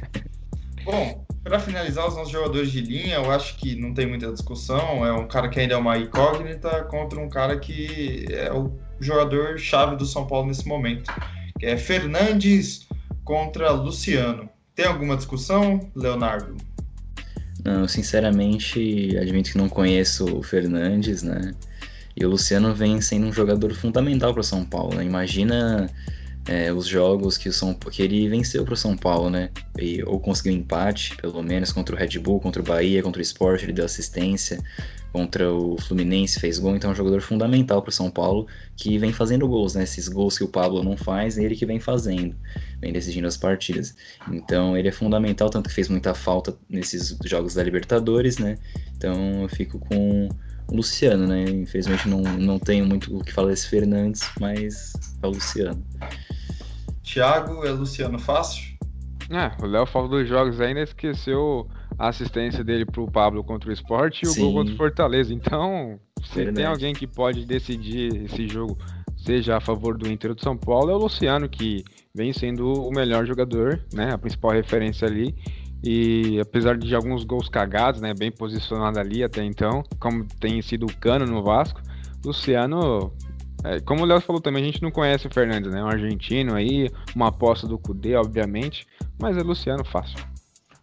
bom, 0.82 1.26
para 1.44 1.60
finalizar 1.60 2.08
os 2.08 2.16
nossos 2.16 2.32
jogadores 2.32 2.72
de 2.72 2.80
linha, 2.80 3.16
eu 3.16 3.30
acho 3.30 3.58
que 3.58 3.76
não 3.76 3.92
tem 3.92 4.06
muita 4.06 4.32
discussão. 4.32 5.04
É 5.04 5.12
um 5.12 5.28
cara 5.28 5.50
que 5.50 5.60
ainda 5.60 5.74
é 5.74 5.76
uma 5.76 5.98
incógnita 5.98 6.84
contra 6.84 7.20
um 7.20 7.28
cara 7.28 7.58
que 7.58 8.26
é 8.30 8.50
o 8.50 8.78
jogador 8.98 9.58
chave 9.58 9.96
do 9.96 10.06
São 10.06 10.26
Paulo 10.26 10.48
nesse 10.48 10.66
momento, 10.66 11.12
que 11.58 11.66
é 11.66 11.76
Fernandes 11.76 12.88
contra 13.24 13.70
Luciano. 13.72 14.48
Tem 14.78 14.86
alguma 14.86 15.16
discussão, 15.16 15.90
Leonardo? 15.92 16.56
Não, 17.64 17.88
sinceramente, 17.88 19.18
admito 19.20 19.50
que 19.50 19.58
não 19.58 19.68
conheço 19.68 20.24
o 20.38 20.40
Fernandes, 20.40 21.24
né? 21.24 21.52
E 22.16 22.24
o 22.24 22.28
Luciano 22.28 22.72
vem 22.72 23.00
sendo 23.00 23.26
um 23.26 23.32
jogador 23.32 23.74
fundamental 23.74 24.32
para 24.32 24.40
o 24.40 24.44
São 24.44 24.64
Paulo. 24.64 24.94
Né? 24.94 25.04
Imagina 25.04 25.90
é, 26.46 26.72
os 26.72 26.86
jogos 26.86 27.36
que, 27.36 27.48
o 27.48 27.52
São, 27.52 27.74
que 27.74 28.00
ele 28.00 28.28
venceu 28.28 28.64
para 28.64 28.74
o 28.74 28.76
São 28.76 28.96
Paulo, 28.96 29.28
né? 29.28 29.50
E, 29.76 30.00
ou 30.04 30.20
conseguiu 30.20 30.52
empate, 30.52 31.16
pelo 31.16 31.42
menos, 31.42 31.72
contra 31.72 31.96
o 31.96 31.98
Red 31.98 32.16
Bull, 32.20 32.38
contra 32.38 32.62
o 32.62 32.64
Bahia, 32.64 33.02
contra 33.02 33.18
o 33.18 33.22
Sport, 33.22 33.64
ele 33.64 33.72
deu 33.72 33.84
assistência. 33.84 34.60
Contra 35.12 35.50
o 35.50 35.78
Fluminense 35.80 36.38
fez 36.38 36.58
gol, 36.58 36.76
então 36.76 36.90
é 36.90 36.92
um 36.92 36.96
jogador 36.96 37.22
fundamental 37.22 37.80
para 37.80 37.88
o 37.88 37.92
São 37.92 38.10
Paulo 38.10 38.46
que 38.76 38.98
vem 38.98 39.12
fazendo 39.12 39.48
gols, 39.48 39.74
né? 39.74 39.82
Esses 39.82 40.06
gols 40.06 40.36
que 40.36 40.44
o 40.44 40.48
Pablo 40.48 40.82
não 40.84 40.96
faz, 40.96 41.38
é 41.38 41.44
ele 41.44 41.56
que 41.56 41.64
vem 41.64 41.80
fazendo, 41.80 42.36
vem 42.80 42.92
decidindo 42.92 43.26
as 43.26 43.36
partidas. 43.36 43.96
Então 44.30 44.76
ele 44.76 44.88
é 44.88 44.92
fundamental, 44.92 45.48
tanto 45.48 45.68
que 45.68 45.74
fez 45.74 45.88
muita 45.88 46.12
falta 46.14 46.54
nesses 46.68 47.16
jogos 47.24 47.54
da 47.54 47.62
Libertadores, 47.62 48.38
né? 48.38 48.58
Então 48.96 49.42
eu 49.42 49.48
fico 49.48 49.78
com 49.78 50.28
o 50.70 50.76
Luciano, 50.76 51.26
né? 51.26 51.44
Infelizmente 51.44 52.06
não, 52.06 52.20
não 52.20 52.58
tenho 52.58 52.84
muito 52.84 53.16
o 53.16 53.24
que 53.24 53.32
falar 53.32 53.48
desse 53.48 53.66
Fernandes, 53.66 54.22
mas 54.38 54.92
é 55.22 55.26
o 55.26 55.30
Luciano. 55.30 55.82
Thiago, 57.02 57.64
é 57.64 57.70
Luciano 57.70 58.18
fácil? 58.18 58.76
É, 59.30 59.50
o 59.62 59.66
Léo 59.66 59.86
falou 59.86 60.08
dos 60.08 60.28
jogos 60.28 60.60
ainda 60.60 60.80
esqueceu 60.80 61.66
a 61.98 62.08
assistência 62.08 62.62
dele 62.62 62.86
pro 62.86 63.10
Pablo 63.10 63.42
contra 63.42 63.70
o 63.70 63.72
Sport 63.72 64.22
e 64.22 64.26
o 64.26 64.30
Sim. 64.30 64.42
gol 64.42 64.54
contra 64.54 64.74
o 64.74 64.76
Fortaleza. 64.76 65.34
Então, 65.34 65.98
se 66.22 66.36
Verdade. 66.36 66.56
tem 66.56 66.66
alguém 66.66 66.94
que 66.94 67.06
pode 67.06 67.44
decidir 67.44 68.24
esse 68.24 68.46
jogo, 68.46 68.78
seja 69.16 69.56
a 69.56 69.60
favor 69.60 69.98
do 69.98 70.08
Inter 70.08 70.30
ou 70.30 70.36
do 70.36 70.42
São 70.42 70.56
Paulo, 70.56 70.90
é 70.90 70.94
o 70.94 70.98
Luciano, 70.98 71.48
que 71.48 71.84
vem 72.14 72.32
sendo 72.32 72.72
o 72.72 72.90
melhor 72.90 73.26
jogador, 73.26 73.84
né? 73.92 74.12
A 74.12 74.18
principal 74.18 74.52
referência 74.52 75.08
ali. 75.08 75.34
E 75.82 76.38
apesar 76.40 76.76
de 76.76 76.94
alguns 76.94 77.24
gols 77.24 77.48
cagados, 77.48 78.00
né? 78.00 78.14
Bem 78.14 78.30
posicionado 78.30 78.98
ali 78.98 79.22
até 79.24 79.44
então, 79.44 79.82
como 79.98 80.24
tem 80.40 80.62
sido 80.62 80.86
o 80.86 80.96
Cano 80.96 81.26
no 81.26 81.42
Vasco, 81.42 81.80
Luciano. 82.24 83.12
é, 83.64 83.80
como 83.80 84.02
o 84.02 84.06
Léo 84.06 84.20
falou 84.20 84.40
também, 84.40 84.62
a 84.62 84.66
gente 84.66 84.82
não 84.82 84.90
conhece 84.90 85.26
o 85.26 85.30
Fernandes, 85.30 85.72
né? 85.72 85.82
Um 85.82 85.88
argentino 85.88 86.54
aí, 86.54 86.88
uma 87.14 87.28
aposta 87.28 87.66
do 87.66 87.78
Cudê, 87.78 88.14
obviamente, 88.14 88.86
mas 89.20 89.36
é 89.36 89.42
Luciano 89.42 89.84
fácil. 89.84 90.18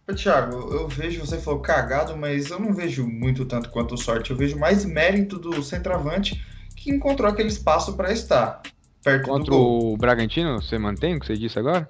Ô, 0.08 0.14
Thiago, 0.14 0.72
eu 0.72 0.86
vejo, 0.86 1.20
você 1.20 1.38
falou 1.38 1.60
cagado, 1.60 2.16
mas 2.16 2.50
eu 2.50 2.60
não 2.60 2.72
vejo 2.72 3.06
muito 3.06 3.44
tanto 3.44 3.70
quanto 3.70 3.96
sorte. 3.96 4.30
Eu 4.30 4.36
vejo 4.36 4.56
mais 4.56 4.84
mérito 4.84 5.36
do 5.36 5.62
centroavante 5.62 6.40
que 6.76 6.90
encontrou 6.90 7.28
aquele 7.28 7.48
espaço 7.48 7.96
para 7.96 8.12
estar 8.12 8.62
perto 9.02 9.28
Contra 9.28 9.54
o 9.54 9.96
Bragantino, 9.96 10.62
você 10.62 10.78
mantém 10.78 11.16
o 11.16 11.20
que 11.20 11.26
você 11.26 11.36
disse 11.36 11.58
agora? 11.58 11.88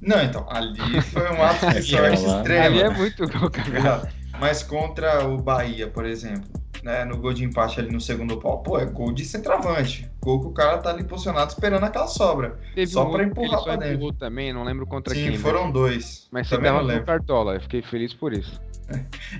Não, 0.00 0.22
então, 0.22 0.46
ali 0.50 1.00
foi 1.00 1.30
um 1.30 1.42
ato 1.42 1.66
de 1.70 1.82
sorte 1.88 2.22
lá. 2.26 2.38
extrema. 2.38 2.64
Ali 2.64 2.80
é 2.80 2.90
muito 2.90 3.26
gol 3.28 3.50
cagado. 3.50 4.08
Mas 4.38 4.62
contra 4.62 5.26
o 5.26 5.38
Bahia, 5.38 5.86
por 5.86 6.04
exemplo, 6.04 6.50
né, 6.82 7.04
no 7.04 7.16
gol 7.16 7.32
de 7.32 7.44
empate 7.44 7.80
ali 7.80 7.90
no 7.90 8.00
segundo 8.00 8.38
pau, 8.38 8.62
pô, 8.62 8.78
é 8.78 8.84
gol 8.84 9.12
de 9.12 9.24
centroavante. 9.24 10.10
Gol 10.20 10.40
que 10.40 10.46
o 10.48 10.50
cara 10.52 10.78
tá 10.78 10.90
ali 10.90 11.04
posicionado 11.04 11.52
esperando 11.52 11.84
aquela 11.84 12.06
sobra. 12.08 12.58
Teve 12.74 12.90
Só 12.90 13.08
um 13.08 13.16
que 13.16 13.22
empurrar 13.22 13.62
pra 13.62 13.76
dentro. 13.76 14.12
também, 14.14 14.52
não 14.52 14.64
lembro 14.64 14.86
contra 14.86 15.14
Sim, 15.14 15.30
quem. 15.30 15.38
foram 15.38 15.70
dois. 15.70 16.28
Mas 16.30 16.48
você 16.48 16.56
Também 16.56 16.70
não 16.70 16.78
tava 16.78 16.88
no 16.88 16.92
lembro. 16.94 17.06
Cartola, 17.06 17.54
eu 17.54 17.60
fiquei 17.60 17.82
feliz 17.82 18.12
por 18.12 18.32
isso. 18.32 18.60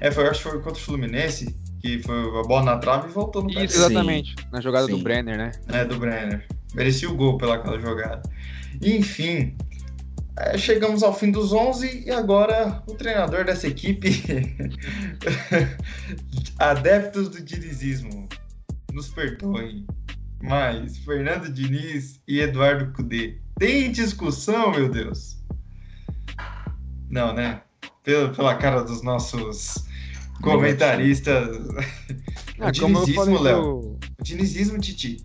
É, 0.01 0.11
foi, 0.11 0.27
acho 0.29 0.43
que 0.43 0.51
foi 0.51 0.61
contra 0.63 0.81
o 0.81 0.85
Fluminense, 0.85 1.55
que 1.81 1.99
foi 2.03 2.17
a 2.17 2.43
bola 2.43 2.63
na 2.63 2.79
trave 2.79 3.09
e 3.09 3.13
voltou 3.13 3.43
no 3.43 3.53
pé 3.53 3.65
Isso, 3.65 3.77
exatamente. 3.77 4.35
Na 4.51 4.61
jogada 4.61 4.87
do 4.87 4.97
Sim. 4.97 5.03
Brenner, 5.03 5.37
né? 5.37 5.53
É, 5.69 5.85
do 5.85 5.97
Brenner. 5.99 6.47
Merecia 6.75 7.11
o 7.11 7.15
gol 7.15 7.37
pelaquela 7.37 7.79
jogada. 7.79 8.23
Enfim, 8.81 9.55
é, 10.39 10.57
chegamos 10.57 11.03
ao 11.03 11.15
fim 11.15 11.31
dos 11.31 11.53
11 11.53 12.05
e 12.07 12.11
agora 12.11 12.83
o 12.87 12.95
treinador 12.95 13.45
dessa 13.45 13.69
equipe, 13.69 14.11
adeptos 16.59 17.29
do 17.29 17.43
dinizismo, 17.43 18.29
nos 18.93 19.09
perdoem, 19.09 19.87
mas 20.43 20.99
Fernando 20.99 21.53
Diniz 21.53 22.21
e 22.27 22.41
Eduardo 22.41 22.93
Cudê, 22.93 23.39
tem 23.59 23.93
discussão, 23.93 24.71
meu 24.71 24.89
Deus? 24.89 25.43
Não, 27.11 27.35
né? 27.35 27.61
Pela, 28.03 28.31
pela 28.31 28.55
cara 28.57 28.83
dos 28.83 29.03
nossos 29.03 29.85
comentaristas. 30.41 31.49
Ah, 32.59 32.69
o 32.69 32.73
dinizismo, 32.73 33.41
Léo. 33.41 33.99
O 34.19 34.23
dinizismo, 34.23 34.79
Titi. 34.79 35.25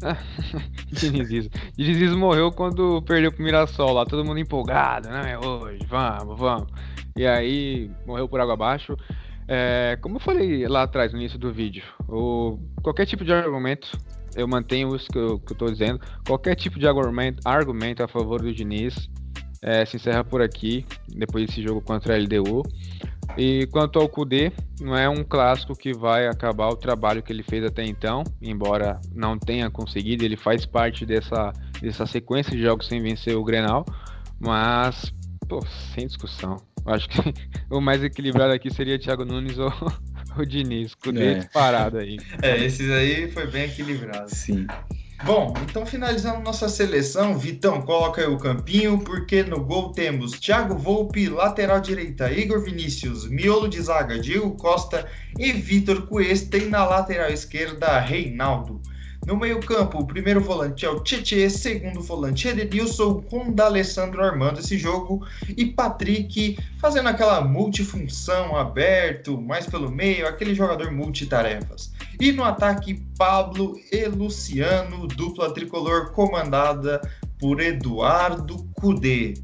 Dinizismo. 0.92 1.50
Dinizismo 1.76 2.18
morreu 2.18 2.52
quando 2.52 3.02
perdeu 3.02 3.32
pro 3.32 3.42
Mirassol 3.42 3.92
lá, 3.92 4.04
todo 4.04 4.24
mundo 4.24 4.38
empolgado, 4.38 5.08
né? 5.08 5.38
Hoje, 5.38 5.80
vamos, 5.88 6.38
vamos. 6.38 6.68
E 7.16 7.26
aí 7.26 7.90
morreu 8.06 8.28
por 8.28 8.40
água 8.40 8.54
abaixo. 8.54 8.96
É, 9.46 9.98
como 10.02 10.16
eu 10.16 10.20
falei 10.20 10.66
lá 10.68 10.82
atrás 10.82 11.12
no 11.12 11.18
início 11.18 11.38
do 11.38 11.52
vídeo, 11.52 11.82
o, 12.06 12.58
qualquer 12.82 13.06
tipo 13.06 13.24
de 13.24 13.32
argumento, 13.32 13.98
eu 14.36 14.46
mantenho 14.46 14.94
isso 14.94 15.08
que 15.08 15.18
eu, 15.18 15.40
que 15.40 15.52
eu 15.52 15.56
tô 15.56 15.70
dizendo, 15.70 16.00
qualquer 16.26 16.54
tipo 16.54 16.78
de 16.78 16.86
argumento, 16.86 17.40
argumento 17.46 18.02
a 18.02 18.08
favor 18.08 18.42
do 18.42 18.52
Diniz 18.52 19.08
é, 19.62 19.84
se 19.84 19.96
encerra 19.96 20.24
por 20.24 20.40
aqui, 20.42 20.84
depois 21.08 21.46
desse 21.46 21.62
jogo 21.62 21.80
contra 21.80 22.14
a 22.14 22.18
LDU. 22.18 22.62
E 23.36 23.66
quanto 23.70 23.98
ao 23.98 24.08
Kudê, 24.08 24.50
não 24.80 24.96
é 24.96 25.08
um 25.08 25.22
clássico 25.22 25.76
que 25.76 25.92
vai 25.92 26.26
acabar 26.26 26.68
o 26.68 26.76
trabalho 26.76 27.22
que 27.22 27.32
ele 27.32 27.42
fez 27.42 27.64
até 27.64 27.84
então, 27.84 28.24
embora 28.40 29.00
não 29.14 29.38
tenha 29.38 29.70
conseguido, 29.70 30.24
ele 30.24 30.36
faz 30.36 30.64
parte 30.64 31.04
dessa, 31.04 31.52
dessa 31.80 32.06
sequência 32.06 32.52
de 32.56 32.62
jogos 32.62 32.86
sem 32.86 33.00
vencer 33.02 33.36
o 33.36 33.44
Grenal, 33.44 33.84
mas, 34.40 35.12
pô, 35.48 35.60
sem 35.94 36.06
discussão. 36.06 36.56
Acho 36.86 37.08
que 37.08 37.18
o 37.70 37.80
mais 37.80 38.02
equilibrado 38.02 38.52
aqui 38.52 38.72
seria 38.72 38.98
Thiago 38.98 39.24
Nunes 39.24 39.58
ou 39.58 39.72
o 40.36 40.44
Diniz, 40.44 40.94
Kudê 40.94 41.32
É. 41.32 41.34
disparado 41.34 41.98
aí. 41.98 42.16
É, 42.42 42.56
esses 42.64 42.90
aí 42.90 43.30
foi 43.30 43.46
bem 43.46 43.64
equilibrado. 43.64 44.34
Sim. 44.34 44.66
Bom, 45.24 45.52
então 45.62 45.84
finalizando 45.84 46.40
nossa 46.40 46.68
seleção, 46.68 47.36
Vitão, 47.36 47.82
coloca 47.82 48.20
aí 48.20 48.28
o 48.28 48.38
campinho, 48.38 48.98
porque 49.00 49.42
no 49.42 49.60
gol 49.62 49.90
temos 49.92 50.38
Thiago 50.38 50.76
Volpe, 50.76 51.28
lateral 51.28 51.80
direita, 51.80 52.32
Igor 52.32 52.62
Vinícius, 52.62 53.28
miolo 53.28 53.68
de 53.68 53.82
zaga, 53.82 54.18
Diego 54.18 54.52
Costa 54.52 55.06
e 55.36 55.52
Vitor 55.52 56.06
Cuesta, 56.06 56.56
e 56.56 56.66
na 56.66 56.84
lateral 56.84 57.30
esquerda, 57.30 57.98
Reinaldo. 57.98 58.80
No 59.26 59.36
meio-campo, 59.36 59.98
o 59.98 60.06
primeiro 60.06 60.40
volante 60.40 60.86
é 60.86 60.88
o 60.88 61.00
Tietê, 61.00 61.50
segundo 61.50 62.00
volante 62.00 62.48
Edenilson, 62.48 63.20
com 63.22 63.52
D'Alessandro 63.52 64.22
armando 64.24 64.60
esse 64.60 64.78
jogo 64.78 65.26
e 65.54 65.66
Patrick 65.66 66.58
fazendo 66.78 67.10
aquela 67.10 67.42
multifunção 67.42 68.56
aberto, 68.56 69.38
mais 69.38 69.66
pelo 69.66 69.90
meio, 69.90 70.26
aquele 70.26 70.54
jogador 70.54 70.90
multitarefas. 70.90 71.92
E 72.20 72.32
no 72.32 72.42
ataque, 72.42 73.02
Pablo 73.16 73.78
e 73.92 74.06
Luciano, 74.06 75.06
dupla 75.06 75.54
tricolor 75.54 76.10
comandada 76.12 77.00
por 77.38 77.60
Eduardo 77.60 78.68
Cudê. 78.74 79.34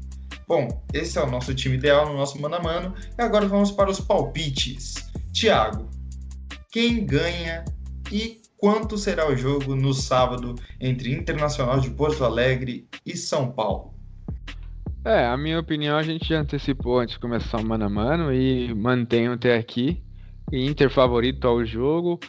Bom, 0.47 0.83
esse 0.93 1.17
é 1.17 1.23
o 1.23 1.29
nosso 1.29 1.55
time 1.55 1.75
ideal 1.75 2.07
no 2.07 2.17
nosso 2.17 2.39
mano 2.39 2.55
a 2.55 2.61
mano. 2.61 2.93
E 3.17 3.21
agora 3.21 3.47
vamos 3.47 3.71
para 3.71 3.89
os 3.89 3.99
palpites. 3.99 4.95
Thiago, 5.33 5.89
quem 6.69 7.05
ganha 7.05 7.63
e 8.11 8.41
quanto 8.57 8.97
será 8.97 9.29
o 9.29 9.35
jogo 9.35 9.75
no 9.75 9.93
sábado 9.93 10.55
entre 10.79 11.13
Internacional 11.13 11.79
de 11.79 11.89
Porto 11.89 12.23
Alegre 12.23 12.87
e 13.05 13.15
São 13.15 13.51
Paulo? 13.51 13.93
É, 15.05 15.25
a 15.25 15.37
minha 15.37 15.59
opinião 15.59 15.97
a 15.97 16.03
gente 16.03 16.27
já 16.27 16.39
antecipou 16.39 16.99
antes 16.99 17.13
de 17.13 17.21
começar 17.21 17.57
o 17.57 17.65
mano 17.65 17.85
a 17.85 17.89
mano 17.89 18.33
e 18.33 18.73
mantenho 18.73 19.33
até 19.33 19.55
aqui. 19.55 20.03
Inter 20.51 20.89
favorito 20.89 21.47
ao 21.47 21.65
jogo, 21.65 22.19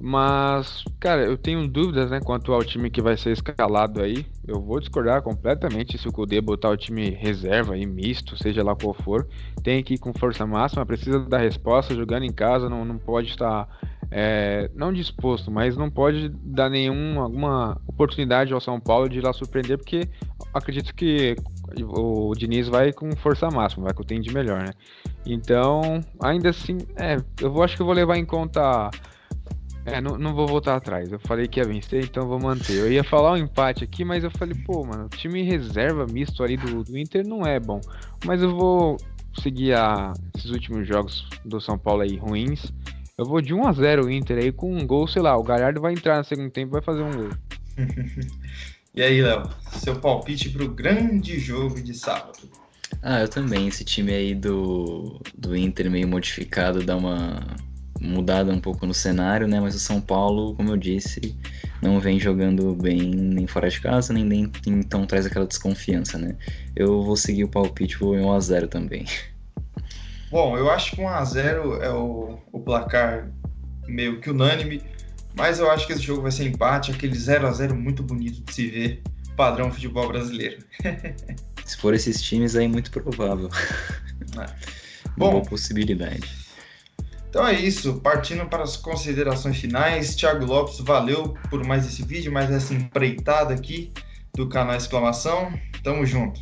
mas, 0.00 0.84
cara, 1.00 1.22
eu 1.22 1.36
tenho 1.36 1.66
dúvidas, 1.66 2.10
né, 2.10 2.20
quanto 2.20 2.52
ao 2.52 2.62
time 2.62 2.90
que 2.90 3.00
vai 3.00 3.16
ser 3.16 3.32
escalado 3.32 4.02
aí. 4.02 4.26
Eu 4.46 4.60
vou 4.60 4.78
discordar 4.78 5.22
completamente 5.22 5.96
se 5.96 6.06
o 6.06 6.12
Kudê 6.12 6.40
botar 6.40 6.70
o 6.70 6.76
time 6.76 7.10
reserva 7.10 7.74
aí, 7.74 7.86
misto, 7.86 8.36
seja 8.36 8.62
lá 8.62 8.76
qual 8.76 8.92
for. 8.92 9.26
Tem 9.62 9.82
que 9.82 9.94
ir 9.94 9.98
com 9.98 10.12
força 10.12 10.46
máxima, 10.46 10.84
precisa 10.84 11.20
dar 11.20 11.38
resposta, 11.38 11.94
jogando 11.94 12.24
em 12.24 12.32
casa, 12.32 12.68
não, 12.68 12.84
não 12.84 12.98
pode 12.98 13.30
estar, 13.30 13.66
é, 14.10 14.70
não 14.74 14.92
disposto, 14.92 15.50
mas 15.50 15.76
não 15.76 15.90
pode 15.90 16.28
dar 16.28 16.68
nenhuma 16.68 17.22
alguma 17.22 17.80
oportunidade 17.86 18.52
ao 18.52 18.60
São 18.60 18.78
Paulo 18.78 19.08
de 19.08 19.18
ir 19.18 19.22
lá 19.22 19.32
surpreender, 19.32 19.78
porque 19.78 20.08
acredito 20.52 20.94
que 20.94 21.34
o 21.82 22.32
Diniz 22.36 22.68
vai 22.68 22.92
com 22.92 23.10
força 23.16 23.48
máxima, 23.50 23.84
vai 23.84 23.94
com 23.94 24.02
o 24.02 24.06
tem 24.06 24.20
de 24.20 24.32
melhor, 24.32 24.62
né? 24.62 24.72
Então, 25.26 26.00
ainda 26.22 26.50
assim, 26.50 26.78
é, 26.96 27.16
eu 27.40 27.50
vou, 27.50 27.62
acho 27.62 27.76
que 27.76 27.82
eu 27.82 27.86
vou 27.86 27.94
levar 27.94 28.16
em 28.16 28.24
conta. 28.24 28.90
É, 29.86 30.00
não, 30.00 30.16
não 30.16 30.34
vou 30.34 30.46
voltar 30.46 30.76
atrás. 30.76 31.12
Eu 31.12 31.18
falei 31.20 31.46
que 31.46 31.60
ia 31.60 31.66
vencer, 31.66 32.04
então 32.04 32.26
vou 32.26 32.40
manter. 32.40 32.78
Eu 32.78 32.90
ia 32.90 33.04
falar 33.04 33.32
um 33.32 33.36
empate 33.36 33.84
aqui, 33.84 34.04
mas 34.04 34.24
eu 34.24 34.30
falei, 34.30 34.54
pô, 34.64 34.84
mano, 34.84 35.06
o 35.06 35.08
time 35.08 35.42
reserva 35.42 36.06
misto 36.06 36.42
ali 36.42 36.56
do, 36.56 36.82
do 36.82 36.98
Inter 36.98 37.26
não 37.26 37.46
é 37.46 37.60
bom. 37.60 37.80
Mas 38.24 38.42
eu 38.42 38.56
vou 38.56 38.96
seguir 39.40 39.74
a, 39.74 40.12
esses 40.36 40.50
últimos 40.50 40.86
jogos 40.86 41.28
do 41.44 41.60
São 41.60 41.78
Paulo 41.78 42.02
aí 42.02 42.16
ruins. 42.16 42.72
Eu 43.16 43.26
vou 43.26 43.40
de 43.40 43.52
1 43.52 43.66
a 43.66 43.72
0 43.72 44.06
o 44.06 44.10
Inter 44.10 44.38
aí 44.38 44.52
com 44.52 44.74
um 44.74 44.86
gol, 44.86 45.06
sei 45.06 45.22
lá, 45.22 45.36
o 45.36 45.42
Galhardo 45.42 45.80
vai 45.80 45.92
entrar 45.92 46.18
no 46.18 46.24
segundo 46.24 46.50
tempo 46.50 46.70
e 46.70 46.80
vai 46.80 46.82
fazer 46.82 47.02
um 47.02 47.12
gol. 47.12 47.30
E 48.96 49.02
aí, 49.02 49.20
Léo, 49.20 49.50
seu 49.72 49.96
palpite 49.96 50.50
para 50.50 50.62
o 50.62 50.68
grande 50.68 51.40
jogo 51.40 51.82
de 51.82 51.92
sábado? 51.92 52.48
Ah, 53.02 53.22
eu 53.22 53.28
também. 53.28 53.66
Esse 53.66 53.84
time 53.84 54.12
aí 54.12 54.36
do, 54.36 55.20
do 55.36 55.56
Inter 55.56 55.90
meio 55.90 56.06
modificado 56.06 56.80
dá 56.80 56.96
uma, 56.96 57.40
mudada 58.04 58.52
um 58.52 58.60
pouco 58.60 58.86
no 58.86 58.94
cenário, 58.94 59.48
né? 59.48 59.58
Mas 59.60 59.74
o 59.74 59.80
São 59.80 60.00
Paulo, 60.00 60.54
como 60.54 60.70
eu 60.70 60.76
disse, 60.76 61.36
não 61.82 61.98
vem 61.98 62.20
jogando 62.20 62.74
bem 62.74 63.00
nem 63.00 63.46
fora 63.46 63.68
de 63.68 63.80
casa, 63.80 64.12
nem 64.12 64.28
dentro, 64.28 64.60
então 64.66 65.06
traz 65.06 65.26
aquela 65.26 65.46
desconfiança, 65.46 66.18
né? 66.18 66.36
Eu 66.76 67.02
vou 67.02 67.16
seguir 67.16 67.44
o 67.44 67.48
palpite, 67.48 67.96
vou 67.96 68.16
em 68.16 68.22
1x0 68.22 68.68
também. 68.68 69.04
Bom, 70.30 70.56
eu 70.58 70.70
acho 70.70 70.92
que 70.92 71.02
1x0 71.02 71.80
é 71.80 71.90
o, 71.90 72.38
o 72.52 72.60
placar 72.60 73.30
meio 73.86 74.20
que 74.20 74.30
unânime, 74.30 74.82
mas 75.36 75.58
eu 75.58 75.70
acho 75.70 75.86
que 75.86 75.92
esse 75.92 76.02
jogo 76.02 76.22
vai 76.22 76.32
ser 76.32 76.46
empate, 76.46 76.90
aquele 76.90 77.14
0 77.14 77.46
a 77.46 77.52
0 77.52 77.74
muito 77.74 78.02
bonito 78.02 78.42
de 78.42 78.52
se 78.52 78.66
ver, 78.68 79.02
padrão 79.36 79.70
futebol 79.70 80.08
brasileiro. 80.08 80.58
se 81.64 81.76
for 81.76 81.94
esses 81.94 82.20
times 82.20 82.56
aí, 82.56 82.66
muito 82.66 82.90
provável. 82.90 83.48
É. 84.40 84.74
Bom, 85.16 85.30
boa 85.30 85.42
possibilidade. 85.44 86.43
Então 87.34 87.48
é 87.48 87.52
isso, 87.52 88.00
partindo 88.00 88.46
para 88.46 88.62
as 88.62 88.76
considerações 88.76 89.56
finais. 89.56 90.14
Thiago 90.14 90.46
Lopes, 90.46 90.78
valeu 90.78 91.34
por 91.50 91.66
mais 91.66 91.84
esse 91.84 92.04
vídeo, 92.04 92.32
mais 92.32 92.48
essa 92.48 92.72
empreitada 92.72 93.52
aqui 93.52 93.92
do 94.36 94.48
canal 94.48 94.76
Exclamação. 94.76 95.52
Tamo 95.82 96.06
junto. 96.06 96.40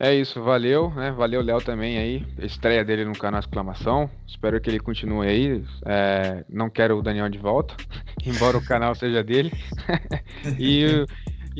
É 0.00 0.12
isso, 0.12 0.42
valeu, 0.42 0.90
né? 0.90 1.12
Valeu, 1.12 1.40
Léo, 1.40 1.60
também 1.60 1.96
aí. 1.96 2.26
Estreia 2.40 2.84
dele 2.84 3.04
no 3.04 3.16
canal 3.16 3.38
Exclamação. 3.38 4.10
Espero 4.26 4.60
que 4.60 4.68
ele 4.68 4.80
continue 4.80 5.28
aí. 5.28 5.64
É, 5.86 6.44
não 6.48 6.68
quero 6.68 6.98
o 6.98 7.02
Daniel 7.02 7.28
de 7.28 7.38
volta, 7.38 7.76
embora 8.26 8.58
o 8.58 8.64
canal 8.64 8.96
seja 8.96 9.22
dele. 9.22 9.52
e, 10.58 11.06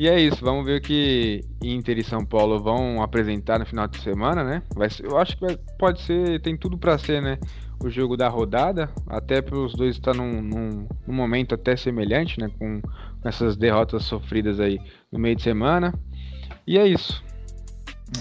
e 0.01 0.07
é 0.07 0.19
isso, 0.19 0.43
vamos 0.43 0.65
ver 0.65 0.79
o 0.79 0.81
que 0.81 1.41
Inter 1.61 1.99
e 1.99 2.03
São 2.03 2.25
Paulo 2.25 2.59
vão 2.59 3.03
apresentar 3.03 3.59
no 3.59 3.67
final 3.67 3.87
de 3.87 3.99
semana, 3.99 4.43
né? 4.43 4.63
Vai 4.75 4.89
ser, 4.89 5.05
eu 5.05 5.15
acho 5.15 5.37
que 5.37 5.45
vai, 5.45 5.55
pode 5.77 6.01
ser, 6.01 6.41
tem 6.41 6.57
tudo 6.57 6.75
para 6.75 6.97
ser, 6.97 7.21
né? 7.21 7.37
o 7.83 7.89
jogo 7.89 8.15
da 8.15 8.27
rodada, 8.27 8.89
até 9.07 9.41
para 9.41 9.57
os 9.57 9.73
dois 9.73 9.95
estar 9.95 10.15
num, 10.15 10.41
num, 10.41 10.87
num, 11.07 11.13
momento 11.13 11.55
até 11.55 11.75
semelhante, 11.75 12.39
né? 12.39 12.49
Com, 12.57 12.81
com 12.81 13.29
essas 13.29 13.55
derrotas 13.55 14.03
sofridas 14.03 14.59
aí 14.59 14.79
no 15.11 15.19
meio 15.19 15.35
de 15.35 15.43
semana. 15.43 15.93
E 16.65 16.79
é 16.79 16.87
isso. 16.87 17.23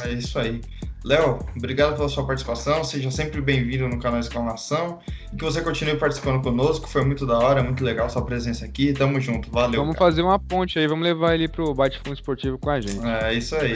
É 0.05 0.12
isso 0.12 0.38
aí. 0.38 0.61
Léo, 1.03 1.38
obrigado 1.57 1.97
pela 1.97 2.09
sua 2.09 2.26
participação. 2.26 2.84
Seja 2.84 3.11
sempre 3.11 3.41
bem-vindo 3.41 3.88
no 3.88 3.99
canal 3.99 4.20
Exclamação. 4.20 4.99
E 5.32 5.36
que 5.36 5.43
você 5.43 5.62
continue 5.62 5.97
participando 5.97 6.43
conosco. 6.43 6.86
Foi 6.88 7.05
muito 7.05 7.26
da 7.26 7.38
hora, 7.38 7.62
muito 7.62 7.82
legal 7.82 8.09
sua 8.11 8.24
presença 8.24 8.66
aqui. 8.66 8.93
Tamo 8.93 9.18
junto. 9.20 9.51
Valeu. 9.51 9.80
Vamos 9.80 9.97
cara. 9.97 10.11
fazer 10.11 10.22
uma 10.22 10.38
ponte 10.38 10.78
aí. 10.78 10.86
Vamos 10.86 11.05
levar 11.05 11.34
ele 11.34 11.49
pro 11.49 11.72
Bate-Fundo 11.74 12.14
Esportivo 12.14 12.59
com 12.59 12.70
a 12.70 12.80
gente. 12.80 13.01
É 13.24 13.32
isso 13.32 13.57
aí. 13.57 13.74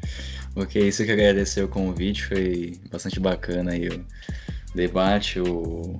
ok, 0.56 0.88
isso 0.88 1.04
que 1.04 1.12
agradecer 1.12 1.62
o 1.62 1.68
convite. 1.68 2.24
Foi 2.24 2.72
bastante 2.90 3.20
bacana 3.20 3.70
aí 3.70 3.88
debate, 4.74 5.40
o, 5.40 5.98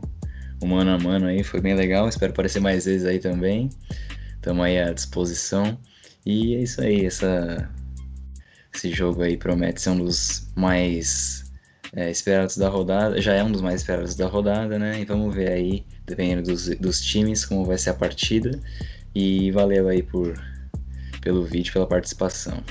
o 0.60 0.66
mano 0.66 0.90
a 0.90 0.98
mano 0.98 1.26
aí, 1.26 1.42
foi 1.42 1.60
bem 1.60 1.74
legal. 1.74 2.08
Espero 2.08 2.32
aparecer 2.32 2.60
mais 2.60 2.84
vezes 2.84 3.06
aí 3.06 3.18
também. 3.18 3.70
Estamos 4.34 4.64
aí 4.64 4.78
à 4.78 4.92
disposição. 4.92 5.78
E 6.24 6.56
é 6.56 6.62
isso 6.62 6.80
aí, 6.80 7.06
essa, 7.06 7.70
esse 8.76 8.90
jogo 8.92 9.22
aí 9.22 9.36
promete 9.36 9.80
ser 9.80 9.90
um 9.90 9.98
dos 9.98 10.48
mais 10.54 11.50
é, 11.94 12.10
esperados 12.10 12.56
da 12.56 12.68
rodada. 12.68 13.20
Já 13.20 13.34
é 13.34 13.42
um 13.42 13.50
dos 13.50 13.62
mais 13.62 13.80
esperados 13.80 14.14
da 14.14 14.26
rodada, 14.26 14.78
né? 14.78 15.00
E 15.00 15.04
vamos 15.04 15.34
ver 15.34 15.50
aí, 15.50 15.84
dependendo 16.04 16.42
dos, 16.42 16.68
dos 16.76 17.00
times, 17.00 17.44
como 17.44 17.64
vai 17.64 17.78
ser 17.78 17.90
a 17.90 17.94
partida. 17.94 18.60
E 19.14 19.50
valeu 19.50 19.88
aí 19.88 20.02
por, 20.02 20.34
pelo 21.22 21.44
vídeo, 21.44 21.72
pela 21.72 21.86
participação. 21.86 22.62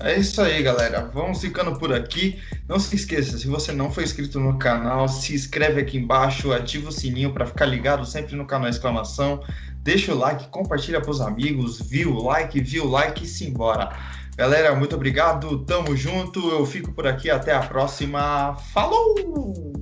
É 0.00 0.18
isso 0.18 0.40
aí, 0.40 0.62
galera. 0.62 1.10
Vamos 1.12 1.40
ficando 1.40 1.78
por 1.78 1.92
aqui. 1.92 2.40
Não 2.66 2.78
se 2.78 2.96
esqueça, 2.96 3.38
se 3.38 3.46
você 3.46 3.70
não 3.70 3.90
for 3.90 4.02
inscrito 4.02 4.40
no 4.40 4.58
canal, 4.58 5.06
se 5.06 5.34
inscreve 5.34 5.80
aqui 5.80 5.98
embaixo, 5.98 6.52
ativa 6.52 6.88
o 6.88 6.92
sininho 6.92 7.32
para 7.32 7.46
ficar 7.46 7.66
ligado 7.66 8.04
sempre 8.04 8.34
no 8.34 8.46
canal 8.46 8.68
exclamação. 8.68 9.44
Deixa 9.82 10.12
o 10.12 10.18
like, 10.18 10.48
compartilha 10.48 11.00
para 11.00 11.10
os 11.10 11.20
amigos, 11.20 11.80
viu 11.80 12.14
o 12.14 12.24
like, 12.24 12.60
viu 12.60 12.84
o 12.84 12.88
like 12.88 13.24
e 13.24 13.28
simbora. 13.28 13.96
Galera, 14.36 14.74
muito 14.74 14.96
obrigado, 14.96 15.64
tamo 15.64 15.94
junto. 15.96 16.50
Eu 16.50 16.64
fico 16.64 16.92
por 16.92 17.06
aqui, 17.06 17.30
até 17.30 17.54
a 17.54 17.60
próxima. 17.60 18.56
Falou! 18.72 19.72